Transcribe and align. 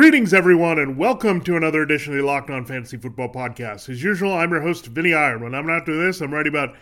Greetings, 0.00 0.32
everyone, 0.32 0.78
and 0.78 0.96
welcome 0.96 1.42
to 1.42 1.58
another 1.58 1.82
edition 1.82 2.14
of 2.14 2.18
the 2.18 2.24
Locked 2.24 2.48
On 2.48 2.64
Fantasy 2.64 2.96
Football 2.96 3.28
Podcast. 3.28 3.90
As 3.90 4.02
usual, 4.02 4.32
I'm 4.32 4.50
your 4.50 4.62
host, 4.62 4.86
Vinnie 4.86 5.12
Iyer. 5.12 5.38
When 5.38 5.54
I'm 5.54 5.66
not 5.66 5.84
doing 5.84 6.06
this, 6.06 6.22
I'm 6.22 6.32
writing 6.32 6.54
about 6.54 6.74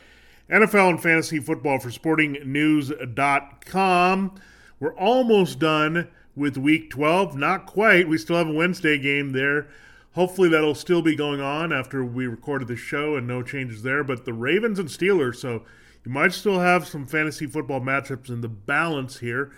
NFL 0.49 0.91
and 0.91 1.03
fantasy 1.03 1.41
football 1.41 1.81
for 1.81 1.89
sportingnews.com. 1.89 4.41
We're 4.79 4.95
almost 4.95 5.59
done 5.59 6.07
with 6.37 6.57
week 6.57 6.91
12. 6.91 7.37
Not 7.37 7.67
quite. 7.67 8.09
We 8.09 8.19
still 8.19 8.37
have 8.37 8.47
a 8.47 8.53
Wednesday 8.53 8.99
game 8.99 9.33
there. 9.33 9.67
Hopefully, 10.13 10.49
that'll 10.49 10.77
still 10.77 11.03
be 11.03 11.17
going 11.17 11.41
on 11.41 11.73
after 11.73 12.05
we 12.05 12.29
recorded 12.29 12.69
the 12.69 12.77
show 12.77 13.17
and 13.17 13.27
no 13.27 13.43
changes 13.43 13.83
there. 13.83 14.05
But 14.05 14.27
the 14.27 14.33
Ravens 14.33 14.79
and 14.79 14.89
Steelers, 14.89 15.39
so 15.39 15.65
you 16.05 16.13
might 16.13 16.35
still 16.35 16.61
have 16.61 16.87
some 16.87 17.05
fantasy 17.05 17.49
football 17.49 17.81
matchups 17.81 18.29
in 18.29 18.43
the 18.43 18.49
balance 18.49 19.19
here. 19.19 19.51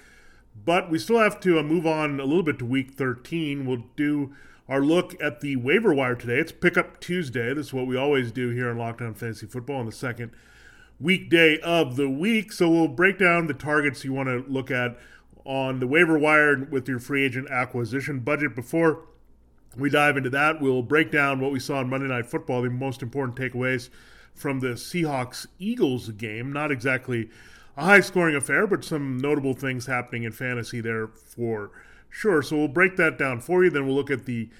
But 0.64 0.90
we 0.90 0.98
still 0.98 1.18
have 1.18 1.40
to 1.40 1.58
uh, 1.58 1.62
move 1.62 1.86
on 1.86 2.20
a 2.20 2.24
little 2.24 2.42
bit 2.42 2.58
to 2.58 2.64
week 2.64 2.92
13. 2.92 3.66
We'll 3.66 3.84
do 3.96 4.34
our 4.68 4.82
look 4.82 5.20
at 5.22 5.40
the 5.40 5.56
waiver 5.56 5.94
wire 5.94 6.14
today. 6.14 6.38
It's 6.38 6.52
Pickup 6.52 7.00
Tuesday. 7.00 7.54
This 7.54 7.66
is 7.66 7.72
what 7.72 7.86
we 7.86 7.96
always 7.96 8.30
do 8.30 8.50
here 8.50 8.70
on 8.70 8.78
Locked 8.78 9.00
On 9.00 9.14
Fantasy 9.14 9.46
Football 9.46 9.76
on 9.76 9.86
the 9.86 9.92
second 9.92 10.32
weekday 11.00 11.58
of 11.60 11.96
the 11.96 12.08
week. 12.08 12.52
So 12.52 12.68
we'll 12.68 12.88
break 12.88 13.18
down 13.18 13.46
the 13.46 13.54
targets 13.54 14.04
you 14.04 14.12
want 14.12 14.28
to 14.28 14.44
look 14.52 14.70
at 14.70 14.98
on 15.44 15.80
the 15.80 15.86
waiver 15.86 16.18
wire 16.18 16.68
with 16.70 16.88
your 16.88 16.98
free 16.98 17.24
agent 17.24 17.50
acquisition 17.50 18.20
budget. 18.20 18.54
Before 18.54 19.06
we 19.76 19.88
dive 19.88 20.16
into 20.16 20.30
that, 20.30 20.60
we'll 20.60 20.82
break 20.82 21.10
down 21.10 21.40
what 21.40 21.52
we 21.52 21.60
saw 21.60 21.78
on 21.78 21.88
Monday 21.88 22.08
Night 22.08 22.26
Football, 22.26 22.62
the 22.62 22.70
most 22.70 23.02
important 23.02 23.38
takeaways 23.38 23.88
from 24.34 24.60
the 24.60 24.68
Seahawks 24.68 25.46
Eagles 25.58 26.10
game. 26.10 26.52
Not 26.52 26.70
exactly 26.70 27.30
a 27.80 27.84
high 27.84 28.00
scoring 28.00 28.36
affair, 28.36 28.66
but 28.66 28.84
some 28.84 29.16
notable 29.16 29.54
things 29.54 29.86
happening 29.86 30.24
in 30.24 30.32
fantasy 30.32 30.82
there 30.82 31.08
for 31.08 31.70
sure. 32.10 32.42
So 32.42 32.58
we'll 32.58 32.68
break 32.68 32.96
that 32.96 33.16
down 33.16 33.40
for 33.40 33.64
you. 33.64 33.70
Then 33.70 33.86
we'll 33.86 33.96
look 33.96 34.10
at 34.10 34.26
the 34.26 34.50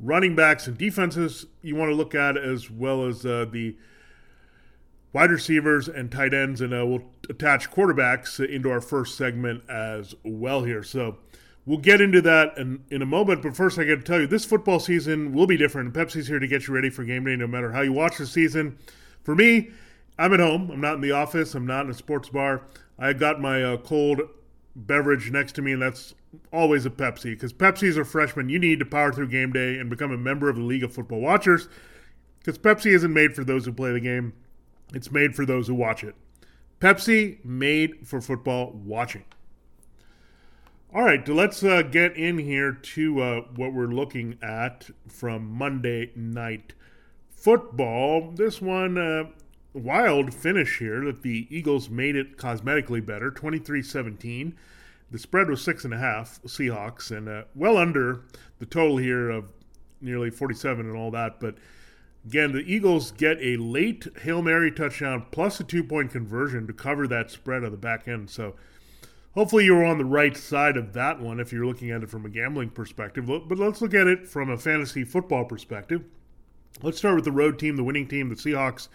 running 0.00 0.34
backs 0.34 0.66
and 0.66 0.78
defenses 0.78 1.44
you 1.60 1.76
want 1.76 1.90
to 1.90 1.94
look 1.94 2.14
at, 2.14 2.38
as 2.38 2.70
well 2.70 3.04
as 3.04 3.26
uh, 3.26 3.44
the 3.50 3.76
wide 5.12 5.30
receivers 5.30 5.88
and 5.88 6.10
tight 6.10 6.32
ends. 6.32 6.62
And 6.62 6.72
uh, 6.72 6.86
we'll 6.86 7.04
attach 7.28 7.70
quarterbacks 7.70 8.42
into 8.42 8.70
our 8.70 8.80
first 8.80 9.18
segment 9.18 9.62
as 9.68 10.14
well 10.24 10.64
here. 10.64 10.82
So 10.82 11.18
we'll 11.66 11.76
get 11.76 12.00
into 12.00 12.22
that 12.22 12.56
in, 12.56 12.82
in 12.90 13.02
a 13.02 13.06
moment. 13.06 13.42
But 13.42 13.56
first, 13.56 13.78
I 13.78 13.84
got 13.84 13.96
to 13.96 14.02
tell 14.02 14.20
you, 14.20 14.26
this 14.26 14.46
football 14.46 14.80
season 14.80 15.34
will 15.34 15.46
be 15.46 15.58
different. 15.58 15.92
Pepsi's 15.92 16.28
here 16.28 16.38
to 16.38 16.48
get 16.48 16.66
you 16.66 16.74
ready 16.74 16.88
for 16.88 17.04
game 17.04 17.24
day 17.24 17.36
no 17.36 17.46
matter 17.46 17.72
how 17.72 17.82
you 17.82 17.92
watch 17.92 18.16
the 18.16 18.26
season. 18.26 18.78
For 19.22 19.34
me, 19.34 19.70
I'm 20.18 20.32
at 20.32 20.40
home. 20.40 20.70
I'm 20.70 20.80
not 20.80 20.94
in 20.94 21.00
the 21.00 21.12
office. 21.12 21.54
I'm 21.54 21.66
not 21.66 21.84
in 21.84 21.90
a 21.90 21.94
sports 21.94 22.28
bar. 22.28 22.62
I 22.98 23.12
got 23.12 23.40
my 23.40 23.62
uh, 23.62 23.76
cold 23.78 24.22
beverage 24.74 25.30
next 25.30 25.54
to 25.56 25.62
me, 25.62 25.72
and 25.72 25.82
that's 25.82 26.14
always 26.52 26.86
a 26.86 26.90
Pepsi 26.90 27.30
because 27.30 27.52
Pepsis 27.52 27.96
are 27.96 28.04
freshmen. 28.04 28.48
You 28.48 28.58
need 28.58 28.80
to 28.80 28.84
power 28.86 29.12
through 29.12 29.28
game 29.28 29.52
day 29.52 29.78
and 29.78 29.88
become 29.88 30.10
a 30.10 30.18
member 30.18 30.48
of 30.48 30.56
the 30.56 30.62
League 30.62 30.84
of 30.84 30.92
Football 30.92 31.20
Watchers 31.20 31.68
because 32.38 32.58
Pepsi 32.58 32.92
isn't 32.92 33.12
made 33.12 33.34
for 33.34 33.44
those 33.44 33.64
who 33.64 33.72
play 33.72 33.92
the 33.92 34.00
game, 34.00 34.32
it's 34.94 35.10
made 35.10 35.34
for 35.34 35.44
those 35.44 35.66
who 35.66 35.74
watch 35.74 36.02
it. 36.02 36.14
Pepsi 36.80 37.44
made 37.44 38.06
for 38.06 38.20
football 38.20 38.72
watching. 38.72 39.24
All 40.94 41.02
right, 41.02 41.26
let's 41.28 41.62
uh, 41.62 41.82
get 41.82 42.16
in 42.16 42.38
here 42.38 42.72
to 42.72 43.20
uh, 43.20 43.40
what 43.54 43.74
we're 43.74 43.88
looking 43.88 44.38
at 44.40 44.88
from 45.06 45.50
Monday 45.50 46.10
night 46.16 46.72
football. 47.28 48.30
This 48.30 48.62
one, 48.62 48.96
uh, 48.96 49.24
wild 49.72 50.34
finish 50.34 50.78
here 50.78 51.04
that 51.04 51.22
the 51.22 51.46
Eagles 51.50 51.88
made 51.88 52.16
it 52.16 52.36
cosmetically 52.36 53.04
better, 53.04 53.30
23-17. 53.30 54.54
The 55.10 55.18
spread 55.18 55.48
was 55.48 55.62
six 55.62 55.84
and 55.84 55.94
a 55.94 55.98
half 55.98 56.40
Seahawks, 56.42 57.10
and 57.10 57.28
uh, 57.28 57.44
well 57.54 57.76
under 57.76 58.22
the 58.58 58.66
total 58.66 58.98
here 58.98 59.30
of 59.30 59.46
nearly 60.00 60.30
47 60.30 60.86
and 60.86 60.96
all 60.96 61.10
that. 61.12 61.40
But 61.40 61.56
again, 62.26 62.52
the 62.52 62.60
Eagles 62.60 63.10
get 63.12 63.38
a 63.40 63.56
late 63.56 64.06
hail 64.22 64.42
mary 64.42 64.70
touchdown 64.70 65.26
plus 65.30 65.60
a 65.60 65.64
two 65.64 65.82
point 65.82 66.10
conversion 66.10 66.66
to 66.66 66.72
cover 66.72 67.08
that 67.08 67.30
spread 67.30 67.64
on 67.64 67.70
the 67.70 67.78
back 67.78 68.06
end. 68.06 68.28
So 68.30 68.54
hopefully 69.34 69.64
you 69.64 69.74
were 69.74 69.84
on 69.84 69.98
the 69.98 70.04
right 70.04 70.36
side 70.36 70.76
of 70.76 70.92
that 70.92 71.20
one 71.20 71.40
if 71.40 71.52
you're 71.52 71.66
looking 71.66 71.90
at 71.90 72.02
it 72.02 72.10
from 72.10 72.26
a 72.26 72.30
gambling 72.30 72.70
perspective. 72.70 73.26
But 73.26 73.58
let's 73.58 73.80
look 73.80 73.94
at 73.94 74.06
it 74.06 74.28
from 74.28 74.50
a 74.50 74.58
fantasy 74.58 75.04
football 75.04 75.44
perspective. 75.44 76.04
Let's 76.82 76.98
start 76.98 77.16
with 77.16 77.24
the 77.24 77.32
road 77.32 77.58
team, 77.58 77.76
the 77.76 77.84
winning 77.84 78.06
team, 78.06 78.28
the 78.28 78.34
Seahawks. 78.34 78.88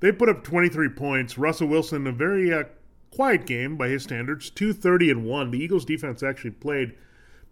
They 0.00 0.12
put 0.12 0.28
up 0.28 0.42
23 0.44 0.88
points. 0.90 1.38
Russell 1.38 1.68
Wilson, 1.68 2.06
a 2.06 2.12
very 2.12 2.52
uh, 2.52 2.64
quiet 3.10 3.46
game 3.46 3.76
by 3.76 3.88
his 3.88 4.02
standards, 4.02 4.50
230 4.50 5.10
and 5.10 5.24
1. 5.24 5.50
The 5.50 5.62
Eagles 5.62 5.84
defense 5.84 6.22
actually 6.22 6.52
played 6.52 6.94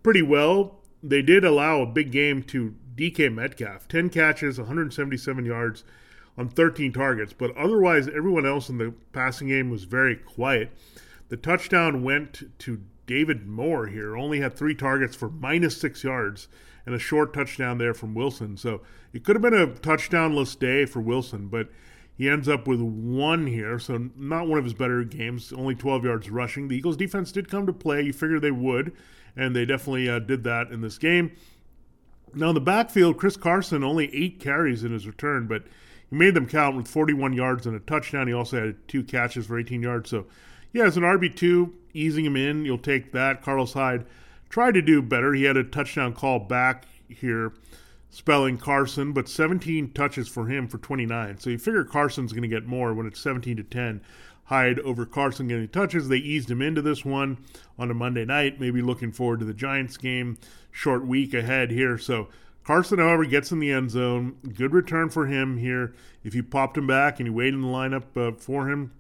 pretty 0.03 0.23
well. 0.23 0.81
They 1.03 1.23
did 1.23 1.45
allow 1.45 1.81
a 1.83 1.87
big 1.87 2.11
game 2.11 2.43
to 2.45 2.75
DK 2.97 3.33
Metcalf 3.33 3.87
10 3.87 4.11
catches, 4.11 4.59
177 4.59 5.45
yards 5.45 5.85
on 6.37 6.49
13 6.49 6.93
targets, 6.93 7.33
but 7.33 7.57
otherwise, 7.57 8.09
everyone 8.09 8.47
else 8.47 8.69
in 8.69 8.79
the 8.79 8.95
passing 9.13 9.49
game 9.49 9.71
was 9.71 9.85
very 9.85 10.17
quiet. 10.17 10.71
The 11.29 11.37
touchdown 11.37 12.03
went 12.03 12.45
to 12.61 12.81
David 13.07 13.47
Moore 13.47 13.87
here, 13.87 14.17
only 14.17 14.41
had 14.41 14.55
three 14.55 14.75
targets 14.75 15.17
for 15.17 15.29
minus 15.31 15.77
six 15.77 16.05
yards 16.05 16.49
and 16.87 16.95
a 16.95 16.99
short 16.99 17.35
touchdown 17.35 17.79
there 17.79 17.95
from 17.95 18.15
Wilson. 18.15 18.57
So 18.57 18.83
it 19.13 19.25
could 19.25 19.35
have 19.37 19.43
been 19.43 19.55
a 19.55 19.67
touchdownless 19.67 20.59
day 20.59 20.85
for 20.87 21.01
Wilson, 21.01 21.49
but 21.49 21.69
he 22.19 22.29
ends 22.29 22.49
up 22.49 22.67
with 22.67 22.81
one 22.81 23.47
here, 23.47 23.79
so 23.79 24.11
not 24.17 24.49
one 24.49 24.59
of 24.59 24.65
his 24.65 24.75
better 24.75 25.05
games, 25.05 25.53
only 25.53 25.77
12 25.77 26.05
yards 26.05 26.29
rushing. 26.29 26.67
The 26.67 26.77
Eagles' 26.77 26.97
defense 26.97 27.31
did 27.31 27.49
come 27.49 27.65
to 27.67 27.73
play. 27.73 28.03
You 28.03 28.13
figured 28.13 28.43
they 28.43 28.51
would, 28.51 28.93
and 29.37 29.55
they 29.55 29.65
definitely 29.65 30.11
uh, 30.11 30.19
did 30.19 30.43
that 30.43 30.73
in 30.73 30.81
this 30.81 30.99
game. 30.99 31.31
Now, 32.35 32.49
in 32.49 32.57
the 32.57 32.61
backfield, 32.61 33.19
Chris 33.19 33.37
Carson 33.37 33.85
only 33.85 34.13
eight 34.13 34.41
carries 34.41 34.83
in 34.83 34.93
his 34.93 35.07
return, 35.07 35.47
but 35.47 35.63
he 36.11 36.17
made 36.17 36.35
them 36.35 36.49
count 36.49 36.77
with 36.77 36.89
41 36.89 37.35
yards 37.35 37.69
and 37.69 37.77
a 37.77 37.81
touchdown. 37.81 38.27
He 38.27 38.35
also 38.35 38.67
had 38.67 38.89
two 38.89 39.05
catches 39.05 39.47
for 39.47 39.57
18 39.57 39.81
yards. 39.81 40.11
So, 40.11 40.27
yeah, 40.73 40.87
as 40.87 40.97
an 40.97 41.05
RB2, 41.05 41.73
easing 41.95 42.25
him 42.25 42.35
in, 42.35 42.65
you'll 42.65 42.79
take 42.79 43.13
that. 43.13 43.43
Carlos 43.43 43.75
Hyde 43.75 44.05
tried 44.49 44.75
to 44.75 44.83
do 44.83 45.03
better. 45.03 45.35
He 45.35 45.45
had 45.45 45.57
a 45.57 45.63
touchdown 45.63 46.15
call 46.15 46.41
back 46.41 46.87
here 47.09 47.53
spelling 48.11 48.57
Carson, 48.57 49.13
but 49.13 49.29
17 49.29 49.93
touches 49.93 50.29
for 50.29 50.47
him 50.47 50.69
for 50.69 50.79
29. 50.79 51.39
So 51.39 51.51
you 51.51 51.59
figure 51.59 51.85
Carson's 51.85 52.33
going 52.33 52.43
to 52.43 52.49
get 52.49 52.67
more 52.67 52.95
when 52.95 53.07
it's 53.07 53.21
17 53.21 53.57
to 53.57 53.63
10. 53.63 54.01
Hyde 54.45 54.79
over 54.81 55.05
Carson 55.05 55.49
getting 55.49 55.69
touches. 55.69 56.09
They 56.09 56.17
eased 56.17 56.51
him 56.51 56.63
into 56.63 56.81
this 56.81 57.05
one 57.05 57.39
on 57.79 57.91
a 57.91 57.95
Monday 57.95 58.25
night. 58.25 58.59
Maybe 58.59 58.81
looking 58.81 59.13
forward 59.13 59.41
to 59.41 59.45
the 59.45 59.53
Giants 59.53 59.99
game. 59.99 60.39
Short 60.71 61.07
week 61.07 61.35
ahead 61.35 61.71
here. 61.71 61.99
So 61.99 62.29
Carson, 62.65 62.99
however, 62.99 63.27
gets 63.27 63.53
in 63.53 63.61
the 63.61 63.73
end 63.73 63.91
zone. 63.91 64.37
Good 64.55 64.73
return 64.73 65.11
for 65.11 65.27
him 65.27 65.59
here. 65.59 65.95
If 66.25 66.35
you 66.35 66.43
popped 66.43 66.79
him 66.79 66.87
back 66.87 67.21
and 67.21 67.27
you 67.27 67.33
waited 67.33 67.55
in 67.55 67.63
the 67.63 67.69
lineup 67.69 68.05
uh, 68.17 68.37
for 68.39 68.71
him, 68.71 68.93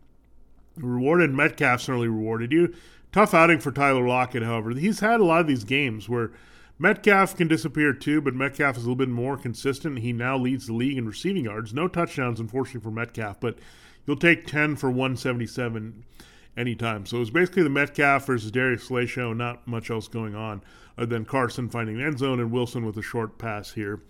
rewarded 0.77 1.33
Metcalf 1.33 1.81
certainly 1.81 2.09
rewarded 2.09 2.53
you. 2.53 2.75
Tough 3.11 3.33
outing 3.33 3.59
for 3.59 3.73
Tyler 3.73 4.07
Lockett, 4.07 4.43
however. 4.43 4.71
He's 4.71 5.01
had 5.01 5.21
a 5.21 5.25
lot 5.25 5.41
of 5.41 5.47
these 5.47 5.65
games 5.65 6.11
where 6.11 6.31
Metcalf 6.79 7.37
can 7.37 7.49
disappear 7.49 7.93
too, 7.93 8.21
but 8.21 8.35
Metcalf 8.35 8.77
is 8.77 8.85
a 8.85 8.87
little 8.87 8.97
bit 8.97 9.09
more 9.09 9.37
consistent. 9.37 9.99
He 9.99 10.13
now 10.13 10.37
leads 10.39 10.67
the 10.67 10.75
league 10.75 10.97
in 10.97 11.07
receiving 11.07 11.45
yards. 11.45 11.75
No 11.75 11.89
touchdowns, 11.89 12.39
unfortunately, 12.39 12.83
for 12.83 12.93
Metcalf, 12.93 13.41
but 13.41 13.59
you'll 14.07 14.17
take 14.17 14.47
10 14.47 14.77
for 14.77 14.89
177 14.89 16.05
anytime. 16.57 17.05
So 17.07 17.21
it's 17.21 17.31
basically 17.31 17.65
the 17.65 17.71
Metcalf 17.71 18.27
versus 18.27 18.51
Darius 18.51 18.85
Slay 18.85 19.07
show, 19.07 19.33
not 19.33 19.67
much 19.67 19.91
else 19.91 20.07
going 20.07 20.35
on 20.35 20.63
other 20.97 21.07
than 21.07 21.25
Carson 21.25 21.69
finding 21.69 21.97
the 21.97 22.05
end 22.05 22.19
zone 22.19 22.41
and 22.41 22.51
Wilson 22.51 22.85
with 22.85 22.97
a 22.97 23.03
short 23.03 23.39
pass 23.39 23.73
here 23.73 24.01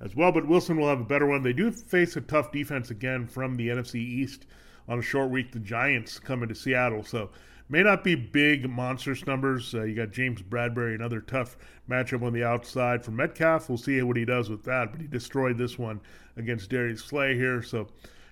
as 0.00 0.14
well. 0.14 0.32
But 0.32 0.48
Wilson 0.48 0.76
will 0.76 0.88
have 0.88 1.00
a 1.00 1.04
better 1.04 1.26
one. 1.26 1.42
They 1.42 1.52
do 1.52 1.70
face 1.70 2.16
a 2.16 2.20
tough 2.20 2.52
defense 2.52 2.90
again 2.90 3.26
from 3.26 3.56
the 3.56 3.68
NFC 3.68 3.96
East 3.96 4.46
on 4.88 4.98
a 4.98 5.02
short 5.02 5.30
week. 5.30 5.52
The 5.52 5.58
Giants 5.58 6.18
coming 6.18 6.48
to 6.48 6.54
Seattle. 6.54 7.02
So 7.02 7.30
May 7.68 7.82
not 7.82 8.04
be 8.04 8.14
big 8.14 8.68
monstrous 8.70 9.26
numbers. 9.26 9.74
Uh, 9.74 9.82
you 9.82 9.94
got 9.94 10.12
James 10.12 10.40
Bradberry, 10.40 10.94
another 10.94 11.20
tough 11.20 11.56
matchup 11.90 12.22
on 12.22 12.32
the 12.32 12.44
outside 12.44 13.04
for 13.04 13.10
Metcalf. 13.10 13.68
We'll 13.68 13.78
see 13.78 14.00
what 14.02 14.16
he 14.16 14.24
does 14.24 14.48
with 14.48 14.62
that, 14.64 14.92
but 14.92 15.00
he 15.00 15.08
destroyed 15.08 15.58
this 15.58 15.78
one 15.78 16.00
against 16.36 16.70
Darius 16.70 17.02
Slay 17.02 17.34
here. 17.34 17.62
So 17.62 17.88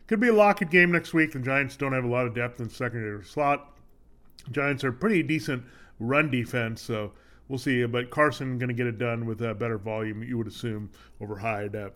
could 0.07 0.21
be 0.21 0.29
a 0.29 0.35
Lockett 0.35 0.71
game 0.71 0.93
next 0.93 1.15
week. 1.15 1.33
The 1.33 1.41
Giants 1.41 1.77
don't 1.77 1.93
have 1.93 2.05
a 2.05 2.09
lot 2.09 2.27
of 2.27 2.35
depth 2.35 2.61
in 2.61 2.69
secondary 2.69 3.25
slot. 3.25 3.73
Giants 4.53 4.85
are 4.85 4.93
pretty 4.93 5.23
decent 5.23 5.65
run 5.99 6.31
defense, 6.31 6.83
so 6.83 7.13
we'll 7.49 7.59
see. 7.59 7.85
But 7.87 8.11
Carson 8.11 8.59
going 8.59 8.69
to 8.69 8.75
get 8.75 8.87
it 8.87 8.99
done 8.99 9.27
with 9.27 9.43
a 9.43 9.55
better 9.55 9.79
volume, 9.79 10.23
you 10.23 10.39
would 10.39 10.47
assume, 10.47 10.91
over 11.21 11.39
Hyde. 11.39 11.75
Uh, 11.75 11.91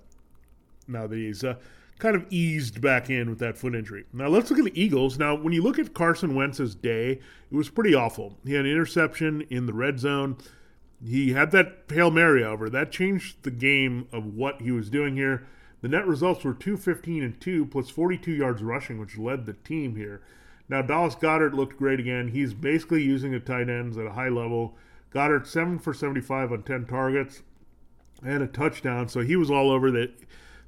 now 0.89 1.07
that 1.07 1.17
he's 1.17 1.45
uh, 1.45 1.55
kind 1.99 2.17
of 2.17 2.27
eased 2.31 2.81
back 2.81 3.11
in 3.11 3.29
with 3.29 3.39
that 3.41 3.59
foot 3.59 3.75
injury. 3.75 4.05
Now 4.13 4.29
let's 4.29 4.51
look 4.51 4.59
at 4.59 4.65
the 4.65 4.81
Eagles. 4.81 5.19
Now, 5.19 5.35
when 5.35 5.53
you 5.53 5.63
look 5.63 5.79
at 5.79 5.95
Carson 5.95 6.35
Wentz's 6.35 6.75
day, 6.75 7.21
it 7.51 7.57
was 7.57 7.69
pretty 7.69 7.95
awful. 7.95 8.39
He 8.45 8.55
had 8.55 8.65
an 8.65 8.71
interception 8.71 9.43
in 9.51 9.67
the 9.67 9.73
red 9.73 9.99
zone. 9.99 10.37
He 11.05 11.33
had 11.33 11.51
that 11.53 11.85
Hail 11.89 12.11
Mary 12.11 12.45
over. 12.45 12.69
That 12.69 12.93
changed 12.93 13.43
the 13.43 13.51
game 13.51 14.09
of 14.13 14.27
what 14.27 14.63
he 14.63 14.71
was 14.71 14.91
doing 14.91 15.17
here. 15.17 15.47
The 15.81 15.89
net 15.89 16.07
results 16.07 16.45
were 16.45 16.55
215 16.55 17.23
and 17.23 17.41
2 17.41 17.67
plus 17.67 17.89
42 17.89 18.33
yards 18.33 18.63
rushing, 18.63 18.99
which 18.99 19.17
led 19.17 19.47
the 19.47 19.53
team 19.53 19.95
here. 19.95 20.21
Now, 20.69 20.83
Dallas 20.83 21.15
Goedert 21.15 21.55
looked 21.55 21.79
great 21.79 22.01
again. 22.01 22.29
He's 22.29 22.53
basically 22.53 23.03
using 23.03 23.33
the 23.33 23.41
tight 23.41 23.69
ends 23.69 23.97
at 23.97 24.07
a 24.07 24.13
high 24.13 24.29
level. 24.29 24.77
Goedert, 25.13 25.47
7 25.47 25.79
for 25.79 25.95
75 25.95 26.53
on 26.53 26.63
10 26.63 26.87
targets 26.87 27.43
and 28.25 28.43
a 28.43 28.47
touchdown. 28.47 29.09
So 29.09 29.21
he 29.21 29.37
was 29.37 29.51
all 29.51 29.71
over 29.71 29.91
that. 29.93 30.11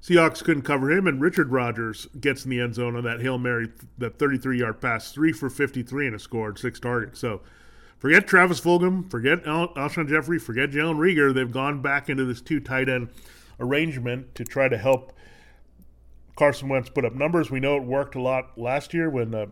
Seahawks 0.02 0.42
couldn't 0.42 0.62
cover 0.62 0.90
him, 0.90 1.06
and 1.06 1.20
Richard 1.20 1.50
Rodgers 1.50 2.06
gets 2.20 2.44
in 2.44 2.50
the 2.50 2.60
end 2.60 2.74
zone 2.74 2.96
on 2.96 3.04
that 3.04 3.20
Hail 3.20 3.38
Mary, 3.38 3.68
that 3.98 4.18
33 4.18 4.58
yard 4.58 4.80
pass, 4.80 5.12
3 5.12 5.32
for 5.32 5.50
53 5.50 6.06
and 6.06 6.16
a 6.16 6.18
scored, 6.18 6.58
six 6.58 6.80
targets. 6.80 7.20
So 7.20 7.42
forget 7.98 8.26
Travis 8.26 8.60
Fulgham, 8.60 9.10
forget 9.10 9.46
Al- 9.46 9.74
Alshon 9.74 10.08
Jeffery, 10.08 10.38
forget 10.38 10.70
Jalen 10.70 10.96
Reagor. 10.96 11.34
They've 11.34 11.50
gone 11.50 11.82
back 11.82 12.08
into 12.08 12.24
this 12.24 12.40
two 12.40 12.60
tight 12.60 12.88
end 12.88 13.10
arrangement 13.58 14.34
to 14.36 14.44
try 14.44 14.68
to 14.68 14.78
help 14.78 15.12
Carson 16.34 16.70
Wentz 16.70 16.88
put 16.88 17.04
up 17.04 17.14
numbers. 17.14 17.50
We 17.50 17.60
know 17.60 17.76
it 17.76 17.82
worked 17.82 18.14
a 18.14 18.22
lot 18.22 18.56
last 18.56 18.94
year 18.94 19.10
when 19.10 19.34
uh, 19.34 19.46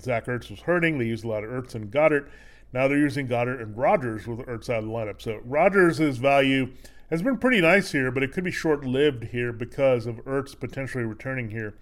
Zach 0.00 0.26
Ertz 0.26 0.50
was 0.50 0.60
hurting. 0.60 0.98
They 0.98 1.04
used 1.04 1.24
a 1.24 1.28
lot 1.28 1.44
of 1.44 1.50
Ertz 1.50 1.76
and 1.76 1.88
Goedert. 1.92 2.28
Now 2.72 2.88
they're 2.88 2.98
using 2.98 3.28
Goedert 3.28 3.62
and 3.62 3.76
Rodgers 3.76 4.26
with 4.26 4.40
Ertz 4.40 4.68
out 4.68 4.78
of 4.78 4.86
the 4.86 4.90
lineup. 4.90 5.22
So 5.22 5.40
Rodgers' 5.44 6.00
value 6.18 6.72
has 7.14 7.22
been 7.22 7.38
pretty 7.38 7.60
nice 7.60 7.92
here, 7.92 8.10
but 8.10 8.24
it 8.24 8.32
could 8.32 8.42
be 8.42 8.50
short 8.50 8.84
lived 8.84 9.24
here 9.24 9.52
because 9.52 10.04
of 10.04 10.16
Ertz 10.24 10.58
potentially 10.58 11.04
returning 11.04 11.50
here 11.50 11.74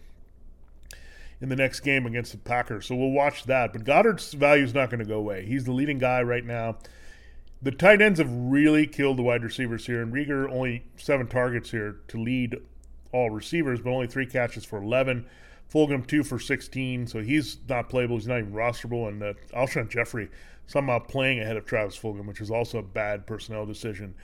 in 1.40 1.48
the 1.48 1.56
next 1.56 1.80
game 1.80 2.04
against 2.04 2.32
the 2.32 2.38
Packers. 2.38 2.84
So 2.84 2.94
we'll 2.94 3.12
watch 3.12 3.44
that. 3.44 3.72
But 3.72 3.84
Goedert's 3.84 4.34
value 4.34 4.62
is 4.62 4.74
not 4.74 4.90
going 4.90 4.98
to 4.98 5.06
go 5.06 5.16
away. 5.16 5.46
He's 5.46 5.64
the 5.64 5.72
leading 5.72 5.96
guy 5.96 6.22
right 6.22 6.44
now. 6.44 6.76
The 7.62 7.70
tight 7.70 8.02
ends 8.02 8.18
have 8.18 8.30
really 8.30 8.86
killed 8.86 9.16
the 9.16 9.22
wide 9.22 9.42
receivers 9.42 9.86
here, 9.86 10.02
and 10.02 10.12
Reagor 10.12 10.50
only 10.50 10.84
seven 10.96 11.26
targets 11.26 11.70
here 11.70 11.96
to 12.08 12.18
lead 12.18 12.56
all 13.10 13.30
receivers, 13.30 13.80
but 13.80 13.90
only 13.90 14.08
three 14.08 14.26
catches 14.26 14.66
for 14.66 14.82
11. 14.82 15.24
Fulgham 15.72 16.06
two 16.06 16.22
for 16.22 16.38
16, 16.38 17.06
so 17.06 17.22
he's 17.22 17.56
not 17.70 17.88
playable. 17.88 18.16
He's 18.16 18.28
not 18.28 18.40
even 18.40 18.52
rosterable. 18.52 19.08
And 19.08 19.22
uh, 19.22 19.32
Alshon 19.56 19.88
Jeffery 19.88 20.28
somehow 20.66 20.98
playing 20.98 21.40
ahead 21.40 21.56
of 21.56 21.64
Travis 21.64 21.98
Fulgham, 21.98 22.26
which 22.26 22.42
is 22.42 22.50
also 22.50 22.76
a 22.76 22.82
bad 22.82 23.26
personnel 23.26 23.64
decision 23.64 24.14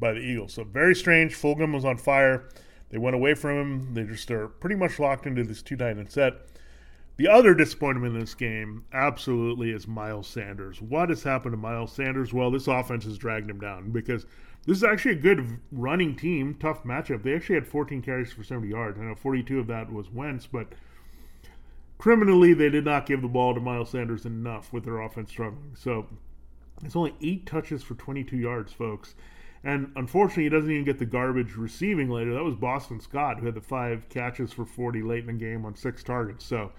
by 0.00 0.12
the 0.12 0.20
Eagles. 0.20 0.54
So 0.54 0.64
very 0.64 0.94
strange. 0.94 1.34
Fulgham 1.34 1.74
was 1.74 1.84
on 1.84 1.96
fire. 1.96 2.48
They 2.90 2.98
went 2.98 3.16
away 3.16 3.34
from 3.34 3.56
him. 3.58 3.94
They 3.94 4.04
just 4.04 4.30
are 4.30 4.48
pretty 4.48 4.76
much 4.76 4.98
locked 4.98 5.26
into 5.26 5.44
this 5.44 5.62
two 5.62 5.76
tight 5.76 5.98
end 5.98 6.10
set. 6.10 6.34
The 7.16 7.28
other 7.28 7.52
disappointment 7.52 8.14
in 8.14 8.20
this 8.20 8.34
game 8.34 8.84
absolutely 8.92 9.70
is 9.70 9.88
Miles 9.88 10.28
Sanders. 10.28 10.80
What 10.80 11.08
has 11.08 11.24
happened 11.24 11.52
to 11.52 11.56
Miles 11.56 11.92
Sanders? 11.92 12.32
Well, 12.32 12.50
this 12.50 12.68
offense 12.68 13.04
has 13.04 13.18
dragged 13.18 13.50
him 13.50 13.58
down 13.58 13.90
because 13.90 14.24
this 14.66 14.76
is 14.76 14.84
actually 14.84 15.12
a 15.12 15.16
good 15.16 15.58
running 15.72 16.14
team, 16.14 16.54
tough 16.54 16.84
matchup. 16.84 17.24
They 17.24 17.34
actually 17.34 17.56
had 17.56 17.66
14 17.66 18.02
carries 18.02 18.32
for 18.32 18.44
70 18.44 18.68
yards. 18.68 19.00
I 19.00 19.02
know 19.02 19.16
42 19.16 19.58
of 19.58 19.66
that 19.66 19.92
was 19.92 20.10
Wentz, 20.10 20.46
but 20.46 20.68
criminally 21.98 22.54
they 22.54 22.70
did 22.70 22.84
not 22.84 23.04
give 23.04 23.20
the 23.20 23.28
ball 23.28 23.52
to 23.52 23.60
Miles 23.60 23.90
Sanders 23.90 24.24
enough 24.24 24.72
with 24.72 24.84
their 24.84 25.00
offense 25.00 25.30
struggling. 25.30 25.74
So 25.74 26.06
it's 26.84 26.94
only 26.94 27.14
eight 27.20 27.46
touches 27.46 27.82
for 27.82 27.94
22 27.94 28.36
yards, 28.36 28.72
folks. 28.72 29.16
And 29.64 29.90
unfortunately, 29.96 30.44
he 30.44 30.48
doesn't 30.48 30.70
even 30.70 30.84
get 30.84 30.98
the 30.98 31.06
garbage 31.06 31.54
receiving 31.54 32.08
later. 32.08 32.32
That 32.34 32.44
was 32.44 32.54
Boston 32.54 33.00
Scott 33.00 33.40
who 33.40 33.46
had 33.46 33.54
the 33.54 33.60
five 33.60 34.08
catches 34.08 34.52
for 34.52 34.64
40 34.64 35.02
late 35.02 35.20
in 35.20 35.26
the 35.26 35.32
game 35.32 35.64
on 35.64 35.74
six 35.74 36.02
targets. 36.04 36.44
So, 36.44 36.72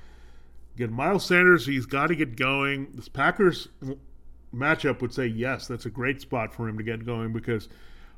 again, 0.75 0.93
Miles 0.93 1.25
Sanders, 1.25 1.65
he's 1.65 1.85
got 1.85 2.07
to 2.07 2.15
get 2.15 2.37
going. 2.37 2.87
This 2.93 3.09
Packers 3.09 3.67
matchup 4.55 5.01
would 5.01 5.13
say 5.13 5.27
yes, 5.27 5.67
that's 5.67 5.85
a 5.85 5.89
great 5.89 6.21
spot 6.21 6.53
for 6.53 6.67
him 6.67 6.77
to 6.77 6.83
get 6.83 7.05
going 7.05 7.33
because 7.33 7.67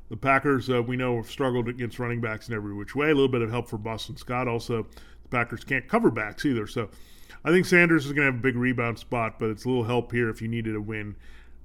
the 0.08 0.16
Packers, 0.16 0.70
uh, 0.70 0.82
we 0.82 0.96
know, 0.96 1.16
have 1.16 1.30
struggled 1.30 1.68
against 1.68 1.98
running 1.98 2.20
backs 2.20 2.48
in 2.48 2.54
every 2.54 2.74
which 2.74 2.94
way. 2.94 3.06
A 3.06 3.14
little 3.14 3.28
bit 3.28 3.42
of 3.42 3.50
help 3.50 3.68
for 3.68 3.78
Boston 3.78 4.16
Scott. 4.16 4.46
Also, 4.46 4.86
the 5.22 5.28
Packers 5.28 5.64
can't 5.64 5.88
cover 5.88 6.10
backs 6.10 6.44
either. 6.44 6.66
So, 6.68 6.88
I 7.44 7.50
think 7.50 7.66
Sanders 7.66 8.06
is 8.06 8.12
going 8.12 8.26
to 8.26 8.32
have 8.32 8.40
a 8.40 8.42
big 8.42 8.56
rebound 8.56 8.98
spot, 8.98 9.38
but 9.40 9.50
it's 9.50 9.64
a 9.64 9.68
little 9.68 9.84
help 9.84 10.12
here 10.12 10.30
if 10.30 10.40
you 10.40 10.46
needed 10.46 10.76
a 10.76 10.80
win 10.80 11.16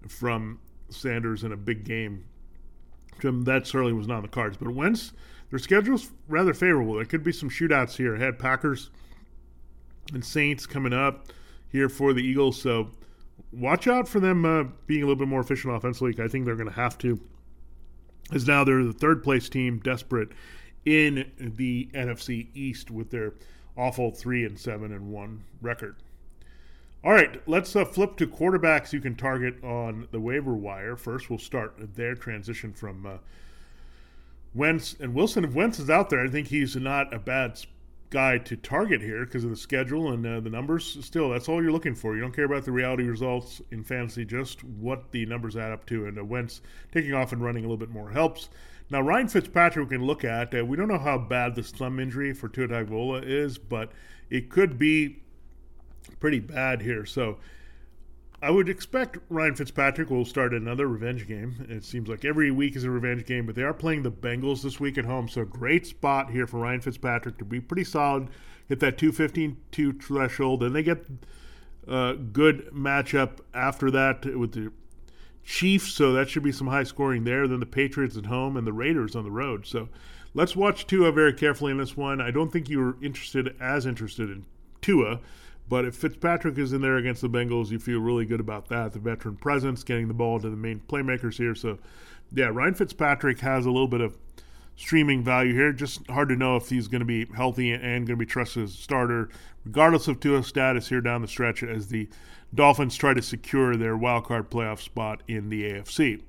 from 0.08 0.60
Sanders 0.90 1.44
in 1.44 1.52
a 1.52 1.58
big 1.58 1.84
game 1.84 2.26
that 3.22 3.68
certainly 3.68 3.94
was 3.94 4.08
not 4.08 4.18
on 4.18 4.22
the 4.24 4.28
cards. 4.28 4.58
But 4.58 4.74
Wentz, 4.74 5.14
their 5.50 5.60
schedule's 5.60 6.12
rather 6.28 6.54
favorable. 6.54 6.96
There 6.96 7.06
could 7.06 7.24
be 7.24 7.32
some 7.32 7.50
shootouts 7.50 7.96
here. 7.96 8.16
I 8.16 8.20
had 8.20 8.40
Packers 8.40 8.90
and 10.14 10.24
Saints 10.24 10.66
coming 10.66 10.94
up 10.94 11.28
here 11.70 11.90
for 11.90 12.14
the 12.14 12.22
Eagles. 12.22 12.62
So 12.62 12.90
watch 13.52 13.88
out 13.88 14.08
for 14.08 14.20
them 14.20 14.46
uh, 14.46 14.66
being 14.86 15.04
a 15.04 15.06
little 15.06 15.20
bit 15.20 15.28
more 15.28 15.42
efficient 15.42 15.76
offensively. 15.76 16.16
I 16.24 16.28
think 16.28 16.46
they're 16.46 16.56
going 16.56 16.70
to 16.70 16.76
have 16.76 16.98
to. 17.00 17.20
As 18.34 18.46
now 18.46 18.64
they're 18.64 18.84
the 18.84 18.94
third 18.94 19.24
place 19.24 19.48
team, 19.48 19.80
desperate 19.80 20.30
in 20.86 21.32
the 21.38 21.90
NFC 21.94 22.48
East 22.54 22.92
with 22.92 23.10
their 23.10 23.34
awful 23.78 24.12
three 24.12 24.46
and 24.46 24.60
seven 24.60 24.92
and 24.92 25.12
one 25.12 25.44
record. 25.62 25.96
All 27.04 27.14
right, 27.14 27.42
let's 27.48 27.76
uh, 27.76 27.86
flip 27.86 28.18
to 28.18 28.28
quarterbacks 28.28 28.92
you 28.92 29.00
can 29.00 29.16
target 29.16 29.64
on 29.64 30.08
the 30.12 30.20
waiver 30.20 30.54
wire. 30.54 30.96
First, 30.96 31.30
we'll 31.30 31.40
start 31.40 31.96
their 31.96 32.16
transition 32.16 32.74
from 32.74 33.06
uh, 33.06 33.18
Wentz 34.56 34.96
and 35.00 35.14
Wilson. 35.14 35.46
If 35.46 35.54
Wentz 35.54 35.80
is 35.80 35.90
out 35.90 36.10
there, 36.10 36.26
I 36.26 36.28
think 36.28 36.48
he's 36.48 36.76
not 36.76 37.14
a 37.14 37.20
bad 37.20 37.64
guy 38.10 38.40
to 38.40 38.56
target 38.56 39.02
here 39.02 39.26
because 39.26 39.44
of 39.44 39.52
the 39.52 39.56
schedule 39.56 40.12
and 40.12 40.26
uh, 40.26 40.40
the 40.40 40.50
numbers. 40.50 40.98
Still, 41.06 41.30
that's 41.30 41.48
all 41.48 41.62
you're 41.62 41.72
looking 41.72 41.94
for. 41.94 42.16
You 42.16 42.22
don't 42.22 42.36
care 42.36 42.46
about 42.46 42.66
the 42.66 42.72
reality 42.72 43.04
results 43.04 43.62
in 43.72 43.84
fantasy, 43.84 44.26
just 44.26 44.64
what 44.64 45.12
the 45.12 45.26
numbers 45.28 45.56
add 45.56 45.72
up 45.72 45.86
to. 45.88 46.08
And 46.08 46.18
uh, 46.18 46.26
Wentz 46.26 46.62
taking 46.92 47.14
off 47.14 47.32
and 47.32 47.44
running 47.44 47.64
a 47.64 47.68
little 47.68 47.78
bit 47.78 47.90
more 47.92 48.10
helps. 48.10 48.50
Now, 48.90 49.02
Ryan 49.02 49.28
Fitzpatrick, 49.28 49.90
we 49.90 49.98
can 49.98 50.06
look 50.06 50.24
at. 50.24 50.58
Uh, 50.58 50.66
we 50.66 50.78
don't 50.78 50.88
know 50.88 50.98
how 50.98 51.18
bad 51.18 51.56
this 51.56 51.72
thumb 51.72 52.00
injury 52.00 52.34
for 52.34 52.50
Tua 52.50 52.70
Tagovailoa 52.70 53.24
is, 53.24 53.58
but 53.58 53.92
it 54.30 54.50
could 54.50 54.80
be 54.80 55.20
pretty 56.16 56.40
bad 56.40 56.82
here. 56.82 57.06
So 57.06 57.38
I 58.42 58.52
would 58.52 58.70
expect 58.70 59.18
Ryan 59.30 59.56
Fitzpatrick 59.56 60.10
will 60.10 60.26
start 60.26 60.54
another 60.54 60.88
revenge 60.88 61.28
game. 61.28 61.66
It 61.70 61.84
seems 61.84 62.08
like 62.08 62.24
every 62.24 62.52
week 62.52 62.76
is 62.76 62.84
a 62.84 62.92
revenge 62.92 63.26
game, 63.26 63.46
but 63.46 63.56
they 63.56 63.64
are 63.64 63.74
playing 63.74 64.04
the 64.04 64.12
Bengals 64.12 64.62
this 64.62 64.80
week 64.80 64.98
at 64.98 65.06
home. 65.06 65.28
So 65.28 65.44
great 65.44 65.88
spot 65.88 66.30
here 66.30 66.46
for 66.46 66.60
Ryan 66.60 66.82
Fitzpatrick 66.82 67.38
to 67.40 67.46
be 67.46 67.60
pretty 67.60 67.84
solid, 67.84 68.30
hit 68.68 68.80
that 68.82 68.98
215 68.98 69.58
2 69.72 69.94
threshold. 69.94 70.64
And 70.64 70.76
they 70.76 70.84
get 70.84 71.06
a 71.88 72.16
good 72.16 72.70
matchup 72.74 73.40
after 73.54 73.90
that 73.92 74.26
with 74.38 74.52
the 74.52 74.72
Chiefs, 75.44 75.94
so 75.94 76.12
that 76.12 76.30
should 76.30 76.44
be 76.44 76.52
some 76.52 76.68
high 76.68 76.84
scoring 76.84 77.24
there. 77.24 77.48
Then 77.48 77.62
the 77.62 77.66
Patriots 77.66 78.18
at 78.18 78.26
home 78.26 78.58
and 78.58 78.68
the 78.68 78.74
Raiders 78.74 79.16
on 79.16 79.24
the 79.24 79.32
road. 79.32 79.66
So 79.66 79.88
let's 80.34 80.58
watch 80.58 80.86
Tua 80.86 81.14
very 81.14 81.32
carefully 81.32 81.72
in 81.72 81.78
this 81.78 81.96
one. 81.96 82.20
I 82.20 82.32
don't 82.32 82.52
think 82.52 82.70
you 82.70 82.80
were 82.80 82.98
interested 83.02 83.56
as 83.60 83.86
interested 83.86 84.30
in 84.30 84.46
Tua 84.82 85.22
but 85.70 85.86
if 85.86 85.96
Fitzpatrick 85.96 86.58
is 86.58 86.74
in 86.74 86.82
there 86.82 86.98
against 86.98 87.22
the 87.22 87.30
Bengals, 87.30 87.70
you 87.72 87.80
feel 87.80 88.00
really 88.00 88.26
good 88.26 88.40
about 88.40 88.70
that. 88.70 88.94
The 88.94 89.00
veteran 89.00 89.36
presence, 89.36 89.84
getting 89.84 90.08
the 90.08 90.14
ball 90.14 90.40
to 90.40 90.50
the 90.50 90.56
main 90.56 90.82
playmakers 90.88 91.38
here. 91.38 91.56
So, 91.56 91.78
yeah, 92.32 92.48
Ryan 92.48 92.74
Fitzpatrick 92.74 93.40
has 93.40 93.66
a 93.66 93.72
little 93.72 93.88
bit 93.88 94.02
of 94.02 94.18
streaming 94.78 95.24
value 95.24 95.54
here. 95.54 95.74
Just 95.74 96.10
hard 96.10 96.30
to 96.30 96.36
know 96.36 96.56
if 96.56 96.70
he's 96.70 96.88
going 96.88 97.02
to 97.02 97.06
be 97.06 97.26
healthy 97.36 97.72
and 97.72 97.82
going 97.82 98.06
to 98.08 98.16
be 98.16 98.26
trusted 98.26 98.64
as 98.64 98.74
a 98.74 98.78
starter, 98.78 99.30
regardless 99.66 100.08
of 100.08 100.20
Tua's 100.20 100.48
status 100.48 100.88
here 100.88 101.02
down 101.02 101.22
the 101.22 101.28
stretch 101.28 101.64
as 101.64 101.88
the 101.88 102.08
Dolphins 102.54 102.96
try 102.96 103.14
to 103.14 103.22
secure 103.22 103.76
their 103.76 103.98
wildcard 103.98 104.50
playoff 104.50 104.80
spot 104.80 105.22
in 105.28 105.50
the 105.50 105.64
AFC. 105.64 106.22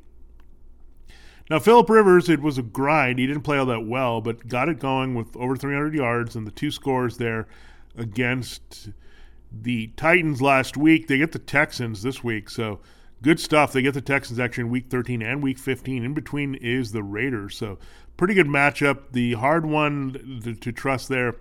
Now, 1.49 1.59
Philip 1.59 1.88
Rivers, 1.88 2.28
it 2.28 2.40
was 2.40 2.59
a 2.59 2.62
grind. 2.62 3.18
He 3.18 3.26
didn't 3.26 3.42
play 3.42 3.57
all 3.57 3.66
that 3.66 3.87
well, 3.87 4.21
but 4.21 4.49
got 4.49 4.68
it 4.68 4.80
going 4.80 5.14
with 5.14 5.35
over 5.37 5.57
300 5.57 5.95
yards 5.95 6.37
and 6.37 6.47
the 6.47 6.50
two 6.50 6.71
scores 6.71 7.16
there 7.16 7.47
against 7.97 8.90
the 9.50 9.88
Titans 9.97 10.43
last 10.43 10.76
week. 10.76 11.09
They 11.09 11.19
get 11.19 11.33
the 11.33 11.38
Texans 11.38 12.02
this 12.02 12.23
week, 12.23 12.50
so 12.50 12.81
good 13.23 13.40
stuff. 13.40 13.73
They 13.73 13.83
get 13.83 13.95
the 13.95 14.00
Texans 14.00 14.38
actually 14.38 14.62
in 14.62 14.71
week 14.71 14.87
13 14.88 15.23
and 15.23 15.43
week 15.43 15.59
15. 15.59 16.05
In 16.05 16.14
between 16.14 16.55
is 16.55 16.93
the 16.93 17.02
Raiders, 17.02 17.57
so 17.57 17.78
pretty 18.17 18.35
good 18.35 18.47
matchup. 18.47 19.12
The 19.12 19.35
hard 19.35 19.67
one 19.67 20.40
to, 20.45 20.55
to 20.55 20.73
trust 20.73 21.09
there 21.09 21.37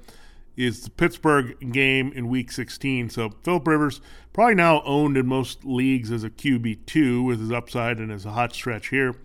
is 0.55 0.81
the 0.81 0.89
Pittsburgh 0.89 1.71
game 1.71 2.11
in 2.13 2.29
week 2.29 2.51
16. 2.51 3.09
So 3.09 3.29
Philip 3.43 3.67
Rivers 3.67 4.01
probably 4.33 4.55
now 4.55 4.81
owned 4.83 5.15
in 5.15 5.27
most 5.27 5.63
leagues 5.63 6.11
as 6.11 6.23
a 6.23 6.29
QB2 6.29 7.25
with 7.25 7.39
his 7.39 7.51
upside 7.51 7.99
and 7.99 8.11
as 8.11 8.25
a 8.25 8.31
hot 8.31 8.53
stretch 8.53 8.89
here. 8.89 9.15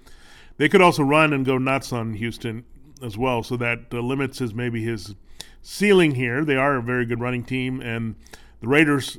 They 0.59 0.69
could 0.69 0.83
also 0.83 1.03
run 1.03 1.33
and 1.33 1.47
go 1.47 1.57
nuts 1.57 1.93
on 1.93 2.15
Houston 2.15 2.65
as 3.03 3.17
well, 3.17 3.43
so 3.43 3.57
that 3.57 3.81
uh, 3.93 3.99
limits 3.99 4.39
his 4.39 4.55
maybe 4.55 4.85
his 4.85 5.15
ceiling 5.63 6.15
here. 6.15 6.45
They 6.45 6.57
are 6.57 6.77
a 6.77 6.83
very 6.83 7.07
good 7.07 7.21
running 7.21 7.45
team 7.45 7.81
and 7.81 8.17
the 8.63 8.69
Raiders, 8.69 9.19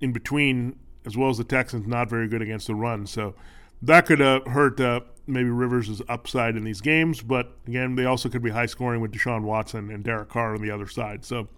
in 0.00 0.12
between, 0.12 0.78
as 1.04 1.16
well 1.16 1.28
as 1.28 1.36
the 1.36 1.44
Texans, 1.44 1.86
not 1.86 2.08
very 2.08 2.28
good 2.28 2.40
against 2.40 2.68
the 2.68 2.74
run. 2.74 3.06
So 3.06 3.34
that 3.82 4.06
could 4.06 4.22
uh, 4.22 4.40
hurt 4.46 4.80
uh, 4.80 5.00
maybe 5.26 5.50
Rivers' 5.50 6.00
upside 6.08 6.56
in 6.56 6.64
these 6.64 6.80
games. 6.80 7.20
But 7.20 7.52
again, 7.66 7.96
they 7.96 8.04
also 8.04 8.28
could 8.28 8.42
be 8.42 8.50
high 8.50 8.66
scoring 8.66 9.00
with 9.00 9.12
Deshaun 9.12 9.42
Watson 9.42 9.90
and 9.90 10.02
Derek 10.02 10.30
Carr 10.30 10.54
on 10.54 10.62
the 10.62 10.70
other 10.70 10.86
side. 10.86 11.24
So 11.24 11.48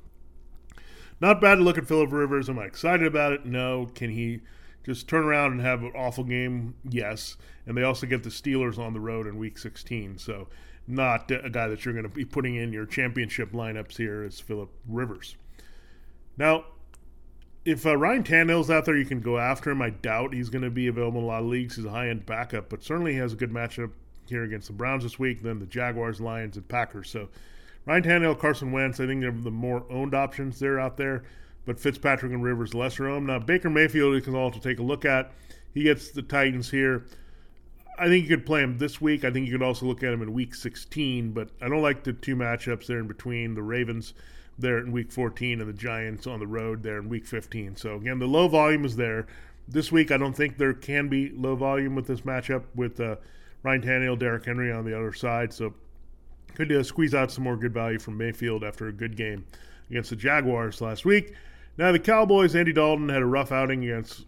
not 1.21 1.41
bad 1.41 1.57
to 1.57 1.63
look 1.63 1.79
at 1.79 1.87
Philip 1.87 2.11
Rivers. 2.11 2.49
Am 2.49 2.59
I 2.59 2.65
excited 2.65 3.07
about 3.07 3.33
it? 3.33 3.45
No. 3.45 3.91
Can 3.95 4.11
he 4.11 4.41
just 4.83 5.07
turn 5.07 5.25
around 5.25 5.53
and 5.53 5.61
have 5.61 5.83
an 5.83 5.93
awful 5.95 6.25
game? 6.25 6.75
Yes. 6.89 7.37
And 7.67 7.77
they 7.77 7.83
also 7.83 8.07
get 8.07 8.23
the 8.23 8.31
Steelers 8.31 8.79
on 8.79 8.95
the 8.95 9.01
road 9.01 9.27
in 9.27 9.37
Week 9.37 9.59
16. 9.59 10.17
So 10.19 10.49
not 10.87 11.31
a 11.31 11.51
guy 11.51 11.69
that 11.69 11.85
you're 11.85 11.95
going 11.95 12.09
to 12.09 12.15
be 12.15 12.25
putting 12.25 12.57
in 12.57 12.73
your 12.73 12.87
championship 12.87 13.53
lineups 13.53 13.97
here 13.97 14.25
is 14.25 14.41
Philip 14.41 14.71
Rivers. 14.89 15.37
Now, 16.37 16.65
if 17.65 17.85
uh, 17.85 17.97
Ryan 17.97 18.25
Tannehill's 18.25 18.71
out 18.71 18.85
there, 18.85 18.97
you 18.97 19.05
can 19.05 19.21
go 19.21 19.39
after 19.39 19.71
him. 19.71 19.83
I 19.83 19.91
doubt 19.91 20.35
he's 20.35 20.49
going 20.49 20.65
to 20.65 20.71
be 20.71 20.87
available 20.87 21.21
in 21.21 21.25
a 21.25 21.29
lot 21.29 21.43
of 21.43 21.49
leagues. 21.49 21.77
He's 21.77 21.85
a 21.85 21.91
high 21.91 22.09
end 22.09 22.27
backup, 22.27 22.69
but 22.69 22.83
certainly 22.83 23.13
he 23.13 23.19
has 23.19 23.33
a 23.33 23.37
good 23.37 23.53
matchup 23.53 23.91
here 24.27 24.45
against 24.45 24.69
the 24.69 24.73
Browns 24.73 25.03
this 25.03 25.19
week, 25.19 25.43
then 25.43 25.59
the 25.59 25.67
Jaguars, 25.67 26.21
Lions, 26.21 26.57
and 26.57 26.67
Packers. 26.69 27.11
So 27.11 27.29
Ryan 27.85 28.03
Tannehill, 28.03 28.39
Carson 28.39 28.73
Wentz, 28.73 29.01
I 29.01 29.07
think 29.07 29.21
they're 29.21 29.33
the 29.33 29.51
more 29.51 29.85
owned 29.91 30.15
options 30.15 30.59
there 30.59 30.81
out 30.81 30.97
there, 30.97 31.25
but 31.67 31.81
Fitzpatrick 31.81 32.33
and 32.33 32.43
Rivers 32.43 32.75
lesser 32.75 33.09
owned. 33.09 33.27
Now, 33.27 33.39
Baker 33.39 33.69
Mayfield, 33.69 34.15
you 34.15 34.21
can 34.21 34.35
also 34.35 34.61
take 34.61 34.79
a 34.79 34.83
look 34.83 35.05
at. 35.05 35.33
He 35.75 35.83
gets 35.83 36.11
the 36.11 36.23
Titans 36.23 36.71
here. 36.71 37.07
I 37.99 38.07
think 38.07 38.23
you 38.23 38.37
could 38.37 38.47
play 38.47 38.63
him 38.63 38.79
this 38.79 39.01
week. 39.01 39.25
I 39.25 39.31
think 39.31 39.47
you 39.47 39.53
could 39.53 39.63
also 39.63 39.85
look 39.85 40.03
at 40.03 40.13
him 40.13 40.23
in 40.23 40.33
week 40.33 40.55
16, 40.55 41.33
but 41.33 41.51
I 41.61 41.69
don't 41.69 41.83
like 41.83 42.03
the 42.03 42.15
two 42.15 42.35
matchups 42.35 42.87
there 42.87 42.99
in 42.99 43.07
between 43.07 43.55
the 43.55 43.63
Ravens 43.63 44.15
there 44.61 44.79
in 44.79 44.93
week 44.93 45.13
14 45.13 45.61
and 45.61 45.69
the 45.69 45.75
Giants 45.75 46.27
on 46.27 46.41
the 46.41 46.47
road 46.47 46.83
there 46.83 46.99
in 46.99 47.09
week 47.09 47.27
15. 47.27 47.77
So 47.77 47.97
again, 47.97 48.19
the 48.19 48.27
low 48.27 48.49
volume 48.49 48.85
is 48.85 48.97
there. 48.97 49.27
This 49.69 49.93
week, 49.93 50.11
I 50.11 50.17
don't 50.17 50.37
think 50.37 50.59
there 50.59 50.73
can 50.73 51.09
be 51.09 51.31
low 51.31 51.55
volume 51.55 51.95
with 51.95 52.07
this 52.07 52.23
matchup 52.23 52.65
with 52.75 53.01
uh, 53.01 53.17
Ryan 53.63 53.83
Tannehill, 53.83 54.19
Derrick 54.19 54.45
Henry 54.45 54.73
on 54.73 54.85
the 54.85 54.97
other 54.97 55.13
side. 55.13 55.53
So 55.53 55.75
could 56.55 56.73
uh, 56.73 56.83
squeeze 56.83 57.15
out 57.15 57.31
some 57.31 57.45
more 57.45 57.57
good 57.57 57.73
value 57.73 57.99
from 57.99 58.17
Mayfield 58.17 58.65
after 58.65 58.89
a 58.89 58.93
good 58.93 59.17
game 59.17 59.45
against 59.89 60.11
the 60.11 60.17
Jaguars 60.17 60.81
last 60.81 61.05
week. 61.05 61.35
Now 61.79 61.93
the 61.93 61.99
Cowboys, 61.99 62.55
Andy 62.55 62.73
Dalton 62.73 63.09
had 63.09 63.23
a 63.23 63.27
rough 63.27 63.53
outing 63.53 63.85
against 63.85 64.27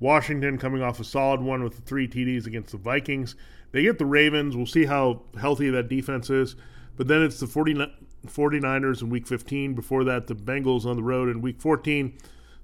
Washington, 0.00 0.58
coming 0.58 0.82
off 0.82 1.00
a 1.00 1.04
solid 1.04 1.40
one 1.40 1.62
with 1.62 1.76
the 1.76 1.82
three 1.82 2.08
TDs 2.08 2.46
against 2.46 2.72
the 2.72 2.78
Vikings. 2.78 3.36
They 3.72 3.82
get 3.82 3.98
the 3.98 4.06
Ravens. 4.06 4.56
We'll 4.56 4.66
see 4.66 4.84
how 4.84 5.22
healthy 5.38 5.70
that 5.70 5.88
defense 5.88 6.30
is. 6.30 6.56
But 6.96 7.08
then 7.08 7.22
it's 7.22 7.40
the 7.40 7.46
49ers 8.26 9.02
in 9.02 9.10
week 9.10 9.26
15. 9.26 9.74
Before 9.74 10.04
that, 10.04 10.26
the 10.26 10.34
Bengals 10.34 10.84
on 10.84 10.96
the 10.96 11.02
road 11.02 11.28
in 11.28 11.40
week 11.40 11.60
14. 11.60 12.16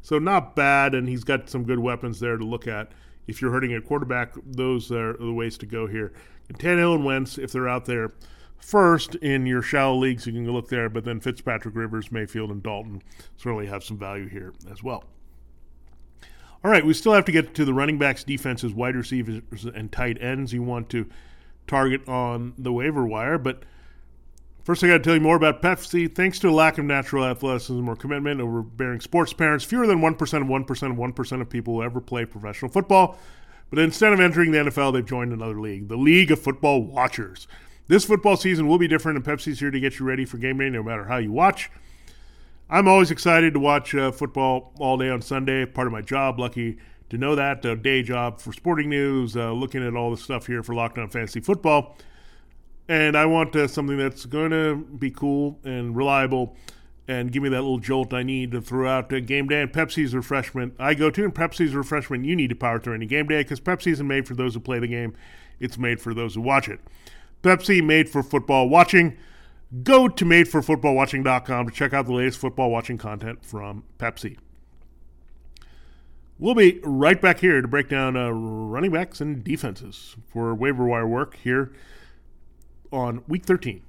So 0.03 0.19
not 0.19 0.57
bad, 0.57 0.95
and 0.95 1.09
he's 1.09 1.25
got 1.25 1.51
some 1.51 1.65
good 1.65 1.79
weapons 1.79 2.21
there 2.21 2.37
to 2.37 2.45
look 2.45 2.67
at. 2.67 2.93
If 3.27 3.41
you're 3.41 3.53
hurting 3.53 3.73
at 3.75 3.85
quarterback, 3.85 4.35
those 4.45 4.91
are 4.91 5.17
the 5.17 5.33
ways 5.33 5.59
to 5.59 5.67
go 5.67 5.87
here. 5.87 6.13
And 6.49 6.59
Tannehill 6.59 6.97
and 6.97 7.05
Wentz, 7.05 7.39
if 7.39 7.53
they're 7.53 7.69
out 7.69 7.85
there 7.85 8.11
first 8.59 9.15
in 9.17 9.47
your 9.47 9.63
shallow 9.63 9.97
leagues, 9.97 10.27
you 10.27 10.33
can 10.33 10.51
look 10.51 10.69
there. 10.69 10.89
But 10.89 11.05
then 11.05 11.21
Fitzpatrick, 11.21 11.75
Rivers, 11.77 12.11
Mayfield, 12.11 12.51
and 12.51 12.63
Dalton 12.63 13.03
certainly 13.37 13.67
have 13.67 13.85
some 13.85 13.99
value 13.99 14.29
here 14.29 14.53
as 14.71 14.83
well. 14.83 15.05
All 16.65 16.71
right, 16.71 16.85
we 16.85 16.93
still 16.93 17.13
have 17.13 17.25
to 17.27 17.33
get 17.33 17.55
to 17.55 17.65
the 17.65 17.73
running 17.73 17.99
backs, 17.99 18.25
defenses, 18.25 18.75
wide 18.75 18.97
receivers, 18.97 19.65
and 19.65 19.93
tight 19.93 20.21
ends 20.21 20.53
you 20.53 20.63
want 20.63 20.91
to 20.91 21.07
target 21.67 22.07
on 22.09 22.55
the 22.59 22.73
waiver 22.73 23.05
wire. 23.07 23.39
But– 23.39 23.65
First, 24.71 24.85
I 24.85 24.87
got 24.87 24.99
to 24.99 25.03
tell 25.03 25.15
you 25.15 25.21
more 25.21 25.35
about 25.35 25.63
Pepsi. 25.63 26.15
Thanks 26.15 26.39
to 26.39 26.49
a 26.49 26.53
lack 26.53 26.79
of 26.79 26.85
natural 26.85 27.25
athleticism 27.25 27.89
or 27.89 27.97
commitment, 27.97 28.41
overbearing 28.41 29.01
sports 29.01 29.33
parents, 29.33 29.65
fewer 29.65 29.85
than 29.85 29.99
1% 29.99 30.13
of 30.13 30.47
1% 30.47 30.91
of 30.93 30.97
1% 30.97 31.41
of 31.41 31.51
people 31.51 31.75
will 31.75 31.83
ever 31.83 32.01
play 32.01 32.25
professional 32.25 32.71
football. 32.71 33.19
But 33.69 33.81
instead 33.81 34.13
of 34.13 34.21
entering 34.21 34.53
the 34.53 34.59
NFL, 34.59 34.93
they've 34.93 35.05
joined 35.05 35.33
another 35.33 35.61
league, 35.61 35.89
the 35.89 35.97
League 35.97 36.31
of 36.31 36.39
Football 36.41 36.85
Watchers. 36.85 37.49
This 37.89 38.05
football 38.05 38.37
season 38.37 38.69
will 38.69 38.79
be 38.79 38.87
different, 38.87 39.17
and 39.17 39.27
Pepsi's 39.27 39.59
here 39.59 39.73
to 39.73 39.81
get 39.81 39.99
you 39.99 40.07
ready 40.07 40.25
for 40.25 40.39
game 40.39 40.59
day 40.59 40.71
no 40.71 40.85
matter 40.85 41.03
how 41.03 41.17
you 41.17 41.33
watch. 41.33 41.69
I'm 42.69 42.87
always 42.87 43.11
excited 43.11 43.55
to 43.55 43.59
watch 43.59 43.93
uh, 43.97 44.13
football 44.13 44.73
all 44.79 44.97
day 44.97 45.11
on 45.11 45.21
Sunday, 45.21 45.67
part 45.67 45.89
of 45.89 45.93
my 45.93 46.01
job. 46.01 46.39
Lucky 46.39 46.79
to 47.09 47.19
know 47.19 47.35
that. 47.35 47.67
Uh, 47.67 47.75
day 47.75 48.05
job 48.05 48.41
for 48.41 48.53
sporting 48.53 48.89
news, 48.89 49.37
uh, 49.37 49.51
looking 49.51 49.85
at 49.85 49.97
all 49.97 50.13
the 50.13 50.17
stuff 50.17 50.47
here 50.47 50.63
for 50.63 50.77
Locked 50.77 50.97
On 50.97 51.09
Fantasy 51.09 51.41
Football 51.41 51.97
and 52.91 53.17
I 53.17 53.25
want 53.25 53.55
uh, 53.55 53.69
something 53.69 53.97
that's 53.97 54.27
going 54.27 54.51
to 54.51 54.75
be 54.75 55.13
cool 55.13 55.61
and 55.63 55.97
reliable 55.97 56.57
and 57.07 57.31
give 57.31 57.41
me 57.41 57.49
that 57.49 57.61
little 57.61 57.79
jolt 57.79 58.13
I 58.13 58.25
need 58.25 58.65
throughout 58.67 59.13
uh, 59.13 59.21
game 59.21 59.47
day. 59.47 59.63
And 59.63 59.73
Pepsi's 59.73 60.13
refreshment 60.13 60.75
I 60.77 60.95
go 60.95 61.09
to, 61.09 61.23
and 61.23 61.33
Pepsi's 61.33 61.73
refreshment 61.73 62.25
you 62.25 62.35
need 62.35 62.49
to 62.49 62.57
power 62.57 62.81
through 62.81 62.95
any 62.95 63.07
game 63.07 63.29
day 63.29 63.45
because 63.45 63.61
Pepsi 63.61 63.93
isn't 63.93 64.07
made 64.07 64.27
for 64.27 64.35
those 64.35 64.55
who 64.55 64.61
play 64.61 64.81
the 64.81 64.89
game; 64.89 65.15
it's 65.61 65.79
made 65.79 66.01
for 66.01 66.13
those 66.13 66.35
who 66.35 66.41
watch 66.41 66.69
it. 66.69 66.81
Pepsi, 67.45 67.83
made 67.83 68.09
for 68.09 68.25
football 68.25 68.69
watching. 68.69 69.17
Go 69.85 70.09
to 70.09 70.25
madeforfootballwatching.com 70.25 71.69
to 71.69 71.73
check 71.73 71.93
out 71.93 72.07
the 72.07 72.13
latest 72.13 72.41
football 72.41 72.73
watching 72.73 72.99
content 72.99 73.45
from 73.45 73.85
Pepsi. 74.01 74.37
We'll 76.41 76.57
be 76.57 76.81
right 76.83 77.23
back 77.23 77.39
here 77.39 77.63
to 77.63 77.69
break 77.69 77.89
down 77.89 78.17
uh, 78.17 78.31
running 78.31 78.91
backs 78.91 79.21
and 79.21 79.45
defenses 79.45 80.17
for 80.27 80.53
waiver 80.57 80.85
wire 80.87 81.07
work 81.07 81.37
here 81.37 81.71
on 82.93 83.23
week 83.29 83.45
13. 83.45 83.83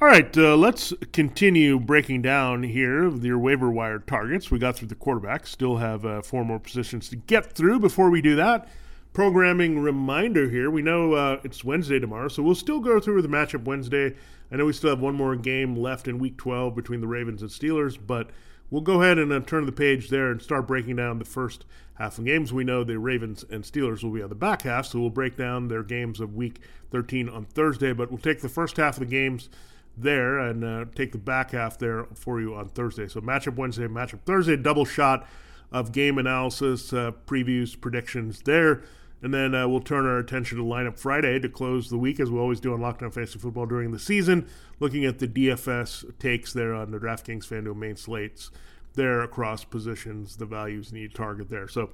All 0.00 0.08
right, 0.08 0.36
uh, 0.36 0.56
let's 0.56 0.92
continue 1.12 1.78
breaking 1.78 2.22
down 2.22 2.64
here 2.64 3.08
your 3.08 3.38
waiver 3.38 3.70
wire 3.70 4.00
targets. 4.00 4.50
We 4.50 4.58
got 4.58 4.74
through 4.74 4.88
the 4.88 4.96
quarterback, 4.96 5.46
still 5.46 5.76
have 5.76 6.04
uh, 6.04 6.22
four 6.22 6.44
more 6.44 6.58
positions 6.58 7.08
to 7.10 7.16
get 7.16 7.52
through. 7.52 7.78
Before 7.78 8.10
we 8.10 8.20
do 8.20 8.34
that, 8.34 8.68
programming 9.12 9.78
reminder 9.78 10.50
here. 10.50 10.70
We 10.72 10.82
know 10.82 11.12
uh, 11.12 11.40
it's 11.44 11.62
Wednesday 11.62 12.00
tomorrow, 12.00 12.26
so 12.26 12.42
we'll 12.42 12.56
still 12.56 12.80
go 12.80 12.98
through 12.98 13.22
the 13.22 13.28
matchup 13.28 13.62
Wednesday. 13.62 14.16
I 14.50 14.56
know 14.56 14.66
we 14.66 14.72
still 14.72 14.90
have 14.90 15.00
one 15.00 15.14
more 15.14 15.36
game 15.36 15.76
left 15.76 16.08
in 16.08 16.18
week 16.18 16.36
12 16.36 16.74
between 16.74 17.00
the 17.00 17.06
Ravens 17.06 17.42
and 17.42 17.50
Steelers, 17.50 17.96
but 18.04 18.30
we'll 18.72 18.80
go 18.80 19.02
ahead 19.02 19.18
and 19.18 19.30
uh, 19.30 19.38
turn 19.40 19.66
the 19.66 19.70
page 19.70 20.08
there 20.08 20.30
and 20.30 20.42
start 20.42 20.66
breaking 20.66 20.96
down 20.96 21.18
the 21.18 21.24
first 21.24 21.64
half 21.96 22.18
of 22.18 22.24
games. 22.24 22.52
We 22.52 22.64
know 22.64 22.82
the 22.82 22.98
Ravens 22.98 23.44
and 23.50 23.62
Steelers 23.62 24.02
will 24.02 24.10
be 24.10 24.22
on 24.22 24.30
the 24.30 24.34
back 24.34 24.62
half, 24.62 24.86
so 24.86 24.98
we'll 24.98 25.10
break 25.10 25.36
down 25.36 25.68
their 25.68 25.82
games 25.82 26.18
of 26.18 26.34
week 26.34 26.58
13 26.90 27.28
on 27.28 27.44
Thursday. 27.44 27.92
But 27.92 28.10
we'll 28.10 28.18
take 28.18 28.40
the 28.40 28.48
first 28.48 28.78
half 28.78 28.94
of 28.94 29.00
the 29.00 29.06
games 29.06 29.50
there 29.94 30.38
and 30.38 30.64
uh, 30.64 30.86
take 30.94 31.12
the 31.12 31.18
back 31.18 31.50
half 31.50 31.78
there 31.78 32.06
for 32.14 32.40
you 32.40 32.54
on 32.54 32.70
Thursday. 32.70 33.06
So 33.06 33.20
matchup 33.20 33.56
Wednesday, 33.56 33.86
matchup 33.86 34.20
Thursday, 34.24 34.56
double 34.56 34.86
shot 34.86 35.28
of 35.70 35.92
game 35.92 36.16
analysis, 36.16 36.94
uh, 36.94 37.12
previews, 37.26 37.78
predictions 37.78 38.40
there. 38.42 38.82
And 39.22 39.32
then 39.32 39.54
uh, 39.54 39.68
we'll 39.68 39.80
turn 39.80 40.04
our 40.04 40.18
attention 40.18 40.58
to 40.58 40.64
lineup 40.64 40.98
Friday 40.98 41.38
to 41.38 41.48
close 41.48 41.88
the 41.88 41.98
week, 41.98 42.18
as 42.18 42.30
we 42.30 42.38
always 42.38 42.58
do 42.58 42.72
on 42.74 42.80
Locked 42.80 43.02
On 43.04 43.10
Fantasy 43.10 43.38
Football 43.38 43.66
during 43.66 43.92
the 43.92 43.98
season, 43.98 44.48
looking 44.80 45.04
at 45.04 45.20
the 45.20 45.28
DFS 45.28 46.18
takes 46.18 46.52
there 46.52 46.74
on 46.74 46.90
the 46.90 46.98
DraftKings 46.98 47.46
FanDuel 47.46 47.76
main 47.76 47.96
slates 47.96 48.50
there 48.94 49.22
across 49.22 49.64
positions, 49.64 50.36
the 50.36 50.44
values 50.44 50.92
need 50.92 51.14
target 51.14 51.48
there. 51.48 51.68
So 51.68 51.90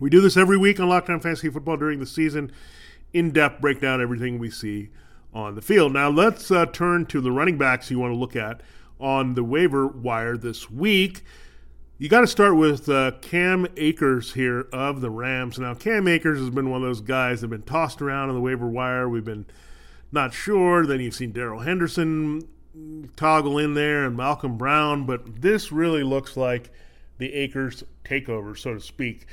we 0.00 0.10
do 0.10 0.20
this 0.20 0.36
every 0.36 0.56
week 0.56 0.80
on 0.80 0.88
Locked 0.88 1.10
On 1.10 1.20
Fantasy 1.20 1.48
Football 1.48 1.76
during 1.76 2.00
the 2.00 2.06
season, 2.06 2.52
in 3.12 3.30
depth 3.30 3.60
breakdown 3.60 4.02
everything 4.02 4.38
we 4.38 4.50
see 4.50 4.90
on 5.32 5.54
the 5.54 5.62
field. 5.62 5.92
Now 5.92 6.10
let's 6.10 6.50
uh, 6.50 6.66
turn 6.66 7.06
to 7.06 7.20
the 7.20 7.32
running 7.32 7.56
backs 7.56 7.90
you 7.90 7.98
want 7.98 8.12
to 8.12 8.18
look 8.18 8.36
at 8.36 8.62
on 9.00 9.34
the 9.34 9.44
waiver 9.44 9.86
wire 9.86 10.36
this 10.36 10.70
week. 10.70 11.22
You 12.00 12.08
got 12.08 12.20
to 12.20 12.28
start 12.28 12.54
with 12.54 12.88
uh, 12.88 13.10
Cam 13.20 13.66
Akers 13.76 14.34
here 14.34 14.68
of 14.72 15.00
the 15.00 15.10
Rams. 15.10 15.58
Now, 15.58 15.74
Cam 15.74 16.06
Akers 16.06 16.38
has 16.38 16.50
been 16.50 16.70
one 16.70 16.80
of 16.80 16.86
those 16.86 17.00
guys 17.00 17.40
that 17.40 17.50
have 17.50 17.50
been 17.50 17.66
tossed 17.66 18.00
around 18.00 18.28
on 18.28 18.36
the 18.36 18.40
waiver 18.40 18.68
wire. 18.68 19.08
We've 19.08 19.24
been 19.24 19.46
not 20.12 20.32
sure. 20.32 20.86
Then 20.86 21.00
you've 21.00 21.16
seen 21.16 21.32
Darrell 21.32 21.58
Henderson 21.58 22.48
toggle 23.16 23.58
in 23.58 23.74
there 23.74 24.04
and 24.04 24.16
Malcolm 24.16 24.56
Brown, 24.56 25.06
but 25.06 25.42
this 25.42 25.72
really 25.72 26.04
looks 26.04 26.36
like 26.36 26.70
the 27.18 27.34
Akers 27.34 27.82
takeover, 28.04 28.56
so 28.56 28.74
to 28.74 28.80
speak. 28.80 29.26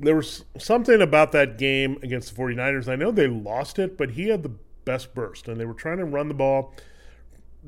There 0.00 0.16
was 0.16 0.44
something 0.58 1.00
about 1.00 1.30
that 1.30 1.58
game 1.58 1.96
against 2.02 2.34
the 2.34 2.42
49ers. 2.42 2.88
I 2.88 2.96
know 2.96 3.12
they 3.12 3.28
lost 3.28 3.78
it, 3.78 3.96
but 3.96 4.10
he 4.10 4.30
had 4.30 4.42
the 4.42 4.56
best 4.84 5.14
burst, 5.14 5.46
and 5.46 5.60
they 5.60 5.64
were 5.64 5.74
trying 5.74 5.98
to 5.98 6.04
run 6.04 6.26
the 6.26 6.34
ball. 6.34 6.74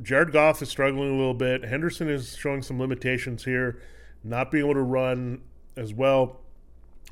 Jared 0.02 0.32
Goff 0.32 0.61
is 0.62 0.68
struggling 0.68 1.11
a 1.11 1.16
little 1.16 1.32
bit. 1.32 1.64
Henderson 1.64 2.08
is 2.08 2.34
showing 2.37 2.62
some 2.62 2.80
limitations 2.80 3.44
here, 3.44 3.80
not 4.25 4.50
being 4.50 4.64
able 4.64 4.75
to 4.75 4.83
run 4.83 5.43
as 5.76 5.93
well. 5.93 6.41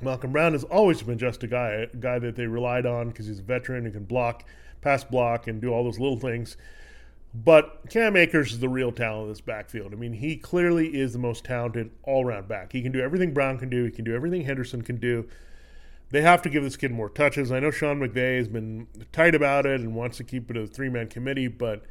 Malcolm 0.03 0.33
Brown 0.33 0.53
has 0.53 0.65
always 0.65 1.03
been 1.03 1.19
just 1.19 1.43
a 1.43 1.47
guy, 1.47 1.87
a 1.93 1.97
guy 1.97 2.19
that 2.19 2.37
they 2.37 2.47
relied 2.47 2.87
on 2.87 3.09
because 3.09 3.27
he's 3.27 3.39
a 3.39 3.43
veteran 3.43 3.85
and 3.85 3.95
can 3.95 4.05
block, 4.05 4.45
pass 4.81 5.05
block, 5.05 5.47
and 5.47 5.61
do 5.61 5.73
all 5.73 5.85
those 5.85 5.99
little 5.99 6.19
things. 6.19 6.57
But 7.33 7.89
Cam 7.91 8.17
Akers 8.17 8.53
is 8.53 8.59
the 8.59 8.69
real 8.69 8.91
talent 8.91 9.23
of 9.23 9.29
this 9.29 9.41
backfield. 9.41 9.93
I 9.93 9.97
mean, 9.97 10.15
he 10.15 10.37
clearly 10.37 10.99
is 10.99 11.13
the 11.13 11.19
most 11.19 11.45
talented 11.45 11.91
all 12.03 12.25
around 12.25 12.49
back. 12.49 12.73
He 12.73 12.83
can 12.83 12.93
do 12.93 13.01
everything 13.01 13.33
Brown 13.33 13.59
can 13.59 13.69
do, 13.69 13.85
he 13.85 13.91
can 13.91 14.05
do 14.05 14.15
everything 14.15 14.43
Henderson 14.43 14.83
can 14.83 14.97
do. 14.97 15.29
They 16.11 16.23
have 16.23 16.43
to 16.43 16.51
give 16.51 16.65
this 16.65 16.77
kid 16.77 16.91
more 16.91 17.09
touches. 17.09 17.53
I 17.53 17.61
know 17.61 17.71
Sean 17.71 18.01
McVay 18.01 18.39
has 18.39 18.49
been 18.49 18.89
tight 19.13 19.37
about 19.37 19.65
it 19.65 19.81
and 19.81 19.95
wants 19.95 20.17
to 20.17 20.25
keep 20.25 20.51
it 20.51 20.57
a 20.57 20.67
three 20.67 20.89
man 20.89 21.07
committee, 21.07 21.47
but 21.47 21.85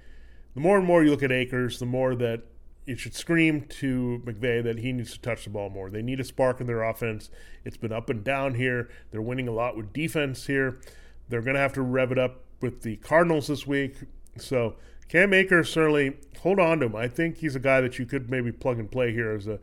the 0.55 0.59
more 0.59 0.77
and 0.77 0.85
more 0.85 1.03
you 1.03 1.11
look 1.11 1.23
at 1.23 1.31
Akers, 1.31 1.79
the 1.79 1.85
more 1.85 2.15
that 2.15 2.41
it 2.85 2.99
should 2.99 3.13
scream 3.13 3.65
to 3.65 4.21
McVay 4.25 4.63
that 4.63 4.79
he 4.79 4.91
needs 4.91 5.13
to 5.13 5.21
touch 5.21 5.43
the 5.43 5.49
ball 5.49 5.69
more. 5.69 5.89
They 5.89 6.01
need 6.01 6.19
a 6.19 6.23
spark 6.23 6.59
in 6.59 6.67
their 6.67 6.83
offense. 6.83 7.29
It's 7.63 7.77
been 7.77 7.91
up 7.91 8.09
and 8.09 8.23
down 8.23 8.55
here. 8.55 8.89
They're 9.11 9.21
winning 9.21 9.47
a 9.47 9.51
lot 9.53 9.77
with 9.77 9.93
defense 9.93 10.47
here. 10.47 10.79
They're 11.27 11.41
going 11.41 11.55
to 11.55 11.61
have 11.61 11.73
to 11.73 11.81
rev 11.81 12.11
it 12.11 12.17
up 12.17 12.43
with 12.61 12.81
the 12.81 12.95
Cardinals 12.97 13.47
this 13.47 13.67
week. 13.67 13.95
So 14.37 14.75
Cam 15.07 15.33
Akers 15.33 15.71
certainly 15.71 16.17
hold 16.41 16.59
on 16.59 16.79
to 16.79 16.87
him. 16.87 16.95
I 16.95 17.07
think 17.07 17.37
he's 17.37 17.55
a 17.55 17.59
guy 17.59 17.81
that 17.81 17.99
you 17.99 18.05
could 18.05 18.29
maybe 18.29 18.51
plug 18.51 18.79
and 18.79 18.89
play 18.89 19.11
here 19.11 19.31
as 19.31 19.47
a 19.47 19.59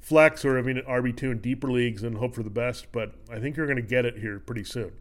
flex 0.00 0.44
or 0.44 0.58
I 0.58 0.62
mean 0.62 0.82
RB 0.88 1.16
two 1.16 1.30
in 1.30 1.38
deeper 1.38 1.70
leagues 1.70 2.02
and 2.02 2.18
hope 2.18 2.34
for 2.34 2.42
the 2.42 2.50
best. 2.50 2.90
But 2.92 3.12
I 3.30 3.38
think 3.38 3.56
you're 3.56 3.66
going 3.66 3.76
to 3.76 3.82
get 3.82 4.04
it 4.04 4.18
here 4.18 4.38
pretty 4.40 4.64
soon. 4.64 4.92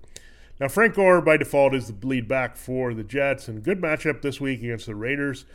Now 0.59 0.67
Frank 0.67 0.93
Gore 0.95 1.21
by 1.21 1.37
default 1.37 1.73
is 1.73 1.87
the 1.87 2.07
lead 2.07 2.27
back 2.27 2.55
for 2.55 2.93
the 2.93 3.03
Jets 3.03 3.47
and 3.47 3.63
good 3.63 3.81
matchup 3.81 4.21
this 4.21 4.39
week 4.39 4.59
against 4.61 4.85
the 4.85 4.95
Raiders 4.95 5.45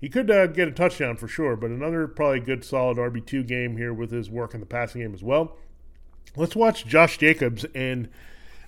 he 0.00 0.08
could 0.08 0.30
uh, 0.30 0.46
get 0.46 0.68
a 0.68 0.72
touchdown 0.72 1.16
for 1.16 1.28
sure, 1.28 1.56
but 1.56 1.70
another 1.70 2.08
probably 2.08 2.40
good 2.40 2.64
solid 2.64 2.96
RB2 2.96 3.46
game 3.46 3.76
here 3.76 3.92
with 3.92 4.10
his 4.10 4.30
work 4.30 4.54
in 4.54 4.60
the 4.60 4.66
passing 4.66 5.02
game 5.02 5.12
as 5.12 5.22
well. 5.22 5.56
Let's 6.36 6.56
watch 6.56 6.86
Josh 6.86 7.18
Jacobs 7.18 7.66
and 7.74 8.08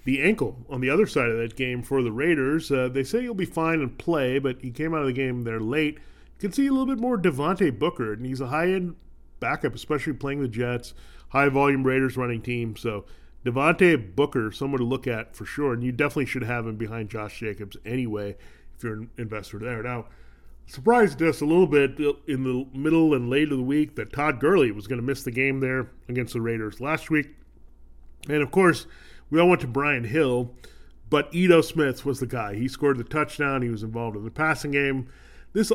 the 0.04 0.22
ankle 0.22 0.58
on 0.68 0.80
the 0.80 0.90
other 0.90 1.06
side 1.06 1.30
of 1.30 1.38
that 1.38 1.56
game 1.56 1.82
for 1.82 2.02
the 2.02 2.12
Raiders. 2.12 2.70
Uh, 2.70 2.88
they 2.88 3.04
say 3.04 3.22
he'll 3.22 3.34
be 3.34 3.46
fine 3.46 3.80
and 3.80 3.96
play, 3.96 4.38
but 4.38 4.60
he 4.60 4.70
came 4.70 4.94
out 4.94 5.02
of 5.02 5.06
the 5.06 5.12
game 5.12 5.42
there 5.42 5.60
late. 5.60 5.94
You 5.94 6.48
can 6.48 6.52
see 6.52 6.66
a 6.66 6.70
little 6.70 6.86
bit 6.86 6.98
more 6.98 7.16
Devontae 7.16 7.78
Booker, 7.78 8.12
and 8.12 8.26
he's 8.26 8.40
a 8.40 8.48
high 8.48 8.68
end 8.68 8.96
backup, 9.40 9.74
especially 9.74 10.12
playing 10.12 10.42
the 10.42 10.48
Jets, 10.48 10.92
high 11.28 11.48
volume 11.48 11.84
Raiders 11.84 12.16
running 12.16 12.42
team. 12.42 12.76
So 12.76 13.04
Devontae 13.44 14.14
Booker, 14.14 14.50
someone 14.52 14.80
to 14.80 14.84
look 14.84 15.06
at 15.06 15.34
for 15.36 15.44
sure, 15.44 15.72
and 15.72 15.82
you 15.82 15.92
definitely 15.92 16.26
should 16.26 16.44
have 16.44 16.66
him 16.66 16.76
behind 16.76 17.08
Josh 17.08 17.38
Jacobs 17.38 17.76
anyway 17.86 18.36
if 18.76 18.82
you're 18.82 18.94
an 18.94 19.10
investor 19.16 19.58
there. 19.58 19.82
Now, 19.82 20.06
surprised 20.66 21.20
us 21.22 21.40
a 21.40 21.44
little 21.44 21.66
bit 21.66 21.98
in 22.26 22.44
the 22.44 22.66
middle 22.72 23.14
and 23.14 23.28
late 23.28 23.50
of 23.52 23.58
the 23.58 23.64
week 23.64 23.96
that 23.96 24.12
Todd 24.12 24.40
Gurley 24.40 24.70
was 24.70 24.86
going 24.86 25.00
to 25.00 25.06
miss 25.06 25.22
the 25.22 25.30
game 25.30 25.60
there 25.60 25.90
against 26.08 26.32
the 26.32 26.40
Raiders 26.40 26.80
last 26.80 27.10
week. 27.10 27.28
And 28.28 28.42
of 28.42 28.50
course, 28.50 28.86
we 29.30 29.40
all 29.40 29.48
went 29.48 29.60
to 29.62 29.66
Brian 29.66 30.04
Hill, 30.04 30.54
but 31.10 31.34
Ito 31.34 31.60
Smith 31.60 32.06
was 32.06 32.20
the 32.20 32.26
guy. 32.26 32.54
He 32.54 32.68
scored 32.68 32.98
the 32.98 33.04
touchdown, 33.04 33.62
he 33.62 33.68
was 33.68 33.82
involved 33.82 34.16
in 34.16 34.24
the 34.24 34.30
passing 34.30 34.70
game. 34.70 35.08
This 35.52 35.72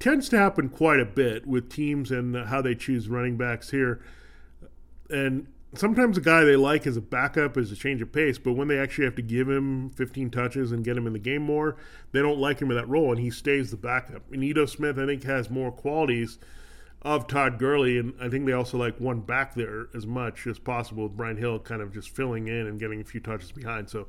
tends 0.00 0.28
to 0.30 0.38
happen 0.38 0.68
quite 0.68 0.98
a 0.98 1.04
bit 1.04 1.46
with 1.46 1.70
teams 1.70 2.10
and 2.10 2.34
how 2.46 2.62
they 2.62 2.74
choose 2.74 3.08
running 3.08 3.36
backs 3.36 3.70
here. 3.70 4.02
And 5.10 5.46
sometimes 5.74 6.18
a 6.18 6.20
guy 6.20 6.44
they 6.44 6.56
like 6.56 6.86
as 6.86 6.96
a 6.96 7.00
backup 7.00 7.56
is 7.56 7.72
a 7.72 7.76
change 7.76 8.02
of 8.02 8.12
pace, 8.12 8.38
but 8.38 8.52
when 8.52 8.68
they 8.68 8.78
actually 8.78 9.04
have 9.04 9.14
to 9.16 9.22
give 9.22 9.48
him 9.48 9.90
15 9.90 10.30
touches 10.30 10.72
and 10.72 10.84
get 10.84 10.96
him 10.96 11.06
in 11.06 11.12
the 11.12 11.18
game 11.18 11.42
more, 11.42 11.76
they 12.12 12.20
don't 12.20 12.38
like 12.38 12.60
him 12.60 12.70
in 12.70 12.76
that 12.76 12.88
role, 12.88 13.10
and 13.10 13.20
he 13.20 13.30
stays 13.30 13.70
the 13.70 13.76
backup. 13.76 14.22
And 14.32 14.44
Ito 14.44 14.66
Smith, 14.66 14.98
I 14.98 15.06
think, 15.06 15.24
has 15.24 15.50
more 15.50 15.72
qualities 15.72 16.38
of 17.02 17.26
Todd 17.26 17.58
Gurley, 17.58 17.98
and 17.98 18.14
I 18.20 18.28
think 18.28 18.46
they 18.46 18.52
also 18.52 18.78
like 18.78 19.00
one 19.00 19.20
back 19.20 19.54
there 19.54 19.88
as 19.94 20.06
much 20.06 20.46
as 20.46 20.58
possible 20.58 21.04
with 21.04 21.16
Brian 21.16 21.36
Hill 21.36 21.58
kind 21.58 21.82
of 21.82 21.92
just 21.92 22.10
filling 22.10 22.48
in 22.48 22.66
and 22.66 22.78
getting 22.78 23.00
a 23.00 23.04
few 23.04 23.20
touches 23.20 23.50
behind. 23.50 23.88
So 23.88 24.06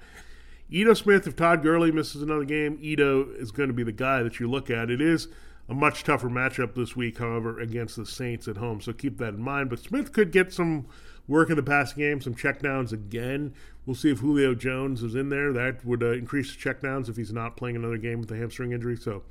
Ito 0.70 0.94
Smith, 0.94 1.26
if 1.28 1.36
Todd 1.36 1.64
Gurley 1.64 1.92
misses 1.92 2.22
another 2.22 2.46
game, 2.46 2.78
Ito 2.82 3.32
is 3.38 3.52
going 3.52 3.70
to 3.70 3.74
be 3.74 3.84
the 3.84 3.92
guy 3.92 4.22
that 4.22 4.40
you 4.40 4.50
look 4.50 4.70
at. 4.70 4.92
It 4.92 5.02
is 5.02 5.28
a 5.70 5.74
much 5.74 6.04
tougher 6.04 6.30
matchup 6.30 6.76
this 6.76 6.96
week, 6.96 7.18
however, 7.18 7.60
against 7.60 7.96
the 7.96 8.06
Saints 8.06 8.48
at 8.48 8.58
home. 8.58 8.82
So 8.82 8.94
keep 8.94 9.18
that 9.18 9.36
in 9.36 9.42
mind. 9.42 9.70
But 9.70 9.80
Smith 9.80 10.12
could 10.12 10.32
get 10.32 10.54
some 10.54 10.88
work 11.28 11.50
in 11.50 11.56
the 11.56 11.64
passing 11.64 12.00
game, 12.00 12.22
some 12.22 12.36
checkdowns 12.36 12.92
again. 12.92 13.54
We'll 13.86 13.96
see 13.96 14.12
if 14.12 14.20
Julio 14.20 14.56
Jones 14.56 15.04
is 15.04 15.16
in 15.16 15.30
there. 15.30 15.54
That 15.54 15.86
would 15.86 16.04
uh, 16.04 16.12
increase 16.12 16.54
the 16.54 16.62
checkdowns 16.62 17.10
if 17.10 17.16
he's 17.16 17.34
not 17.34 17.58
playing 17.58 17.76
another 17.76 17.98
game 17.98 18.20
with 18.20 18.32
a 18.32 18.38
hamstring 18.38 18.72
injury. 18.72 18.98
So 18.98 19.24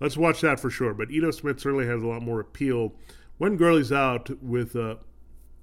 let's 0.00 0.16
watch 0.16 0.40
that 0.42 0.60
for 0.60 0.70
sure. 0.70 0.94
But 0.94 1.10
Ito 1.10 1.30
Smith 1.30 1.60
certainly 1.60 1.86
has 1.86 2.02
a 2.02 2.06
lot 2.06 2.22
more 2.22 2.40
appeal 2.40 2.92
when 3.38 3.56
Gurley's 3.56 3.92
out 3.92 4.30
with 4.42 4.76
uh, 4.76 4.96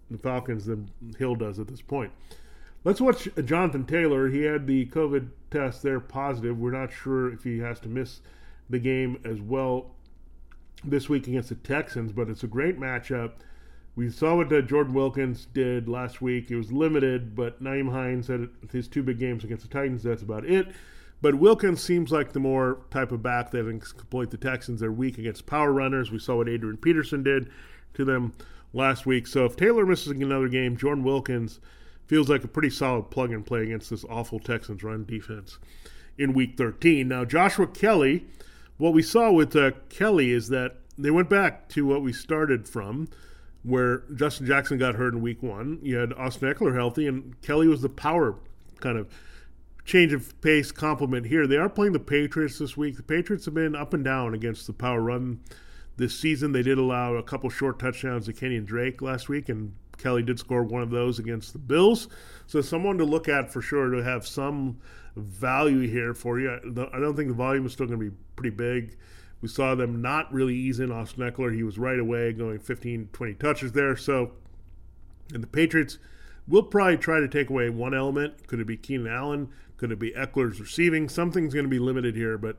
the 0.10 0.18
Falcons 0.18 0.66
than 0.66 0.92
Hill 1.18 1.36
does 1.36 1.60
at 1.60 1.68
this 1.68 1.82
point. 1.82 2.12
Let's 2.84 3.00
watch 3.00 3.28
Jonathan 3.46 3.86
Taylor. 3.86 4.28
He 4.30 4.42
had 4.42 4.66
the 4.66 4.88
COVID 4.88 5.30
test 5.52 5.84
there 5.84 6.00
positive. 6.00 6.58
We're 6.58 6.72
not 6.72 6.92
sure 6.92 7.32
if 7.32 7.44
he 7.44 7.60
has 7.60 7.80
to 7.82 7.90
miss 7.90 8.22
the 8.72 8.80
game 8.80 9.20
as 9.24 9.40
well 9.42 9.92
this 10.84 11.10
week 11.10 11.28
against 11.28 11.50
the 11.50 11.56
Texans, 11.56 12.12
but 12.12 12.30
it's 12.30 12.44
a 12.44 12.48
great 12.48 12.80
matchup. 12.80 13.34
We 13.96 14.10
saw 14.10 14.38
what 14.38 14.52
uh, 14.52 14.62
Jordan 14.62 14.94
Wilkins 14.94 15.46
did 15.54 15.90
last 15.90 16.22
week. 16.22 16.50
It 16.50 16.56
was 16.56 16.72
limited, 16.72 17.36
but 17.36 17.62
Nyheim 17.62 17.92
Hines 17.92 18.28
had 18.28 18.50
his 18.72 18.88
two 18.88 19.04
big 19.04 19.20
games 19.20 19.44
against 19.44 19.64
the 19.64 19.70
Titans. 19.70 20.02
That's 20.02 20.24
about 20.24 20.46
it. 20.46 20.68
But 21.22 21.36
Wilkins 21.36 21.82
seems 21.82 22.12
like 22.12 22.32
the 22.32 22.40
more 22.40 22.80
type 22.90 23.12
of 23.12 23.22
back 23.22 23.52
that 23.52 23.66
can 23.66 23.76
exploit 23.76 24.32
the 24.32 24.38
Texans. 24.38 24.80
They're 24.80 24.92
weak 24.92 25.18
against 25.18 25.46
power 25.46 25.72
runners. 25.72 26.10
We 26.10 26.20
saw 26.20 26.38
what 26.38 26.50
Adrian 26.50 26.78
Peterson 26.78 27.22
did 27.22 27.52
to 27.94 28.06
them 28.06 28.34
last 28.74 29.06
week. 29.06 29.28
So 29.28 29.46
if 29.46 29.56
Taylor 29.56 29.86
misses 29.86 30.08
another 30.08 30.48
game, 30.48 30.78
Jordan 30.78 31.04
Wilkins 31.04 31.60
feels 32.08 32.30
like 32.30 32.44
a 32.44 32.48
pretty 32.48 32.70
solid 32.70 33.12
plug 33.12 33.32
and 33.32 33.46
play 33.46 33.64
against 33.64 33.90
this 33.90 34.06
awful 34.10 34.40
Texans 34.40 34.84
run 34.84 35.06
defense 35.06 35.60
in 36.18 36.34
week 36.34 36.58
13. 36.58 37.08
Now, 37.08 37.24
Joshua 37.24 37.68
Kelley, 37.68 38.26
what 38.82 38.94
we 38.94 39.04
saw 39.04 39.32
with 39.32 39.56
uh, 39.56 39.70
Kelley 39.90 40.32
is 40.32 40.50
that 40.50 40.78
they 40.98 41.12
went 41.12 41.30
back 41.30 41.70
to 41.70 41.86
what 41.86 42.02
we 42.02 42.12
started 42.12 42.68
from 42.68 43.08
where 43.62 44.02
Justin 44.16 44.48
Jackson 44.48 44.80
got 44.80 44.96
hurt 44.96 45.14
in 45.14 45.22
week 45.22 45.44
one. 45.44 45.78
You 45.84 45.98
had 45.98 46.14
Austin 46.14 46.52
Ekeler 46.52 46.74
healthy, 46.74 47.06
and 47.06 47.40
Kelley 47.44 47.68
was 47.68 47.84
the 47.84 47.90
power 47.90 48.40
kind 48.80 48.98
of 48.98 49.08
change 49.86 50.14
of 50.14 50.42
pace 50.42 50.72
complement 50.72 51.28
here. 51.28 51.46
They 51.46 51.58
are 51.58 51.70
playing 51.70 51.94
the 51.94 52.00
Patriots 52.00 52.58
this 52.58 52.76
week. 52.76 52.98
The 52.98 53.04
Patriots 53.04 53.46
have 53.46 53.54
been 53.54 53.76
up 53.76 53.94
and 53.94 54.04
down 54.04 54.34
against 54.34 54.66
the 54.66 54.74
power 54.74 55.00
run 55.00 55.42
this 55.98 56.20
season. 56.20 56.52
They 56.52 56.64
did 56.64 56.80
allow 56.80 57.14
a 57.14 57.22
couple 57.22 57.52
short 57.52 57.78
touchdowns 57.78 58.26
to 58.26 58.34
Kenyan 58.34 58.66
Drake 58.66 59.00
last 59.04 59.30
week, 59.30 59.48
and 59.48 59.76
Kelley 60.00 60.24
did 60.24 60.40
score 60.40 60.64
one 60.64 60.82
of 60.82 60.90
those 60.90 61.20
against 61.20 61.54
the 61.54 61.60
Bills. 61.60 62.08
So 62.48 62.62
someone 62.62 62.98
to 62.98 63.06
look 63.06 63.30
at 63.30 63.54
for 63.54 63.62
sure 63.62 63.92
to 63.92 64.04
have 64.04 64.26
some 64.26 64.80
value 65.16 65.88
here 65.88 66.14
for 66.14 66.40
you. 66.40 66.52
I 66.52 67.00
don't 67.00 67.16
think 67.16 67.30
the 67.30 67.34
volume 67.34 67.66
is 67.66 67.74
still 67.74 67.88
going 67.88 68.00
to 68.00 68.10
be 68.10 68.16
pretty 68.36 68.56
big. 68.56 68.98
We 69.42 69.48
saw 69.48 69.76
them 69.76 70.02
not 70.02 70.32
really 70.32 70.56
ease 70.56 70.80
in 70.80 70.92
Austin 70.92 71.24
Ekeler. 71.24 71.54
He 71.54 71.64
was 71.64 71.78
right 71.78 72.00
away 72.00 72.32
going 72.32 72.60
15, 72.60 73.10
20 73.12 73.34
touches 73.36 73.72
there. 73.72 73.96
So, 73.96 74.34
and 75.34 75.42
the 75.42 75.48
Patriots 75.48 75.98
will 76.48 76.64
probably 76.64 76.98
try 76.98 77.20
to 77.20 77.28
take 77.28 77.50
away 77.50 77.70
one 77.70 77.94
element. 77.94 78.48
Could 78.48 78.60
it 78.60 78.68
be 78.68 78.78
Keenan 78.78 79.08
Allen? 79.08 79.50
Could 79.78 79.92
it 79.92 80.00
be 80.00 80.12
Ekeler's 80.12 80.60
receiving? 80.60 81.10
Something's 81.10 81.54
going 81.54 81.66
to 81.66 81.70
be 81.70 81.80
limited 81.80 82.16
here. 82.16 82.38
But 82.38 82.58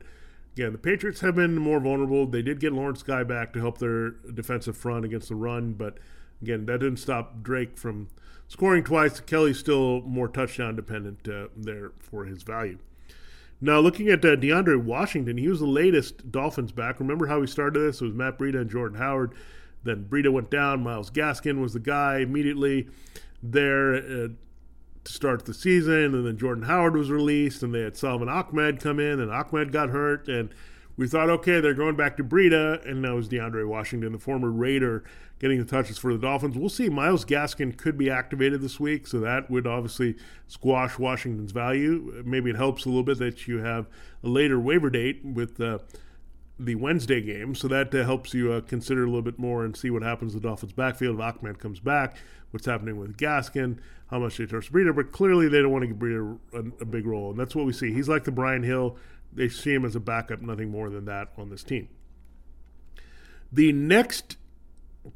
again, 0.55 0.73
the 0.73 0.77
Patriots 0.77 1.21
have 1.21 1.35
been 1.35 1.55
more 1.55 1.79
vulnerable. 1.79 2.25
They 2.27 2.41
did 2.41 2.59
get 2.59 2.73
Lawrence 2.73 3.01
Guy 3.01 3.23
back 3.23 3.53
to 3.53 3.59
help 3.59 3.77
their 3.77 4.11
defensive 4.11 4.75
front 4.75 5.05
against 5.05 5.29
the 5.29 5.35
run. 5.35 5.73
But 5.73 5.99
again, 6.41 6.65
that 6.65 6.81
didn't 6.81 6.97
stop 6.97 7.41
Drake 7.41 7.77
from 7.77 8.09
scoring 8.47 8.83
twice. 8.83 9.19
Kelley's 9.19 9.59
still 9.59 10.01
more 10.01 10.27
touchdown 10.27 10.75
dependent 10.75 11.27
uh, 11.27 11.47
there 11.55 11.91
for 11.99 12.25
his 12.25 12.43
value. 12.43 12.77
Now, 13.61 13.79
looking 13.79 14.09
at 14.09 14.25
uh, 14.25 14.35
DeAndre 14.35 14.83
Washington, 14.83 15.37
he 15.37 15.47
was 15.47 15.61
the 15.61 15.65
latest 15.65 16.31
Dolphins 16.31 16.73
back. 16.73 16.99
Remember 16.99 17.27
how 17.27 17.39
we 17.39 17.47
started 17.47 17.79
this? 17.79 18.01
It 18.01 18.05
was 18.05 18.13
Matt 18.13 18.37
Breida 18.37 18.59
and 18.59 18.69
Jordan 18.69 18.97
Howard. 18.97 19.33
Then 19.83 20.05
Breida 20.09 20.31
went 20.31 20.51
down. 20.51 20.83
Myles 20.83 21.09
Gaskin 21.09 21.61
was 21.61 21.73
the 21.73 21.79
guy 21.79 22.19
immediately 22.19 22.89
there 23.41 23.95
uh, 23.95 24.27
to 25.05 25.11
start 25.11 25.45
the 25.45 25.53
season. 25.53 26.13
And 26.13 26.25
then 26.25 26.37
Jordan 26.37 26.65
Howard 26.65 26.95
was 26.95 27.09
released, 27.09 27.63
and 27.63 27.73
they 27.73 27.81
had 27.81 27.95
Salvon 27.95 28.27
Ahmed 28.27 28.81
come 28.81 28.99
in, 28.99 29.21
and 29.21 29.31
Ahmed 29.31 29.71
got 29.71 29.89
hurt. 29.89 30.27
And 30.27 30.53
we 30.95 31.07
thought, 31.07 31.29
okay, 31.29 31.59
they're 31.59 31.73
going 31.73 31.95
back 31.95 32.17
to 32.17 32.23
Breida, 32.23 32.87
and 32.87 33.01
now 33.01 33.17
it's 33.17 33.27
DeAndre 33.27 33.67
Washington, 33.67 34.11
the 34.11 34.19
former 34.19 34.51
Raider, 34.51 35.03
getting 35.39 35.59
the 35.59 35.65
touches 35.65 35.97
for 35.97 36.13
the 36.13 36.19
Dolphins. 36.19 36.57
We'll 36.57 36.69
see. 36.69 36.89
Myles 36.89 37.25
Gaskin 37.25 37.75
could 37.75 37.97
be 37.97 38.09
activated 38.09 38.61
this 38.61 38.79
week, 38.79 39.07
so 39.07 39.19
that 39.19 39.49
would 39.49 39.65
obviously 39.65 40.15
squash 40.47 40.99
Washington's 40.99 41.51
value. 41.51 42.23
Maybe 42.25 42.51
it 42.51 42.55
helps 42.55 42.85
a 42.85 42.89
little 42.89 43.03
bit 43.03 43.17
that 43.19 43.47
you 43.47 43.57
have 43.57 43.87
a 44.23 44.27
later 44.27 44.59
waiver 44.59 44.89
date 44.89 45.25
with 45.25 45.59
uh, 45.59 45.79
the 46.59 46.75
Wednesday 46.75 47.21
game, 47.21 47.55
so 47.55 47.67
that 47.67 47.93
uh, 47.93 48.03
helps 48.03 48.33
you 48.33 48.53
uh, 48.53 48.61
consider 48.61 49.03
a 49.03 49.07
little 49.07 49.23
bit 49.23 49.39
more 49.39 49.65
and 49.65 49.75
see 49.75 49.89
what 49.89 50.03
happens 50.03 50.33
in 50.33 50.41
the 50.41 50.47
Dolphins' 50.47 50.73
backfield. 50.73 51.19
If 51.19 51.21
Ahmed 51.21 51.59
comes 51.59 51.79
back, 51.79 52.17
what's 52.51 52.67
happening 52.67 52.97
with 52.97 53.17
Gaskin, 53.17 53.79
how 54.07 54.19
much 54.19 54.37
they 54.37 54.45
trust 54.45 54.71
Breida, 54.71 54.95
but 54.95 55.11
clearly 55.11 55.47
they 55.47 55.61
don't 55.61 55.71
want 55.71 55.81
to 55.81 55.87
give 55.87 55.97
Breida 55.97 56.37
a, 56.53 56.83
a 56.83 56.85
big 56.85 57.07
role, 57.07 57.31
and 57.31 57.39
that's 57.39 57.55
what 57.55 57.65
we 57.65 57.73
see. 57.73 57.91
He's 57.91 58.07
like 58.07 58.25
the 58.25 58.31
Brian 58.31 58.61
Hill 58.61 58.95
they 59.35 59.49
see 59.49 59.73
him 59.73 59.85
as 59.85 59.95
a 59.95 59.99
backup, 59.99 60.41
nothing 60.41 60.69
more 60.69 60.89
than 60.89 61.05
that 61.05 61.29
on 61.37 61.49
this 61.49 61.63
team. 61.63 61.89
The 63.51 63.71
next 63.71 64.37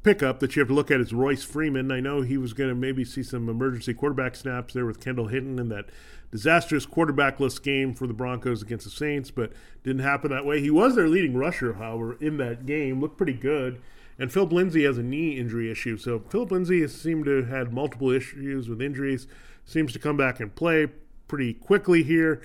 pickup 0.04 0.40
that 0.40 0.56
you 0.56 0.60
have 0.60 0.68
to 0.68 0.74
look 0.74 0.92
at 0.92 1.00
is 1.00 1.14
Royce 1.14 1.44
Freeman. 1.44 1.92
I 1.92 2.00
know 2.00 2.22
he 2.22 2.38
was 2.38 2.54
going 2.54 2.70
to 2.70 2.76
maybe 2.76 3.06
see 3.06 3.24
some 3.24 3.48
emergency 3.48 3.94
quarterback 3.94 4.36
snaps 4.36 4.74
there 4.74 4.86
with 4.86 5.00
Kendall 5.00 5.28
Hinton 5.28 5.60
in 5.60 5.70
that 5.70 5.86
disastrous 6.32 6.86
quarterbackless 6.86 7.62
game 7.62 7.94
for 7.94 8.06
the 8.06 8.14
Broncos 8.14 8.62
against 8.62 8.86
the 8.86 8.92
Saints, 8.92 9.32
but 9.32 9.54
didn't 9.84 10.04
happen 10.04 10.30
that 10.32 10.46
way. 10.46 10.60
He 10.60 10.70
was 10.70 10.96
their 10.96 11.08
leading 11.08 11.38
rusher, 11.38 11.74
however, 11.74 12.18
in 12.20 12.38
that 12.38 12.66
game. 12.66 13.00
Looked 13.00 13.18
pretty 13.18 13.34
good. 13.34 13.82
And 14.20 14.32
Phillip 14.32 14.52
Lindsay 14.52 14.84
has 14.84 14.98
a 14.98 15.04
knee 15.04 15.38
injury 15.38 15.72
issue. 15.72 15.96
So 15.96 16.20
Phillip 16.20 16.52
Lindsay 16.52 16.82
has 16.82 16.94
seemed 16.94 17.26
to 17.26 17.38
have 17.38 17.50
had 17.50 17.74
multiple 17.74 18.10
issues 18.10 18.68
with 18.68 18.82
injuries. 18.82 19.28
Seems 19.64 19.94
to 19.94 20.00
come 20.00 20.18
back 20.18 20.40
and 20.40 20.54
play 20.54 20.88
pretty 21.28 21.54
quickly 21.54 22.04
here. 22.04 22.42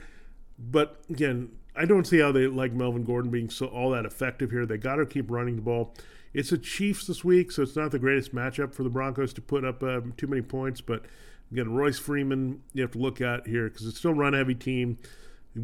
But 0.58 1.00
again, 1.08 1.50
I 1.74 1.84
don't 1.86 2.06
see 2.06 2.18
how 2.18 2.32
they 2.32 2.46
like 2.46 2.72
Melvin 2.72 3.04
Gordon 3.04 3.30
being 3.30 3.48
so 3.48 3.66
all 3.66 3.90
that 3.90 4.04
effective 4.04 4.50
here. 4.50 4.66
They 4.66 4.76
got 4.76 4.96
to 4.96 5.06
keep 5.06 5.30
running 5.30 5.56
the 5.56 5.62
ball. 5.62 5.94
It's 6.34 6.50
the 6.50 6.58
Chiefs 6.58 7.06
this 7.06 7.24
week, 7.24 7.50
so 7.52 7.62
it's 7.62 7.76
not 7.76 7.90
the 7.90 7.98
greatest 7.98 8.34
matchup 8.34 8.74
for 8.74 8.82
the 8.82 8.90
Broncos 8.90 9.32
to 9.34 9.40
put 9.40 9.64
up 9.64 9.82
uh, 9.82 10.00
too 10.16 10.26
many 10.26 10.42
points. 10.42 10.80
But 10.80 11.04
again, 11.50 11.72
Royce 11.72 11.98
Freeman 11.98 12.62
you 12.72 12.82
have 12.82 12.92
to 12.92 12.98
look 12.98 13.20
at 13.20 13.46
here 13.46 13.68
because 13.68 13.86
it's 13.86 13.98
still 13.98 14.14
run 14.14 14.32
heavy 14.34 14.54
team. 14.54 14.98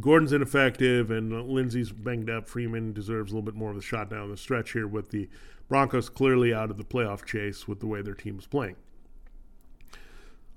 Gordon's 0.00 0.32
ineffective 0.32 1.10
and 1.10 1.48
Lindsay's 1.48 1.92
banged 1.92 2.28
up. 2.28 2.48
Freeman 2.48 2.92
deserves 2.92 3.32
a 3.32 3.34
little 3.34 3.44
bit 3.44 3.54
more 3.54 3.70
of 3.70 3.76
the 3.76 3.82
shot 3.82 4.10
down 4.10 4.30
the 4.30 4.36
stretch 4.36 4.72
here 4.72 4.86
with 4.86 5.10
the 5.10 5.28
Broncos 5.68 6.08
clearly 6.08 6.52
out 6.52 6.70
of 6.70 6.76
the 6.76 6.84
playoff 6.84 7.24
chase 7.24 7.66
with 7.66 7.80
the 7.80 7.86
way 7.86 8.02
their 8.02 8.14
team 8.14 8.38
is 8.38 8.46
playing. 8.46 8.76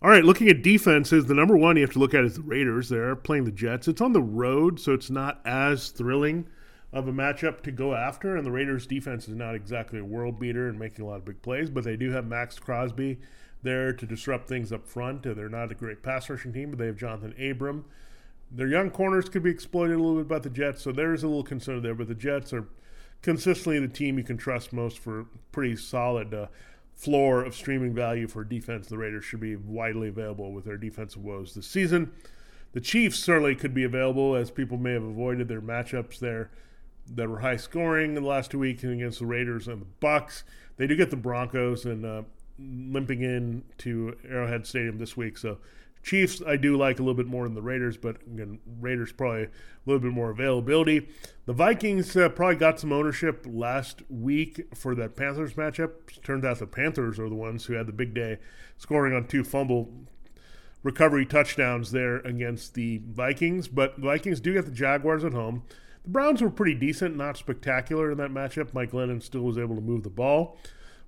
All 0.01 0.09
right, 0.09 0.23
looking 0.23 0.49
at 0.49 0.63
defenses, 0.63 1.25
the 1.25 1.35
number 1.35 1.55
one 1.55 1.75
you 1.75 1.83
have 1.83 1.93
to 1.93 1.99
look 1.99 2.15
at 2.15 2.23
is 2.23 2.35
the 2.35 2.41
Raiders. 2.41 2.89
They're 2.89 3.15
playing 3.15 3.45
the 3.45 3.51
Jets. 3.51 3.87
It's 3.87 4.01
on 4.01 4.13
the 4.13 4.21
road, 4.21 4.79
so 4.79 4.93
it's 4.93 5.11
not 5.11 5.41
as 5.45 5.89
thrilling 5.89 6.47
of 6.91 7.07
a 7.07 7.13
matchup 7.13 7.61
to 7.61 7.71
go 7.71 7.93
after. 7.93 8.35
And 8.35 8.45
the 8.45 8.51
Raiders' 8.51 8.87
defense 8.87 9.27
is 9.27 9.35
not 9.35 9.53
exactly 9.53 9.99
a 9.99 10.03
world 10.03 10.39
beater 10.39 10.67
and 10.69 10.79
making 10.79 11.05
a 11.05 11.07
lot 11.07 11.17
of 11.17 11.25
big 11.25 11.41
plays, 11.43 11.69
but 11.69 11.83
they 11.83 11.95
do 11.95 12.09
have 12.11 12.25
Maxx 12.25 12.57
Crosby 12.57 13.19
there 13.61 13.93
to 13.93 14.05
disrupt 14.07 14.47
things 14.47 14.73
up 14.73 14.87
front. 14.87 15.21
They're 15.21 15.49
not 15.49 15.71
a 15.71 15.75
great 15.75 16.01
pass 16.01 16.29
rushing 16.29 16.51
team, 16.51 16.71
but 16.71 16.79
they 16.79 16.87
have 16.87 16.97
Jonathan 16.97 17.35
Abram 17.39 17.85
their 18.51 18.67
young 18.67 18.89
corners 18.89 19.29
could 19.29 19.43
be 19.43 19.49
exploited 19.49 19.95
a 19.95 19.99
little 19.99 20.17
bit 20.17 20.27
by 20.27 20.39
the 20.39 20.49
Jets, 20.49 20.81
so 20.81 20.91
there's 20.91 21.23
a 21.23 21.27
little 21.27 21.43
concern 21.43 21.81
there. 21.81 21.95
But 21.95 22.07
the 22.07 22.15
Jets 22.15 22.51
are 22.51 22.67
consistently 23.21 23.79
the 23.79 23.87
team 23.87 24.17
you 24.17 24.23
can 24.23 24.37
trust 24.37 24.73
most 24.73 24.99
for 24.99 25.25
pretty 25.51 25.75
solid 25.75 26.33
uh, 26.33 26.47
floor 27.01 27.43
of 27.43 27.55
streaming 27.55 27.95
value 27.95 28.27
for 28.27 28.43
defense. 28.43 28.87
The 28.87 28.97
Raiders 28.97 29.25
should 29.25 29.39
be 29.39 29.55
widely 29.55 30.07
available 30.07 30.51
with 30.51 30.65
their 30.65 30.77
defensive 30.77 31.23
woes 31.23 31.55
this 31.55 31.65
season. 31.65 32.11
The 32.73 32.79
Chiefs 32.79 33.17
certainly 33.17 33.55
could 33.55 33.73
be 33.73 33.83
available, 33.83 34.35
as 34.35 34.51
people 34.51 34.77
may 34.77 34.93
have 34.93 35.03
avoided 35.03 35.47
their 35.47 35.61
matchups 35.61 36.19
there 36.19 36.51
that 37.07 37.27
were 37.27 37.39
high 37.39 37.57
scoring 37.57 38.15
in 38.15 38.23
the 38.23 38.29
last 38.29 38.51
two 38.51 38.59
weeks 38.59 38.83
against 38.83 39.17
the 39.17 39.25
Raiders 39.25 39.67
and 39.67 39.81
the 39.81 39.87
Bucs. 39.99 40.43
They 40.77 40.85
do 40.85 40.95
get 40.95 41.09
the 41.09 41.17
Broncos 41.17 41.85
and 41.85 42.05
uh, 42.05 42.21
limping 42.59 43.23
in 43.23 43.63
to 43.79 44.15
Arrowhead 44.29 44.67
Stadium 44.67 44.99
this 44.99 45.17
week, 45.17 45.39
so 45.39 45.57
Chiefs, 46.03 46.41
I 46.45 46.57
do 46.57 46.77
like 46.77 46.99
a 46.99 47.03
little 47.03 47.15
bit 47.15 47.27
more 47.27 47.43
than 47.43 47.53
the 47.53 47.61
Raiders, 47.61 47.95
but 47.95 48.17
again, 48.23 48.59
Raiders 48.79 49.11
probably 49.11 49.43
a 49.43 49.49
little 49.85 49.99
bit 49.99 50.11
more 50.11 50.31
availability. 50.31 51.07
The 51.45 51.53
Vikings 51.53 52.15
uh, 52.17 52.29
probably 52.29 52.55
got 52.55 52.79
some 52.79 52.91
ownership 52.91 53.45
last 53.47 54.01
week 54.09 54.67
for 54.73 54.95
that 54.95 55.15
Panthers 55.15 55.53
matchup. 55.53 56.21
Turns 56.23 56.43
out 56.43 56.59
the 56.59 56.67
Panthers 56.67 57.19
are 57.19 57.29
the 57.29 57.35
ones 57.35 57.65
who 57.65 57.73
had 57.73 57.87
the 57.87 57.93
big 57.93 58.13
day, 58.13 58.39
scoring 58.77 59.13
on 59.13 59.27
two 59.27 59.43
fumble 59.43 59.91
recovery 60.83 61.25
touchdowns 61.25 61.91
there 61.91 62.17
against 62.17 62.73
the 62.73 63.01
Vikings. 63.07 63.67
But 63.67 63.97
Vikings 63.97 64.39
do 64.39 64.53
get 64.53 64.65
the 64.65 64.71
Jaguars 64.71 65.23
at 65.23 65.33
home. 65.33 65.63
The 66.03 66.09
Browns 66.09 66.41
were 66.41 66.49
pretty 66.49 66.73
decent, 66.73 67.15
not 67.15 67.37
spectacular 67.37 68.11
in 68.11 68.17
that 68.17 68.31
matchup. 68.31 68.73
Mike 68.73 68.91
Glennon 68.91 69.21
still 69.21 69.41
was 69.41 69.57
able 69.57 69.75
to 69.75 69.81
move 69.81 70.01
the 70.01 70.09
ball. 70.09 70.57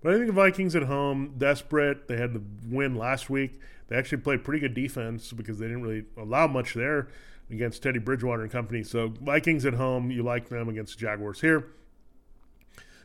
But 0.04 0.14
I 0.14 0.16
think 0.18 0.28
the 0.28 0.34
Vikings 0.34 0.76
at 0.76 0.84
home, 0.84 1.36
desperate. 1.38 2.10
They 2.10 2.18
had 2.18 2.34
the 2.34 2.44
win 2.68 2.96
last 2.96 3.30
week. 3.30 3.60
They 3.88 3.96
actually 3.96 4.20
played 4.20 4.44
pretty 4.44 4.60
good 4.60 4.74
defense 4.74 5.32
because 5.32 5.60
they 5.60 5.68
didn't 5.68 5.84
really 5.84 6.04
allow 6.18 6.46
much 6.48 6.74
there 6.74 7.08
against 7.50 7.82
Teddy 7.82 8.00
Bridgewater 8.00 8.44
and 8.44 8.52
company. 8.52 8.84
So 8.84 9.14
Vikings 9.22 9.66
at 9.66 9.76
home, 9.76 10.12
you 10.12 10.22
like 10.22 10.50
them 10.50 10.68
against 10.68 10.98
the 10.98 11.02
Jaguars 11.02 11.40
here. 11.40 11.68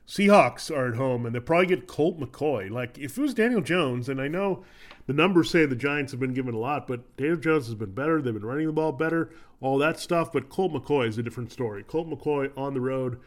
Seahawks 0.09 0.75
are 0.75 0.89
at 0.89 0.97
home, 0.97 1.27
and 1.27 1.35
they 1.35 1.41
probably 1.41 1.67
get 1.67 1.87
Colt 1.87 2.19
McCoy. 2.19 2.71
Like 2.71 2.99
if 2.99 3.17
it 3.17 3.21
was 3.21 3.35
Daniel 3.35 3.61
Jones, 3.61 4.09
and 4.09 4.21
I 4.21 4.27
know 4.27 4.65
the 5.07 5.13
numbers 5.13 5.51
say 5.51 5.67
the 5.67 5.77
Giants 5.77 6.13
have 6.13 6.21
been 6.21 6.35
given 6.35 6.55
a 6.55 6.59
lot, 6.59 6.89
but 6.89 7.17
Daniel 7.17 7.37
Jones 7.37 7.67
has 7.67 7.75
been 7.75 7.93
better. 7.93 8.21
They've 8.21 8.33
been 8.33 8.45
running 8.45 8.67
the 8.67 8.73
ball 8.73 8.93
better, 8.93 9.31
all 9.61 9.79
that 9.79 10.01
stuff. 10.01 10.33
But 10.33 10.49
Colt 10.49 10.73
McCoy 10.73 11.09
is 11.09 11.19
a 11.19 11.23
different 11.23 11.53
story. 11.53 11.85
Colt 11.85 12.09
McCoy 12.09 12.51
on 12.57 12.75
the 12.75 12.81
road 12.81 13.21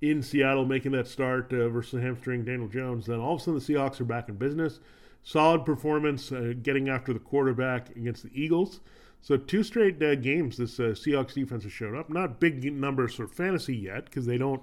in 0.00 0.22
Seattle 0.22 0.64
making 0.64 0.92
that 0.92 1.08
start 1.08 1.52
uh, 1.52 1.68
versus 1.68 2.02
hamstring 2.02 2.44
Daniel 2.44 2.68
Jones. 2.68 3.06
Then 3.06 3.18
all 3.18 3.34
of 3.34 3.40
a 3.40 3.44
sudden 3.44 3.60
the 3.60 3.64
Seahawks 3.64 4.00
are 4.00 4.04
back 4.04 4.28
in 4.28 4.36
business. 4.36 4.80
Solid 5.22 5.64
performance 5.64 6.30
uh, 6.30 6.54
getting 6.62 6.88
after 6.88 7.12
the 7.12 7.18
quarterback 7.18 7.94
against 7.96 8.22
the 8.22 8.30
Eagles. 8.32 8.80
So 9.20 9.36
two 9.36 9.62
straight 9.62 10.02
uh, 10.02 10.14
games 10.14 10.56
this 10.56 10.78
uh, 10.78 10.94
Seahawks 10.94 11.34
defense 11.34 11.64
has 11.64 11.72
shown 11.72 11.98
up. 11.98 12.08
Not 12.08 12.40
big 12.40 12.72
numbers 12.72 13.14
for 13.14 13.26
fantasy 13.26 13.76
yet 13.76 14.04
because 14.04 14.26
they 14.26 14.38
don't 14.38 14.62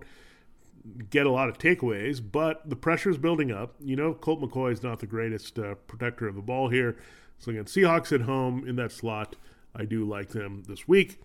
get 1.09 1.25
a 1.25 1.31
lot 1.31 1.49
of 1.49 1.57
takeaways, 1.57 2.21
but 2.31 2.69
the 2.69 2.75
pressure 2.75 3.09
is 3.09 3.17
building 3.17 3.51
up. 3.51 3.75
You 3.79 3.95
know, 3.95 4.13
Colt 4.13 4.41
McCoy 4.41 4.71
is 4.71 4.83
not 4.83 4.99
the 4.99 5.07
greatest 5.07 5.59
uh, 5.59 5.75
protector 5.87 6.27
of 6.27 6.35
the 6.35 6.41
ball 6.41 6.69
here. 6.69 6.95
So 7.37 7.51
again, 7.51 7.65
Seahawks 7.65 8.11
at 8.13 8.21
home 8.21 8.67
in 8.67 8.75
that 8.77 8.91
slot. 8.91 9.35
I 9.75 9.83
do 9.85 10.05
like 10.05 10.29
them 10.29 10.63
this 10.67 10.87
week. 10.87 11.19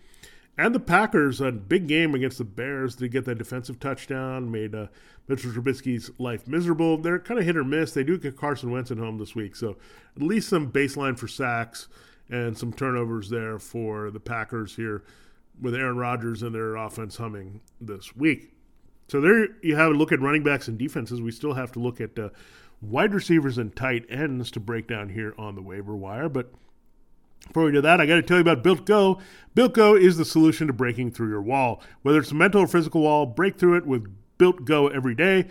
And 0.57 0.75
the 0.75 0.79
Packers, 0.79 1.39
a 1.41 1.51
big 1.51 1.87
game 1.87 2.13
against 2.13 2.37
the 2.37 2.43
Bears. 2.43 2.97
They 2.97 3.07
get 3.07 3.25
that 3.25 3.37
defensive 3.37 3.79
touchdown, 3.79 4.51
made 4.51 4.75
uh, 4.75 4.87
Mitchell 5.27 5.51
Trubisky's 5.51 6.11
life 6.19 6.47
miserable. 6.47 6.97
They're 6.97 7.19
kind 7.19 7.39
of 7.39 7.45
hit 7.45 7.57
or 7.57 7.63
miss. 7.63 7.93
They 7.93 8.03
do 8.03 8.17
get 8.17 8.35
Carson 8.35 8.69
Wentz 8.69 8.91
at 8.91 8.97
home 8.97 9.17
this 9.17 9.33
week, 9.33 9.55
so 9.55 9.77
at 10.15 10.21
least 10.21 10.49
some 10.49 10.71
baseline 10.71 11.17
for 11.17 11.27
sacks 11.27 11.87
and 12.29 12.57
some 12.57 12.73
turnovers 12.73 13.29
there 13.29 13.59
for 13.59 14.11
the 14.11 14.19
Packers 14.19 14.75
here 14.75 15.03
with 15.59 15.75
Aaron 15.75 15.97
Rodgers 15.97 16.43
and 16.43 16.53
their 16.53 16.75
offense 16.75 17.17
humming 17.17 17.61
this 17.79 18.15
week. 18.15 18.53
So 19.07 19.19
there 19.19 19.49
you 19.61 19.75
have 19.75 19.91
a 19.91 19.95
look 19.95 20.11
at 20.11 20.21
running 20.21 20.43
backs 20.43 20.67
and 20.67 20.77
defenses. 20.77 21.21
We 21.21 21.31
still 21.31 21.53
have 21.53 21.71
to 21.73 21.79
look 21.79 21.99
at 21.99 22.17
uh, 22.17 22.29
wide 22.81 23.13
receivers 23.13 23.57
and 23.57 23.75
tight 23.75 24.05
ends 24.09 24.51
to 24.51 24.59
break 24.59 24.87
down 24.87 25.09
here 25.09 25.33
on 25.37 25.55
the 25.55 25.61
waiver 25.61 25.95
wire, 25.95 26.29
but 26.29 26.51
before 27.47 27.65
we 27.65 27.71
do 27.71 27.81
that, 27.81 27.99
I 27.99 28.05
got 28.05 28.15
to 28.15 28.21
tell 28.21 28.37
you 28.37 28.41
about 28.41 28.63
Built 28.63 28.85
Go. 28.85 29.19
Built 29.55 29.73
Go 29.73 29.95
is 29.95 30.17
the 30.17 30.25
solution 30.25 30.67
to 30.67 30.73
breaking 30.73 31.11
through 31.11 31.29
your 31.29 31.41
wall. 31.41 31.81
Whether 32.01 32.19
it's 32.19 32.31
a 32.31 32.35
mental 32.35 32.61
or 32.61 32.67
physical 32.67 33.01
wall, 33.01 33.25
break 33.25 33.57
through 33.57 33.77
it 33.77 33.85
with 33.85 34.07
Built 34.37 34.65
Go 34.65 34.87
every 34.87 35.15
day. 35.15 35.47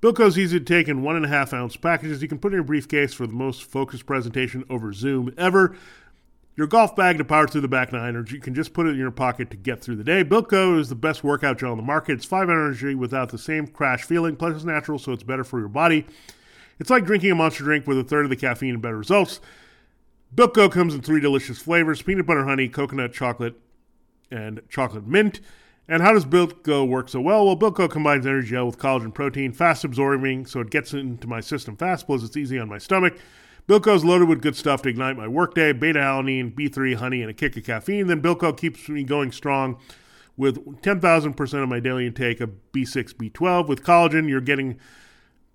Built 0.00 0.16
Go 0.16 0.26
is 0.26 0.38
easy 0.38 0.58
to 0.58 0.64
take 0.64 0.88
in 0.88 1.02
one 1.02 1.16
and 1.16 1.24
a 1.24 1.28
half 1.28 1.52
ounce 1.52 1.76
packages. 1.76 2.20
You 2.20 2.28
can 2.28 2.38
put 2.38 2.52
in 2.52 2.56
your 2.56 2.64
briefcase 2.64 3.14
for 3.14 3.26
the 3.26 3.32
most 3.32 3.62
focused 3.62 4.04
presentation 4.04 4.64
over 4.68 4.92
Zoom 4.92 5.32
ever. 5.38 5.76
Your 6.56 6.66
golf 6.66 6.94
bag 6.94 7.18
to 7.18 7.24
power 7.24 7.48
through 7.48 7.62
the 7.62 7.68
back 7.68 7.92
nine, 7.92 8.14
or 8.14 8.24
you 8.26 8.38
can 8.38 8.54
just 8.54 8.74
put 8.74 8.86
it 8.86 8.90
in 8.90 8.98
your 8.98 9.10
pocket 9.10 9.50
to 9.50 9.56
get 9.56 9.80
through 9.80 9.96
the 9.96 10.04
day. 10.04 10.22
Built 10.22 10.48
Go 10.48 10.78
is 10.78 10.88
the 10.88 10.94
best 10.94 11.24
workout 11.24 11.58
gel 11.58 11.70
on 11.70 11.76
the 11.76 11.82
market. 11.82 12.12
It's 12.12 12.24
five 12.24 12.48
energy 12.48 12.94
without 12.94 13.30
the 13.30 13.38
same 13.38 13.66
crash 13.66 14.04
feeling. 14.04 14.36
Plus, 14.36 14.56
it's 14.56 14.64
natural, 14.64 14.98
so 14.98 15.12
it's 15.12 15.22
better 15.22 15.42
for 15.42 15.58
your 15.58 15.68
body. 15.68 16.06
It's 16.78 16.90
like 16.90 17.06
drinking 17.06 17.30
a 17.30 17.34
monster 17.34 17.64
drink 17.64 17.86
with 17.86 17.98
a 17.98 18.04
third 18.04 18.24
of 18.24 18.30
the 18.30 18.36
caffeine 18.36 18.74
and 18.74 18.82
better 18.82 18.98
results. 18.98 19.40
Built 20.34 20.54
comes 20.54 20.94
in 20.94 21.00
three 21.00 21.20
delicious 21.20 21.58
flavors 21.58 22.02
peanut 22.02 22.26
butter 22.26 22.44
honey, 22.44 22.68
coconut 22.68 23.12
chocolate, 23.12 23.54
and 24.30 24.60
chocolate 24.68 25.06
mint. 25.06 25.40
And 25.86 26.02
how 26.02 26.12
does 26.12 26.24
Built 26.24 26.62
Go 26.62 26.84
work 26.84 27.08
so 27.08 27.20
well? 27.20 27.44
Well, 27.44 27.56
Built 27.56 27.76
Go 27.76 27.88
combines 27.88 28.26
energy 28.26 28.50
gel 28.50 28.66
with 28.66 28.78
collagen 28.78 29.12
protein, 29.12 29.52
fast 29.52 29.84
absorbing, 29.84 30.46
so 30.46 30.60
it 30.60 30.70
gets 30.70 30.92
into 30.94 31.28
my 31.28 31.40
system 31.40 31.76
fast, 31.76 32.06
plus 32.06 32.22
it's 32.24 32.36
easy 32.36 32.58
on 32.58 32.68
my 32.68 32.78
stomach. 32.78 33.16
Is 33.68 34.04
loaded 34.04 34.28
with 34.28 34.42
good 34.42 34.56
stuff 34.56 34.82
to 34.82 34.88
ignite 34.88 35.16
my 35.16 35.28
workday 35.28 35.72
beta 35.72 35.98
alanine, 35.98 36.54
B3, 36.54 36.96
honey, 36.96 37.22
and 37.22 37.30
a 37.30 37.34
kick 37.34 37.56
of 37.56 37.64
caffeine. 37.64 38.08
Then 38.08 38.20
Built 38.20 38.40
Go 38.40 38.52
keeps 38.52 38.88
me 38.88 39.04
going 39.04 39.30
strong 39.30 39.78
with 40.36 40.82
10,000% 40.82 41.62
of 41.62 41.68
my 41.68 41.80
daily 41.80 42.06
intake 42.06 42.40
of 42.40 42.50
B6, 42.72 43.14
B12. 43.14 43.68
With 43.68 43.84
collagen, 43.84 44.28
you're 44.28 44.40
getting 44.40 44.78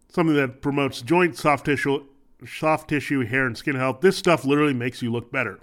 something 0.08 0.36
that 0.36 0.62
promotes 0.62 1.02
joint, 1.02 1.36
soft 1.36 1.66
tissue, 1.66 2.06
soft 2.46 2.90
tissue, 2.90 3.26
hair, 3.26 3.46
and 3.46 3.58
skin 3.58 3.76
health. 3.76 4.02
This 4.02 4.18
stuff 4.18 4.46
literally 4.46 4.74
makes 4.74 5.02
you 5.02 5.12
look 5.12 5.32
better. 5.32 5.60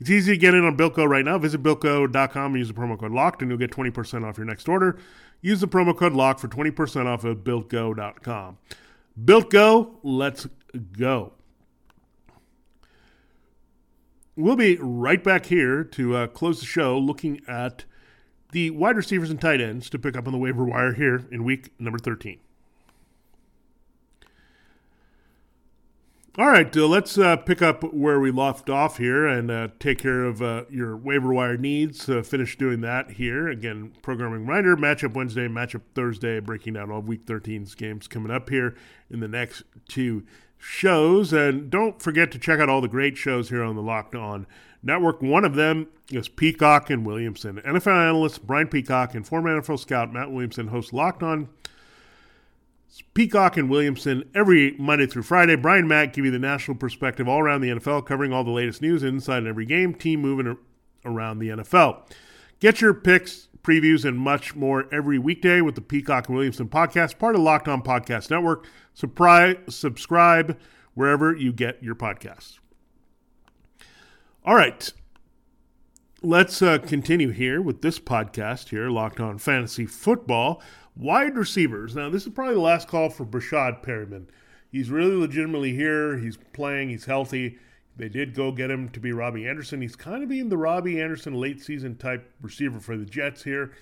It's 0.00 0.10
easy 0.10 0.32
to 0.32 0.38
get 0.38 0.54
in 0.54 0.64
on 0.64 0.76
BuiltGo 0.76 1.08
right 1.08 1.24
now. 1.24 1.38
Visit 1.38 1.62
BuiltGo.com 1.62 2.52
and 2.52 2.58
use 2.58 2.68
the 2.68 2.74
promo 2.74 2.98
code 2.98 3.12
LOCKED 3.12 3.42
and 3.42 3.50
you'll 3.50 3.58
get 3.58 3.72
20% 3.72 4.24
off 4.24 4.36
your 4.36 4.46
next 4.46 4.68
order. 4.68 4.98
Use 5.40 5.60
the 5.60 5.68
promo 5.68 5.96
code 5.96 6.12
LOCK 6.12 6.38
for 6.38 6.48
20% 6.48 7.06
off 7.06 7.24
at 7.24 7.38
BuiltGo.com. 7.38 8.58
BuiltGo, 9.24 9.96
let's 10.02 10.46
go. 10.92 11.32
We'll 14.36 14.56
be 14.56 14.76
right 14.76 15.22
back 15.22 15.46
here 15.46 15.82
to 15.82 16.14
uh, 16.14 16.26
close 16.28 16.60
the 16.60 16.66
show 16.66 16.96
looking 16.96 17.40
at 17.48 17.84
the 18.52 18.70
wide 18.70 18.96
receivers 18.96 19.30
and 19.30 19.40
tight 19.40 19.60
ends 19.60 19.90
to 19.90 19.98
pick 19.98 20.16
up 20.16 20.26
on 20.26 20.32
the 20.32 20.38
waiver 20.38 20.64
wire 20.64 20.94
here 20.94 21.26
in 21.32 21.42
week 21.42 21.70
number 21.80 21.98
13. 21.98 22.38
All 26.36 26.46
right, 26.46 26.76
uh, 26.76 26.86
let's 26.86 27.18
uh, 27.18 27.36
pick 27.36 27.62
up 27.62 27.82
where 27.92 28.20
we 28.20 28.30
left 28.30 28.70
off 28.70 28.98
here 28.98 29.26
and 29.26 29.50
uh, 29.50 29.68
take 29.80 29.98
care 29.98 30.24
of 30.24 30.40
uh, 30.40 30.64
your 30.70 30.96
waiver 30.96 31.32
wire 31.32 31.56
needs. 31.56 32.04
finish 32.04 32.56
doing 32.56 32.80
that 32.82 33.12
here. 33.12 33.48
Again, 33.48 33.92
programming 34.02 34.46
reminder 34.46 34.76
matchup 34.76 35.14
Wednesday, 35.14 35.48
matchup 35.48 35.80
Thursday, 35.96 36.38
breaking 36.38 36.74
down 36.74 36.92
all 36.92 37.00
week 37.00 37.26
13's 37.26 37.74
games 37.74 38.06
coming 38.06 38.30
up 38.30 38.50
here 38.50 38.76
in 39.10 39.18
the 39.18 39.26
next 39.26 39.64
two 39.88 40.22
shows. 40.58 41.32
And 41.32 41.70
don't 41.70 42.00
forget 42.00 42.30
to 42.32 42.38
check 42.38 42.60
out 42.60 42.68
all 42.68 42.80
the 42.80 42.88
great 42.88 43.16
shows 43.16 43.48
here 43.48 43.64
on 43.64 43.74
the 43.74 43.82
Locked 43.82 44.14
On 44.14 44.46
Network. 44.80 45.20
One 45.20 45.44
of 45.44 45.56
them 45.56 45.88
is 46.12 46.28
Peacock 46.28 46.88
and 46.88 47.04
Williamson. 47.04 47.60
NFL 47.66 48.08
analyst 48.08 48.46
Brian 48.46 48.68
Peacock 48.68 49.14
and 49.16 49.26
former 49.26 49.60
NFL 49.60 49.80
scout 49.80 50.12
Matt 50.12 50.30
Williamson 50.30 50.68
host 50.68 50.92
Locked 50.92 51.24
On 51.24 51.48
Peacock 53.14 53.56
and 53.56 53.68
Williamson 53.70 54.28
every 54.34 54.74
Monday 54.78 55.06
through 55.06 55.22
Friday. 55.22 55.56
Brian 55.56 55.86
Mack 55.86 56.12
give 56.12 56.24
you 56.24 56.30
the 56.30 56.38
national 56.38 56.76
perspective 56.76 57.28
all 57.28 57.40
around 57.40 57.60
the 57.60 57.70
NFL, 57.70 58.06
covering 58.06 58.32
all 58.32 58.44
the 58.44 58.50
latest 58.50 58.82
news 58.82 59.02
inside 59.02 59.38
and 59.38 59.48
every 59.48 59.66
game, 59.66 59.94
team 59.94 60.20
moving 60.20 60.56
around 61.04 61.38
the 61.38 61.48
NFL. 61.48 62.02
Get 62.60 62.80
your 62.80 62.94
picks 62.94 63.48
previews, 63.62 64.04
and 64.04 64.18
much 64.18 64.56
more 64.56 64.86
every 64.92 65.18
weekday 65.18 65.60
with 65.60 65.74
the 65.74 65.80
Peacock 65.82 66.28
and 66.28 66.36
Williamson 66.36 66.68
podcast, 66.68 67.18
part 67.18 67.34
of 67.34 67.42
Locked 67.42 67.68
On 67.68 67.82
Podcast 67.82 68.30
Network. 68.30 68.66
Surprise, 68.94 69.56
subscribe 69.68 70.58
wherever 70.94 71.36
you 71.36 71.52
get 71.52 71.82
your 71.82 71.94
podcasts. 71.94 72.58
All 74.44 74.54
right. 74.54 74.90
Let's 76.22 76.62
uh, 76.62 76.78
continue 76.78 77.28
here 77.28 77.60
with 77.60 77.82
this 77.82 77.98
podcast 77.98 78.70
here, 78.70 78.88
Locked 78.88 79.20
On 79.20 79.38
Fantasy 79.38 79.86
Football. 79.86 80.62
Wide 80.98 81.36
receivers. 81.36 81.94
Now, 81.94 82.10
this 82.10 82.26
is 82.26 82.32
probably 82.32 82.54
the 82.54 82.60
last 82.60 82.88
call 82.88 83.08
for 83.08 83.24
Breshad 83.24 83.84
Perriman. 83.84 84.26
He's 84.70 84.90
really 84.90 85.14
legitimately 85.14 85.72
here. 85.72 86.18
He's 86.18 86.36
playing. 86.52 86.90
He's 86.90 87.04
healthy. 87.04 87.58
They 87.96 88.08
did 88.08 88.34
go 88.34 88.50
get 88.50 88.70
him 88.70 88.88
to 88.90 89.00
be 89.00 89.12
Robby 89.12 89.46
Anderson. 89.46 89.80
He's 89.80 89.94
kind 89.94 90.24
of 90.24 90.28
being 90.28 90.48
the 90.48 90.56
Robby 90.56 91.00
Anderson 91.00 91.34
late 91.34 91.60
season 91.60 91.96
type 91.96 92.28
receiver 92.42 92.80
for 92.80 92.96
the 92.96 93.04
Jets 93.04 93.44
here. 93.44 93.72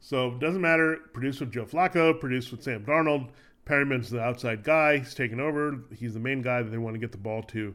So 0.00 0.28
it 0.28 0.38
doesn't 0.38 0.60
matter. 0.60 0.98
Produced 1.14 1.40
with 1.40 1.50
Joe 1.50 1.64
Flacco, 1.64 2.18
produced 2.18 2.50
with 2.50 2.62
Sam 2.62 2.84
Darnold. 2.84 3.30
Perriman's 3.64 4.10
the 4.10 4.20
outside 4.20 4.62
guy. 4.62 4.98
He's 4.98 5.14
taking 5.14 5.40
over. 5.40 5.78
He's 5.94 6.14
the 6.14 6.20
main 6.20 6.42
guy 6.42 6.62
that 6.62 6.70
they 6.70 6.78
want 6.78 6.94
to 6.94 7.00
get 7.00 7.12
the 7.12 7.18
ball 7.18 7.42
to 7.44 7.74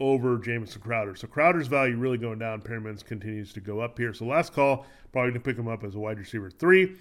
over 0.00 0.38
Jamison 0.38 0.80
Crowder. 0.80 1.14
So 1.16 1.26
Crowder's 1.26 1.66
value 1.66 1.96
really 1.96 2.18
going 2.18 2.38
down. 2.38 2.60
Perriman's 2.60 3.02
continues 3.02 3.52
to 3.54 3.60
go 3.60 3.80
up 3.80 3.98
here. 3.98 4.12
So 4.12 4.26
last 4.26 4.52
call, 4.52 4.86
probably 5.12 5.30
going 5.30 5.40
to 5.42 5.48
pick 5.48 5.58
him 5.58 5.68
up 5.68 5.82
as 5.82 5.94
a 5.94 5.98
wide 5.98 6.18
receiver 6.18 6.50
three. 6.50 6.96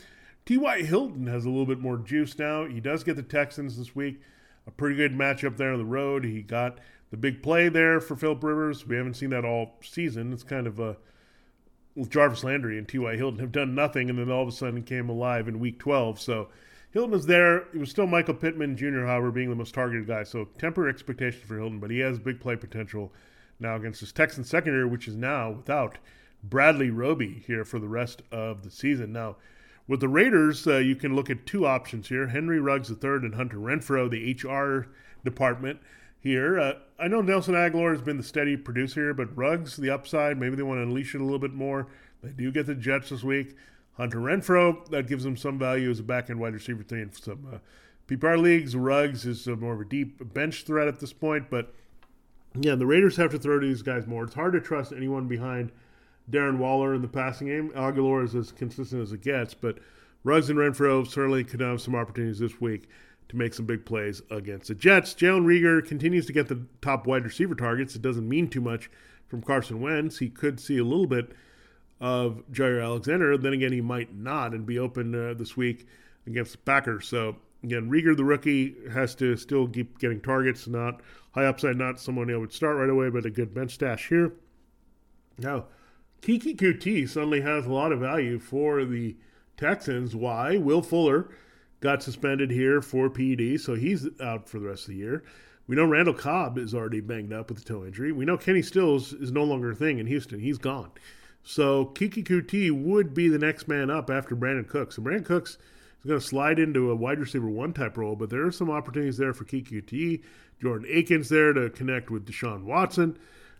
T.Y. 0.47 0.83
Hilton 0.83 1.27
has 1.27 1.43
a 1.43 1.49
little 1.49 1.65
bit 1.65 1.81
more 1.81 1.97
juice 1.97 2.39
now. 2.39 2.65
He 2.65 2.79
does 2.79 3.03
get 3.03 3.17
the 3.17 3.21
Texans 3.21 3.77
this 3.77 3.93
week. 3.93 4.21
A 4.65 4.71
pretty 4.71 4.95
good 4.95 5.11
matchup 5.11 5.57
there 5.57 5.73
on 5.73 5.77
the 5.77 5.83
road. 5.83 6.23
He 6.23 6.41
got 6.41 6.79
the 7.11 7.17
big 7.17 7.43
play 7.43 7.67
there 7.67 7.99
for 7.99 8.15
Philip 8.15 8.41
Rivers. 8.41 8.87
We 8.87 8.95
haven't 8.95 9.15
seen 9.15 9.31
that 9.31 9.43
all 9.43 9.75
season. 9.81 10.31
It's 10.31 10.43
kind 10.43 10.65
of 10.65 10.79
a 10.79 10.95
Jarvis 12.07 12.45
Landry 12.45 12.77
and 12.77 12.87
T.Y. 12.87 13.17
Hilton 13.17 13.39
have 13.39 13.51
done 13.51 13.75
nothing, 13.75 14.09
and 14.09 14.17
then 14.17 14.31
all 14.31 14.43
of 14.43 14.47
a 14.47 14.53
sudden 14.53 14.83
came 14.83 15.09
alive 15.09 15.49
in 15.49 15.59
Week 15.59 15.79
12. 15.79 16.17
So 16.17 16.47
Hilton 16.91 17.13
is 17.13 17.25
there. 17.25 17.63
It 17.73 17.77
was 17.77 17.89
still 17.89 18.07
Michael 18.07 18.33
Pittman 18.33 18.77
Jr., 18.77 19.05
however, 19.05 19.31
being 19.31 19.49
the 19.49 19.55
most 19.55 19.73
targeted 19.73 20.07
guy. 20.07 20.23
So 20.23 20.47
temper 20.57 20.87
expectations 20.87 21.43
for 21.43 21.57
Hilton, 21.57 21.81
but 21.81 21.91
he 21.91 21.99
has 21.99 22.19
big 22.19 22.39
play 22.39 22.55
potential 22.55 23.11
now 23.59 23.75
against 23.75 23.99
this 23.99 24.13
Texans 24.13 24.49
secondary, 24.49 24.85
which 24.85 25.09
is 25.09 25.15
now 25.17 25.51
without 25.51 25.97
Bradley 26.41 26.89
Roby 26.89 27.43
here 27.45 27.65
for 27.65 27.79
the 27.79 27.89
rest 27.89 28.21
of 28.31 28.63
the 28.63 28.71
season. 28.71 29.11
Now, 29.11 29.35
with 29.87 29.99
the 29.99 30.09
Raiders, 30.09 30.67
uh, 30.67 30.77
you 30.77 30.95
can 30.95 31.15
look 31.15 31.29
at 31.29 31.45
two 31.45 31.65
options 31.65 32.09
here: 32.09 32.27
Henry 32.27 32.59
Ruggs 32.59 32.89
III 32.89 32.97
and 33.23 33.35
Hunter 33.35 33.57
Renfrow, 33.57 34.09
the 34.09 34.33
HR 34.33 34.87
department 35.23 35.79
here. 36.19 36.59
Uh, 36.59 36.73
I 36.99 37.07
know 37.07 37.21
Nelson 37.21 37.55
Agholor 37.55 37.91
has 37.91 38.01
been 38.01 38.17
the 38.17 38.23
steady 38.23 38.57
producer 38.57 39.01
here, 39.01 39.13
but 39.13 39.35
Ruggs, 39.37 39.77
the 39.77 39.89
upside, 39.89 40.37
maybe 40.37 40.55
they 40.55 40.63
want 40.63 40.79
to 40.79 40.83
unleash 40.83 41.15
it 41.15 41.21
a 41.21 41.23
little 41.23 41.39
bit 41.39 41.53
more. 41.53 41.87
They 42.21 42.31
do 42.31 42.51
get 42.51 42.65
the 42.65 42.75
Jets 42.75 43.09
this 43.09 43.23
week. 43.23 43.55
Hunter 43.93 44.19
Renfrow, 44.19 44.87
that 44.89 45.07
gives 45.07 45.23
them 45.23 45.35
some 45.37 45.57
value 45.57 45.89
as 45.89 45.99
a 45.99 46.03
back 46.03 46.29
end 46.29 46.39
wide 46.39 46.53
receiver 46.53 46.83
three 46.83 47.01
in 47.01 47.11
some 47.13 47.47
uh, 47.51 47.57
PPR 48.07 48.39
leagues. 48.39 48.75
Ruggs 48.75 49.25
is 49.25 49.47
more 49.47 49.73
of 49.73 49.81
a 49.81 49.85
deep 49.85 50.33
bench 50.33 50.63
threat 50.63 50.87
at 50.87 50.99
this 50.99 51.13
point, 51.13 51.49
but 51.49 51.73
yeah, 52.59 52.75
the 52.75 52.85
Raiders 52.85 53.17
have 53.17 53.31
to 53.31 53.39
throw 53.39 53.59
to 53.59 53.65
these 53.65 53.81
guys 53.81 54.07
more. 54.07 54.23
It's 54.23 54.35
hard 54.35 54.53
to 54.53 54.61
trust 54.61 54.91
anyone 54.91 55.27
behind 55.27 55.71
Darren 56.29 56.57
Waller 56.57 56.93
in 56.93 57.01
the 57.01 57.07
passing 57.07 57.47
game. 57.47 57.71
Agholor 57.75 58.23
is 58.23 58.35
as 58.35 58.51
consistent 58.51 59.01
as 59.01 59.11
it 59.11 59.21
gets, 59.21 59.53
but 59.53 59.79
Ruggs 60.23 60.49
and 60.49 60.59
Renfrow 60.59 61.07
certainly 61.07 61.43
could 61.43 61.61
have 61.61 61.81
some 61.81 61.95
opportunities 61.95 62.39
this 62.39 62.59
week 62.59 62.89
to 63.29 63.37
make 63.37 63.53
some 63.53 63.65
big 63.65 63.85
plays 63.85 64.21
against 64.29 64.67
the 64.67 64.75
Jets. 64.75 65.13
Jalen 65.13 65.45
Reagor 65.45 65.85
continues 65.85 66.25
to 66.25 66.33
get 66.33 66.47
the 66.47 66.65
top 66.81 67.07
wide 67.07 67.23
receiver 67.23 67.55
targets. 67.55 67.95
It 67.95 68.01
doesn't 68.01 68.27
mean 68.27 68.49
too 68.49 68.61
much 68.61 68.89
from 69.27 69.41
Carson 69.41 69.81
Wentz. 69.81 70.19
He 70.19 70.29
could 70.29 70.59
see 70.59 70.77
a 70.77 70.83
little 70.83 71.07
bit 71.07 71.31
of 71.99 72.43
Jaire 72.51 72.83
Alexander. 72.83 73.37
Then 73.37 73.53
again, 73.53 73.73
he 73.73 73.81
might 73.81 74.15
not 74.15 74.53
and 74.53 74.65
be 74.65 74.79
open 74.79 75.13
uh, 75.13 75.33
this 75.33 75.57
week 75.57 75.87
against 76.25 76.53
the 76.53 76.57
Packers. 76.59 77.07
So 77.07 77.37
again, 77.63 77.89
Reagor, 77.89 78.15
the 78.15 78.23
rookie, 78.23 78.75
has 78.93 79.15
to 79.15 79.35
still 79.35 79.67
keep 79.67 79.99
getting 79.99 80.21
targets. 80.21 80.67
Not 80.67 81.01
high 81.31 81.45
upside, 81.45 81.77
not 81.77 81.99
someone 81.99 82.31
I 82.31 82.37
would 82.37 82.53
start 82.53 82.77
right 82.77 82.89
away, 82.89 83.09
but 83.09 83.25
a 83.25 83.29
good 83.29 83.53
bench 83.53 83.73
stash 83.73 84.07
here. 84.09 84.33
Now, 85.37 85.65
Keke 86.21 86.57
Coutee 86.57 87.07
suddenly 87.07 87.41
has 87.41 87.65
a 87.65 87.73
lot 87.73 87.91
of 87.91 87.99
value 87.99 88.39
for 88.39 88.83
the 88.85 89.15
Texans. 89.55 90.15
Why? 90.15 90.57
Will 90.57 90.81
Fuller 90.81 91.29
got 91.79 92.03
suspended 92.03 92.51
here 92.51 92.81
for 92.81 93.09
PED, 93.09 93.59
so 93.59 93.75
he's 93.75 94.07
out 94.19 94.49
for 94.49 94.59
the 94.59 94.67
rest 94.67 94.83
of 94.83 94.89
the 94.89 94.95
year. 94.95 95.23
We 95.67 95.75
know 95.75 95.85
Randall 95.85 96.13
Cobb 96.13 96.57
is 96.57 96.73
already 96.73 97.01
banged 97.01 97.33
up 97.33 97.49
with 97.49 97.61
a 97.61 97.65
toe 97.65 97.85
injury. 97.85 98.11
We 98.11 98.25
know 98.25 98.37
Kenny 98.37 98.61
Stills 98.61 99.13
is 99.13 99.31
no 99.31 99.43
longer 99.43 99.71
a 99.71 99.75
thing 99.75 99.99
in 99.99 100.07
Houston. 100.07 100.39
He's 100.39 100.57
gone. 100.57 100.91
So 101.43 101.87
Keke 101.87 102.25
Coutee 102.25 102.71
would 102.71 103.13
be 103.13 103.27
the 103.27 103.37
next 103.37 103.67
man 103.67 103.89
up 103.89 104.09
after 104.09 104.35
Brandin 104.35 104.67
Cooks. 104.67 104.97
And 104.97 105.05
Brandin 105.05 105.25
Cooks 105.25 105.57
is 105.99 106.07
going 106.07 106.19
to 106.19 106.25
slide 106.25 106.59
into 106.59 106.89
a 106.91 106.95
wide 106.95 107.19
receiver 107.19 107.49
one 107.49 107.73
type 107.73 107.97
role, 107.97 108.15
but 108.15 108.29
there 108.29 108.45
are 108.45 108.51
some 108.51 108.69
opportunities 108.69 109.17
there 109.17 109.33
for 109.33 109.43
Keke 109.43 109.71
Coutee. 109.71 110.23
Jordan 110.61 110.87
Akins 110.89 111.29
there 111.29 111.53
to 111.53 111.69
connect 111.69 112.09
with 112.09 112.25
Deshaun 112.25 112.63
Watson. 112.63 113.17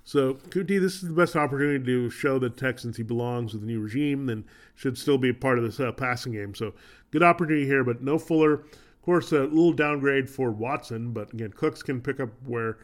So 0.08 0.36
Coutee, 0.36 0.80
this 0.80 0.96
is 0.96 1.02
the 1.02 1.14
best 1.14 1.36
opportunity 1.36 1.84
to 1.84 2.10
show 2.10 2.40
the 2.40 2.50
Texans 2.50 2.96
he 2.96 3.04
belongs 3.04 3.52
with 3.52 3.64
the 3.64 3.68
new 3.68 3.82
regime 3.82 4.30
and 4.30 4.46
should 4.74 4.98
still 4.98 5.18
be 5.18 5.28
a 5.28 5.34
part 5.34 5.58
of 5.58 5.66
this 5.66 5.82
uh, 5.82 5.92
passing 5.92 6.32
game. 6.32 6.56
So 6.56 6.74
good 7.12 7.24
opportunity 7.24 7.66
here, 7.66 7.84
but 7.84 8.02
no 8.02 8.18
Fuller. 8.18 8.54
Of 8.54 9.02
course, 9.02 9.34
a 9.34 9.42
little 9.42 9.74
downgrade 9.74 10.30
for 10.30 10.50
Watson, 10.50 11.12
but 11.12 11.34
again, 11.34 11.52
Cooks 11.52 11.84
can 11.84 12.00
pick 12.00 12.22
up 12.22 12.30
where 12.46 12.78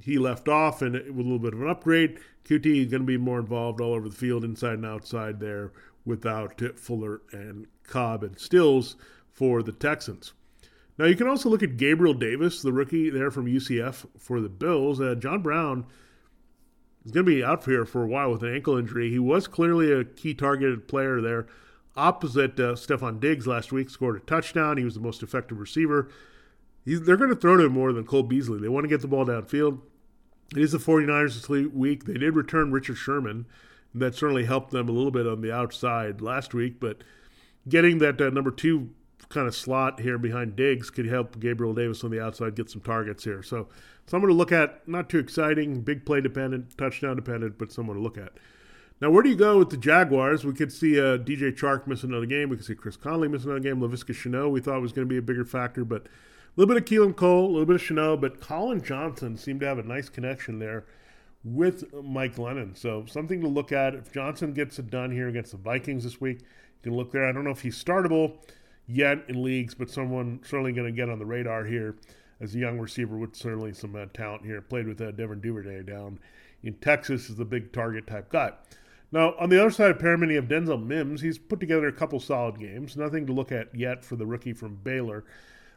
he 0.00 0.16
left 0.16 0.48
off 0.48 0.80
and 0.80 0.94
with 0.94 1.04
a 1.04 1.12
little 1.12 1.38
bit 1.38 1.52
of 1.52 1.60
an 1.60 1.68
upgrade. 1.68 2.20
Coutee 2.44 2.84
is 2.84 2.90
going 2.90 3.02
to 3.02 3.06
be 3.06 3.18
more 3.18 3.40
involved 3.40 3.82
all 3.82 3.92
over 3.92 4.08
the 4.08 4.16
field, 4.16 4.42
inside 4.42 4.74
and 4.74 4.86
outside 4.86 5.40
there, 5.40 5.72
without 6.06 6.62
Fuller 6.78 7.20
and 7.32 7.66
Cobb 7.84 8.24
and 8.24 8.38
Stills 8.38 8.96
for 9.30 9.62
the 9.62 9.72
Texans. 9.72 10.32
Now, 10.96 11.04
you 11.04 11.16
can 11.16 11.28
also 11.28 11.50
look 11.50 11.62
at 11.62 11.76
Gabriel 11.76 12.14
Davis, 12.14 12.62
the 12.62 12.72
rookie 12.72 13.10
there 13.10 13.30
from 13.30 13.44
UCF 13.44 14.06
for 14.18 14.40
the 14.40 14.48
Bills. 14.48 15.02
Uh, 15.02 15.16
John 15.16 15.42
Brown 15.42 15.84
He's 17.02 17.12
going 17.12 17.24
to 17.26 17.32
be 17.32 17.42
out 17.42 17.64
here 17.64 17.84
for 17.84 18.02
a 18.02 18.06
while 18.06 18.30
with 18.30 18.42
an 18.42 18.54
ankle 18.54 18.76
injury. 18.76 19.10
He 19.10 19.18
was 19.18 19.46
clearly 19.46 19.92
a 19.92 20.04
key 20.04 20.34
targeted 20.34 20.86
player 20.86 21.20
there. 21.20 21.46
Opposite 21.96 22.60
uh, 22.60 22.74
Stefon 22.74 23.20
Diggs 23.20 23.46
last 23.46 23.72
week, 23.72 23.90
scored 23.90 24.16
a 24.16 24.20
touchdown. 24.20 24.76
He 24.76 24.84
was 24.84 24.94
the 24.94 25.00
most 25.00 25.22
effective 25.22 25.58
receiver. 25.58 26.08
He's, 26.84 27.02
they're 27.02 27.16
going 27.16 27.30
to 27.30 27.36
throw 27.36 27.56
to 27.56 27.64
him 27.64 27.72
more 27.72 27.92
than 27.92 28.04
Cole 28.04 28.22
Beasley. 28.22 28.60
They 28.60 28.68
want 28.68 28.84
to 28.84 28.88
get 28.88 29.00
the 29.00 29.08
ball 29.08 29.26
downfield. 29.26 29.80
It 30.54 30.62
is 30.62 30.72
the 30.72 30.78
49ers 30.78 31.34
this 31.34 31.48
week. 31.72 32.04
They 32.04 32.14
did 32.14 32.34
return 32.34 32.72
Richard 32.72 32.96
Sherman. 32.96 33.46
And 33.92 34.02
that 34.02 34.14
certainly 34.14 34.44
helped 34.44 34.70
them 34.70 34.88
a 34.88 34.92
little 34.92 35.10
bit 35.10 35.26
on 35.26 35.40
the 35.40 35.52
outside 35.52 36.20
last 36.20 36.54
week, 36.54 36.78
but 36.80 36.98
getting 37.68 37.98
that 37.98 38.20
uh, 38.20 38.30
number 38.30 38.50
two 38.50 38.90
kind 39.28 39.46
of 39.46 39.54
slot 39.54 40.00
here 40.00 40.18
behind 40.18 40.56
Diggs 40.56 40.90
could 40.90 41.06
help 41.06 41.38
Gabriel 41.38 41.74
Davis 41.74 42.02
on 42.02 42.10
the 42.10 42.20
outside 42.20 42.56
get 42.56 42.70
some 42.70 42.80
targets 42.80 43.24
here. 43.24 43.42
So 43.42 43.68
someone 44.06 44.28
to 44.28 44.34
look 44.34 44.52
at. 44.52 44.86
Not 44.88 45.08
too 45.08 45.18
exciting, 45.18 45.82
big 45.82 46.04
play 46.04 46.20
dependent, 46.20 46.76
touchdown 46.76 47.16
dependent, 47.16 47.58
but 47.58 47.72
someone 47.72 47.96
to 47.96 48.02
look 48.02 48.18
at. 48.18 48.32
Now, 49.00 49.10
where 49.10 49.22
do 49.22 49.30
you 49.30 49.36
go 49.36 49.58
with 49.58 49.70
the 49.70 49.78
Jaguars? 49.78 50.44
We 50.44 50.52
could 50.52 50.72
see 50.72 51.00
uh, 51.00 51.16
DJ 51.16 51.56
Chark 51.56 51.86
miss 51.86 52.02
another 52.02 52.26
game. 52.26 52.50
We 52.50 52.56
could 52.56 52.66
see 52.66 52.74
Chris 52.74 52.96
Conley 52.96 53.28
miss 53.28 53.44
another 53.44 53.60
game. 53.60 53.80
Laviska 53.80 54.14
Shenault 54.14 54.50
we 54.50 54.60
thought 54.60 54.82
was 54.82 54.92
going 54.92 55.08
to 55.08 55.10
be 55.10 55.16
a 55.16 55.22
bigger 55.22 55.44
factor, 55.44 55.84
but 55.84 56.02
a 56.02 56.08
little 56.56 56.74
bit 56.74 56.82
of 56.82 56.88
Keelan 56.88 57.16
Cole, 57.16 57.46
a 57.46 57.50
little 57.50 57.66
bit 57.66 57.76
of 57.76 57.82
Shenault, 57.82 58.20
but 58.20 58.40
Collin 58.40 58.82
Johnson 58.82 59.36
seemed 59.36 59.60
to 59.60 59.66
have 59.66 59.78
a 59.78 59.82
nice 59.82 60.08
connection 60.08 60.58
there 60.58 60.84
with 61.44 61.94
Mike 61.94 62.34
Glennon. 62.34 62.76
So 62.76 63.06
something 63.06 63.40
to 63.40 63.48
look 63.48 63.72
at. 63.72 63.94
If 63.94 64.12
Johnson 64.12 64.52
gets 64.52 64.78
it 64.78 64.90
done 64.90 65.10
here 65.10 65.28
against 65.28 65.52
the 65.52 65.58
Vikings 65.58 66.04
this 66.04 66.20
week, 66.20 66.40
you 66.40 66.90
can 66.90 66.94
look 66.94 67.12
there. 67.12 67.26
I 67.26 67.32
don't 67.32 67.44
know 67.44 67.50
if 67.50 67.62
he's 67.62 67.82
startable 67.82 68.38
yet 68.90 69.24
in 69.28 69.42
leagues, 69.42 69.74
but 69.74 69.90
someone 69.90 70.40
certainly 70.44 70.72
going 70.72 70.86
to 70.86 70.96
get 70.96 71.08
on 71.08 71.18
the 71.18 71.26
radar 71.26 71.64
here 71.64 71.96
as 72.40 72.54
a 72.54 72.58
young 72.58 72.78
receiver 72.78 73.16
with 73.16 73.36
certainly 73.36 73.72
some 73.72 73.94
uh, 73.94 74.06
talent 74.12 74.44
here. 74.44 74.60
Played 74.60 74.88
with 74.88 75.00
uh, 75.00 75.10
Devin 75.12 75.40
down 75.84 76.18
in 76.62 76.74
Texas, 76.74 77.30
is 77.30 77.36
the 77.36 77.44
big 77.44 77.72
target 77.72 78.06
type 78.06 78.30
guy. 78.30 78.52
Now, 79.12 79.34
on 79.40 79.48
the 79.48 79.60
other 79.60 79.70
side 79.70 79.90
of 79.90 79.98
Perriman, 79.98 80.30
you 80.30 80.36
have 80.36 80.46
Denzel 80.46 80.84
Mims. 80.84 81.20
He's 81.20 81.38
put 81.38 81.58
together 81.58 81.88
a 81.88 81.92
couple 81.92 82.20
solid 82.20 82.58
games. 82.58 82.96
Nothing 82.96 83.26
to 83.26 83.32
look 83.32 83.50
at 83.50 83.74
yet 83.74 84.04
for 84.04 84.16
the 84.16 84.26
rookie 84.26 84.52
from 84.52 84.76
Baylor 84.76 85.24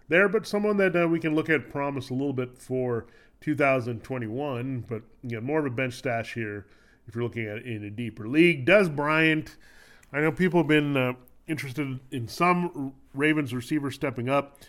there, 0.09 0.29
but 0.29 0.45
someone 0.45 0.77
that 0.77 0.95
uh, 0.95 1.07
we 1.07 1.19
can 1.19 1.33
look 1.33 1.49
at 1.49 1.69
promise 1.69 2.09
a 2.09 2.13
little 2.13 2.33
bit 2.33 2.57
for 2.57 3.07
2021. 3.41 4.85
But 4.87 5.01
you 5.23 5.37
know, 5.37 5.41
more 5.41 5.59
of 5.59 5.65
a 5.65 5.69
bench 5.69 5.95
stash 5.95 6.33
here 6.33 6.67
if 7.07 7.15
you're 7.15 7.23
looking 7.23 7.47
at 7.47 7.57
it 7.57 7.65
in 7.65 7.83
a 7.83 7.89
deeper 7.89 8.27
league. 8.27 8.65
Dez 8.65 8.93
Bryant, 8.93 9.57
I 10.11 10.21
know 10.21 10.31
people 10.31 10.59
have 10.59 10.67
been 10.67 10.95
uh, 10.95 11.13
interested 11.47 11.99
in 12.11 12.27
some 12.27 12.93
Ravens 13.13 13.53
receivers 13.53 13.95
stepping 13.95 14.29
up. 14.29 14.59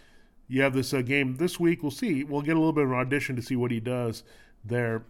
You 0.48 0.62
have 0.62 0.74
this 0.74 0.92
uh, 0.92 1.02
game 1.02 1.36
this 1.36 1.58
week. 1.58 1.82
We'll 1.82 1.90
see. 1.90 2.24
We'll 2.24 2.42
get 2.42 2.56
a 2.56 2.58
little 2.58 2.72
bit 2.72 2.84
of 2.84 2.90
an 2.90 2.98
audition 2.98 3.36
to 3.36 3.42
see 3.42 3.56
what 3.56 3.70
he 3.70 3.80
does 3.80 4.24
there 4.64 5.04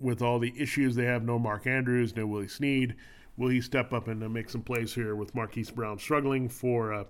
with 0.00 0.22
all 0.22 0.38
the 0.38 0.52
issues 0.56 0.94
they 0.94 1.04
have. 1.04 1.22
No 1.22 1.38
Mark 1.38 1.66
Andrews, 1.66 2.14
no 2.14 2.26
Willie 2.26 2.48
Snead. 2.48 2.94
Will 3.36 3.48
he 3.48 3.60
step 3.60 3.92
up 3.92 4.08
and 4.08 4.22
uh, 4.22 4.28
make 4.28 4.50
some 4.50 4.62
plays 4.62 4.94
here 4.94 5.14
with 5.14 5.34
Marquise 5.34 5.70
Brown 5.70 5.98
struggling 5.98 6.48
for 6.48 6.92
uh, 6.92 7.04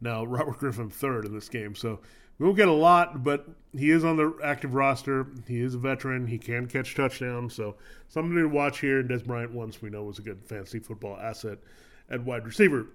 now 0.00 0.24
Robert 0.24 0.58
Griffin 0.58 0.90
third 0.90 1.24
in 1.24 1.34
this 1.34 1.48
game? 1.48 1.74
So 1.74 2.00
we 2.38 2.46
won't 2.46 2.56
get 2.56 2.68
a 2.68 2.72
lot, 2.72 3.22
but 3.22 3.48
he 3.76 3.90
is 3.90 4.04
on 4.04 4.16
the 4.16 4.34
active 4.42 4.74
roster. 4.74 5.26
He 5.46 5.60
is 5.60 5.74
a 5.74 5.78
veteran. 5.78 6.26
He 6.26 6.38
can 6.38 6.66
catch 6.66 6.94
touchdowns. 6.94 7.54
So 7.54 7.76
something 8.08 8.34
to 8.34 8.46
watch 8.46 8.80
here. 8.80 9.00
And 9.00 9.10
Dez 9.10 9.24
Bryant, 9.24 9.52
once 9.52 9.82
we 9.82 9.90
know, 9.90 10.04
was 10.04 10.18
a 10.18 10.22
good 10.22 10.44
fantasy 10.44 10.78
football 10.78 11.18
asset 11.18 11.58
at 12.08 12.24
wide 12.24 12.46
receiver. 12.46 12.86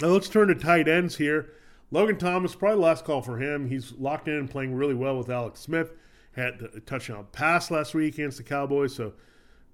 Now 0.00 0.08
let's 0.08 0.28
turn 0.28 0.48
to 0.48 0.54
tight 0.54 0.88
ends 0.88 1.16
here. 1.16 1.50
Logan 1.90 2.18
Thomas, 2.18 2.54
probably 2.54 2.82
last 2.82 3.04
call 3.04 3.22
for 3.22 3.38
him. 3.38 3.68
He's 3.68 3.92
locked 3.92 4.26
in 4.26 4.34
and 4.34 4.50
playing 4.50 4.74
really 4.74 4.94
well 4.94 5.16
with 5.16 5.30
Alex 5.30 5.60
Smith. 5.60 5.92
Had 6.32 6.60
a 6.74 6.80
touchdown 6.80 7.26
pass 7.30 7.70
last 7.70 7.94
week 7.94 8.14
against 8.14 8.38
the 8.38 8.42
Cowboys, 8.42 8.92
so 8.94 9.12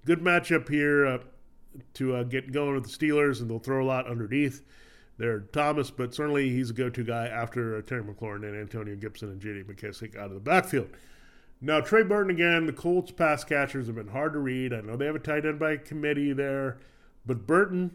good 0.05 0.19
matchup 0.19 0.69
here 0.69 1.07
uh, 1.07 1.17
to 1.95 2.15
uh, 2.15 2.23
get 2.23 2.51
going 2.51 2.75
with 2.75 2.83
the 2.83 2.89
Steelers, 2.89 3.41
and 3.41 3.49
they'll 3.49 3.57
throw 3.57 3.83
a 3.83 3.87
lot 3.87 4.07
underneath 4.07 4.61
there, 5.17 5.39
Thomas. 5.39 5.89
But 5.89 6.13
certainly 6.13 6.49
he's 6.49 6.69
a 6.69 6.73
go-to 6.73 7.03
guy 7.03 7.27
after 7.27 7.77
uh, 7.77 7.81
Terry 7.81 8.03
McLaurin 8.03 8.43
and 8.43 8.55
Antonio 8.55 8.95
Gibson 8.95 9.29
and 9.29 9.41
J.D. 9.41 9.63
McKissic 9.63 10.15
out 10.15 10.27
of 10.27 10.35
the 10.35 10.39
backfield. 10.39 10.89
Now 11.59 11.79
Trey 11.79 12.03
Burton 12.03 12.31
again. 12.31 12.67
The 12.67 12.73
Colts 12.73 13.11
pass 13.11 13.43
catchers 13.43 13.87
have 13.87 13.95
been 13.95 14.07
hard 14.07 14.33
to 14.33 14.39
read. 14.39 14.73
I 14.73 14.81
know 14.81 14.95
they 14.95 15.05
have 15.05 15.15
a 15.15 15.19
tight 15.19 15.45
end 15.45 15.57
by 15.57 15.77
committee 15.77 16.33
there, 16.33 16.77
but 17.25 17.47
Burton 17.47 17.91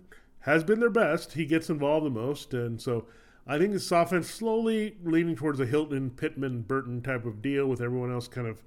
has 0.46 0.64
been 0.64 0.80
their 0.80 0.90
best. 0.90 1.34
He 1.34 1.44
gets 1.44 1.68
involved 1.68 2.06
the 2.06 2.10
most, 2.10 2.54
and 2.54 2.80
so 2.80 3.06
I 3.46 3.58
think 3.58 3.72
this 3.72 3.90
offense 3.92 4.30
slowly 4.30 4.96
leaning 5.02 5.36
towards 5.36 5.60
a 5.60 5.66
Hilton, 5.66 6.10
Pittman, 6.10 6.62
Burton 6.62 7.02
type 7.02 7.26
of 7.26 7.42
deal 7.42 7.66
with 7.66 7.80
everyone 7.80 8.12
else 8.12 8.28
kind 8.28 8.46
of 8.46 8.62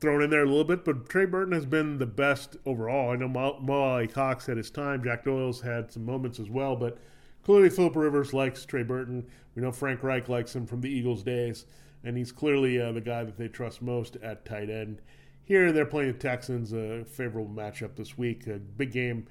thrown 0.00 0.22
in 0.22 0.30
there 0.30 0.44
a 0.44 0.46
little 0.46 0.64
bit. 0.64 0.84
But 0.84 1.08
Trey 1.08 1.24
Burton 1.24 1.52
has 1.52 1.66
been 1.66 1.98
the 1.98 2.06
best 2.06 2.56
overall. 2.64 3.10
I 3.10 3.16
know 3.16 3.28
Mo 3.28 4.06
Cox 4.12 4.46
had 4.46 4.56
his 4.56 4.70
time. 4.70 5.02
Jack 5.02 5.24
Doyle's 5.24 5.60
had 5.60 5.90
some 5.90 6.06
moments 6.06 6.38
as 6.38 6.48
well. 6.48 6.76
But 6.76 6.98
clearly 7.44 7.68
Philip 7.70 7.96
Rivers 7.96 8.32
likes 8.32 8.64
Trey 8.64 8.84
Burton. 8.84 9.26
We 9.54 9.62
know 9.62 9.72
Frank 9.72 10.02
Reich 10.02 10.28
likes 10.28 10.54
him 10.54 10.66
from 10.66 10.80
the 10.80 10.90
Eagles 10.90 11.22
days. 11.22 11.66
And 12.02 12.16
he's 12.16 12.32
clearly 12.32 12.80
uh, 12.80 12.92
the 12.92 13.00
guy 13.00 13.24
that 13.24 13.36
they 13.36 13.48
trust 13.48 13.82
most 13.82 14.16
at 14.16 14.44
tight 14.44 14.70
end. 14.70 15.02
Here 15.44 15.72
they're 15.72 15.84
playing 15.84 16.12
the 16.12 16.18
Texans, 16.18 16.72
a 16.72 17.04
favorable 17.04 17.52
matchup 17.52 17.96
this 17.96 18.16
week. 18.16 18.46
A 18.46 18.58
big 18.58 18.92
game 18.92 19.26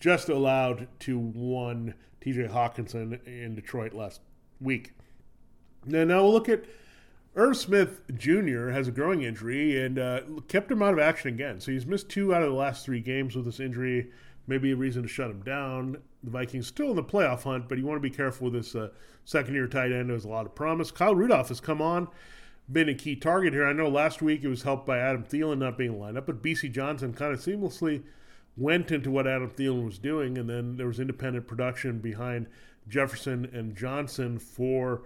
just 0.00 0.28
allowed 0.28 0.88
to 1.00 1.18
one 1.18 1.94
TJ 2.20 2.50
Hockenson 2.50 3.24
in 3.26 3.54
Detroit 3.54 3.92
last 3.92 4.20
week. 4.60 4.94
Now, 5.86 6.04
now 6.04 6.22
we'll 6.22 6.32
look 6.32 6.48
at 6.48 6.64
Irv 7.36 7.56
Smith 7.56 8.00
Jr. 8.16 8.70
has 8.70 8.88
a 8.88 8.92
groin 8.92 9.22
injury 9.22 9.80
and 9.80 9.98
uh, 9.98 10.20
kept 10.48 10.70
him 10.70 10.82
out 10.82 10.94
of 10.94 10.98
action 10.98 11.32
again. 11.32 11.60
So 11.60 11.70
he's 11.70 11.86
missed 11.86 12.08
two 12.08 12.34
out 12.34 12.42
of 12.42 12.48
the 12.48 12.56
last 12.56 12.84
three 12.84 13.00
games 13.00 13.36
with 13.36 13.44
this 13.44 13.60
injury. 13.60 14.10
Maybe 14.46 14.72
a 14.72 14.76
reason 14.76 15.02
to 15.02 15.08
shut 15.08 15.30
him 15.30 15.42
down. 15.42 15.98
The 16.24 16.30
Vikings 16.30 16.66
still 16.66 16.90
in 16.90 16.96
the 16.96 17.04
playoff 17.04 17.44
hunt, 17.44 17.68
but 17.68 17.78
you 17.78 17.86
want 17.86 18.02
to 18.02 18.08
be 18.08 18.14
careful 18.14 18.50
with 18.50 18.54
this 18.54 18.74
uh, 18.74 18.88
second 19.24 19.54
year 19.54 19.68
tight 19.68 19.92
end. 19.92 20.10
There's 20.10 20.24
a 20.24 20.28
lot 20.28 20.46
of 20.46 20.54
promise. 20.54 20.90
Kyle 20.90 21.14
Rudolph 21.14 21.48
has 21.48 21.60
come 21.60 21.80
on, 21.80 22.08
been 22.70 22.88
a 22.88 22.94
key 22.94 23.14
target 23.14 23.52
here. 23.52 23.66
I 23.66 23.72
know 23.72 23.88
last 23.88 24.20
week 24.20 24.42
it 24.42 24.48
was 24.48 24.62
helped 24.62 24.86
by 24.86 24.98
Adam 24.98 25.22
Thielen 25.22 25.58
not 25.58 25.78
being 25.78 26.00
lined 26.00 26.18
up, 26.18 26.26
but 26.26 26.42
Bisi 26.42 26.70
Johnson 26.70 27.14
kind 27.14 27.32
of 27.32 27.40
seamlessly 27.40 28.02
went 28.56 28.90
into 28.90 29.10
what 29.10 29.26
Adam 29.26 29.50
Thielen 29.50 29.84
was 29.84 29.98
doing, 29.98 30.36
and 30.36 30.48
then 30.48 30.76
there 30.76 30.86
was 30.86 31.00
independent 31.00 31.46
production 31.46 31.98
behind 31.98 32.46
Jefferson 32.88 33.48
and 33.52 33.76
Johnson 33.76 34.38
for 34.38 35.02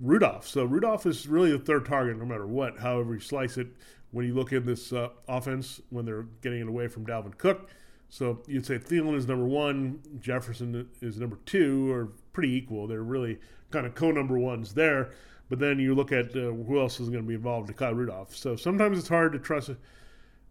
Rudolph. 0.00 0.46
So 0.46 0.64
Rudolph 0.64 1.06
is 1.06 1.26
really 1.26 1.52
the 1.52 1.58
third 1.58 1.86
target, 1.86 2.16
no 2.16 2.24
matter 2.24 2.46
what, 2.46 2.78
however 2.78 3.14
you 3.14 3.20
slice 3.20 3.56
it. 3.56 3.68
When 4.10 4.24
you 4.24 4.32
look 4.34 4.54
at 4.54 4.64
this 4.64 4.92
uh, 4.92 5.08
offense, 5.28 5.82
when 5.90 6.06
they're 6.06 6.26
getting 6.40 6.60
it 6.60 6.68
away 6.68 6.88
from 6.88 7.04
Dalvin 7.04 7.36
Cook, 7.36 7.68
so 8.08 8.42
you'd 8.46 8.64
say 8.64 8.78
Thielen 8.78 9.14
is 9.14 9.28
number 9.28 9.44
one, 9.44 10.00
Jefferson 10.18 10.88
is 11.02 11.18
number 11.18 11.38
two, 11.44 11.92
or 11.92 12.12
pretty 12.32 12.54
equal. 12.54 12.86
They're 12.86 13.02
really 13.02 13.38
kind 13.70 13.86
of 13.86 13.94
co-number 13.94 14.38
ones 14.38 14.72
there. 14.72 15.10
But 15.50 15.58
then 15.58 15.78
you 15.78 15.94
look 15.94 16.12
at 16.12 16.30
uh, 16.30 16.50
who 16.52 16.78
else 16.78 17.00
is 17.00 17.08
going 17.10 17.22
to 17.22 17.28
be 17.28 17.34
involved 17.34 17.68
in 17.68 17.74
Kyle 17.74 17.94
Rudolph. 17.94 18.34
So 18.34 18.56
sometimes 18.56 18.98
it's 18.98 19.08
hard 19.08 19.32
to 19.32 19.38
trust 19.38 19.70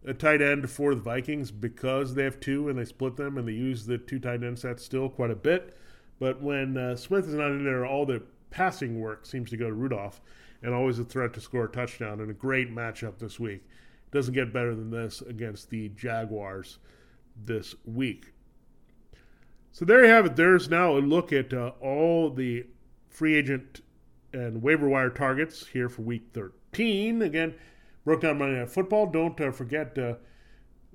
a 0.04 0.14
tight 0.14 0.40
end 0.40 0.70
for 0.70 0.94
the 0.94 1.00
Vikings 1.00 1.50
because 1.50 2.14
they 2.14 2.24
have 2.24 2.40
two 2.40 2.68
and 2.68 2.78
they 2.78 2.84
split 2.84 3.16
them 3.16 3.36
and 3.36 3.46
they 3.46 3.52
use 3.52 3.86
the 3.86 3.98
two 3.98 4.18
tight 4.18 4.42
end 4.42 4.58
sets 4.58 4.84
still 4.84 5.08
quite 5.08 5.30
a 5.30 5.36
bit. 5.36 5.76
But 6.18 6.42
when 6.42 6.76
uh, 6.76 6.96
Smith 6.96 7.26
is 7.28 7.34
not 7.34 7.50
in 7.50 7.64
there, 7.64 7.86
all 7.86 8.06
the 8.06 8.22
passing 8.50 9.00
work 9.00 9.26
seems 9.26 9.50
to 9.50 9.56
go 9.56 9.66
to 9.66 9.74
Rudolph 9.74 10.20
and 10.62 10.74
always 10.74 10.98
a 10.98 11.04
threat 11.04 11.32
to 11.34 11.40
score 11.40 11.64
a 11.64 11.68
touchdown 11.68 12.20
and 12.20 12.30
a 12.30 12.34
great 12.34 12.74
matchup 12.74 13.18
this 13.18 13.38
week. 13.38 13.64
Doesn't 14.10 14.34
get 14.34 14.52
better 14.52 14.74
than 14.74 14.90
this 14.90 15.20
against 15.20 15.70
the 15.70 15.90
Jaguars 15.90 16.78
this 17.44 17.74
week. 17.84 18.32
So 19.70 19.84
there 19.84 20.04
you 20.04 20.10
have 20.10 20.26
it. 20.26 20.36
There's 20.36 20.68
now 20.68 20.96
a 20.96 20.98
look 20.98 21.32
at 21.32 21.52
uh, 21.52 21.72
all 21.80 22.30
the 22.30 22.66
free 23.08 23.34
agent 23.34 23.80
and 24.32 24.62
waiver 24.62 24.88
wire 24.88 25.10
targets 25.10 25.66
here 25.66 25.88
for 25.88 26.02
week 26.02 26.28
13. 26.32 27.22
Again, 27.22 27.54
broke 28.08 28.22
down 28.22 28.38
Monday 28.38 28.58
Night 28.58 28.70
Football. 28.70 29.04
Don't 29.04 29.38
uh, 29.38 29.50
forget, 29.50 29.98
uh, 29.98 30.14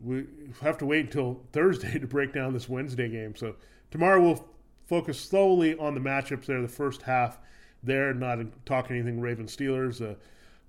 we 0.04 0.26
have 0.63 0.80
to 0.80 0.86
wait 0.88 1.06
until 1.06 1.43
Thursday 1.52 1.99
to 1.99 2.08
break 2.08 2.34
down 2.34 2.54
this 2.54 2.67
Wednesday 2.67 3.08
game. 3.08 3.36
So 3.36 3.56
tomorrow 3.91 4.19
we'll 4.19 4.47
focus 4.88 5.19
slowly 5.19 5.78
on 5.78 5.93
the 5.93 5.99
matchups 5.99 6.47
there, 6.47 6.60
the 6.60 6.67
first 6.67 7.04
half 7.04 7.38
there, 7.84 8.15
not 8.15 8.39
talking 8.65 8.95
anything 8.95 9.21
Raven 9.21 9.45
Steelers 9.45 10.02
uh, 10.02 10.15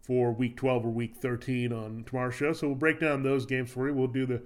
for 0.03 0.33
week 0.33 0.59
12 0.59 0.85
or 0.85 0.91
week 0.91 1.17
13 1.17 1.73
on 1.73 2.05
tomorrow's 2.05 2.35
show. 2.35 2.53
So 2.53 2.67
we'll 2.67 2.77
break 2.77 3.01
down 3.01 3.23
those 3.23 3.47
games 3.47 3.71
for 3.71 3.89
you. 3.89 3.95
We'll 3.95 4.07
do 4.09 4.27
the 4.27 4.43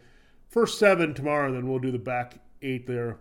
first 0.49 0.79
seven 0.79 1.15
tomorrow, 1.15 1.53
then 1.53 1.67
we'll 1.67 1.81
do 1.81 1.91
the 1.91 1.99
back 1.99 2.39
eight 2.63 2.87
there 2.87 3.19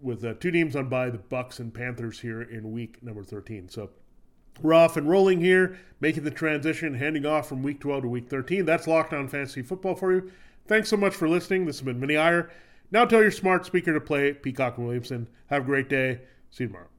with 0.00 0.24
uh, 0.24 0.34
two 0.40 0.50
teams 0.50 0.74
on 0.74 0.88
by 0.88 1.08
the 1.08 1.18
Bucs 1.18 1.60
and 1.60 1.72
Panthers 1.72 2.18
here 2.18 2.42
in 2.42 2.72
week 2.72 3.00
number 3.00 3.22
13. 3.22 3.68
So 3.68 3.90
we're 4.60 4.74
off 4.74 4.96
and 4.96 5.08
rolling 5.08 5.40
here, 5.40 5.78
making 6.00 6.24
the 6.24 6.30
transition, 6.30 6.94
handing 6.94 7.26
off 7.26 7.48
from 7.48 7.62
week 7.62 7.80
12 7.80 8.02
to 8.02 8.08
week 8.08 8.28
13. 8.28 8.64
That's 8.64 8.86
Locked 8.86 9.12
On 9.12 9.28
Fantasy 9.28 9.62
Football 9.62 9.94
for 9.94 10.12
you. 10.12 10.30
Thanks 10.66 10.88
so 10.88 10.96
much 10.96 11.14
for 11.14 11.28
listening. 11.28 11.66
This 11.66 11.78
has 11.78 11.84
been 11.84 12.00
Vinnie 12.00 12.16
Iyer. 12.16 12.50
Now 12.90 13.04
tell 13.04 13.22
your 13.22 13.30
smart 13.30 13.64
speaker 13.64 13.92
to 13.92 14.00
play 14.00 14.32
Peacock 14.34 14.76
and 14.76 14.86
Williamson. 14.86 15.28
Have 15.46 15.62
a 15.62 15.66
great 15.66 15.88
day. 15.88 16.20
See 16.50 16.64
you 16.64 16.68
tomorrow. 16.68 16.91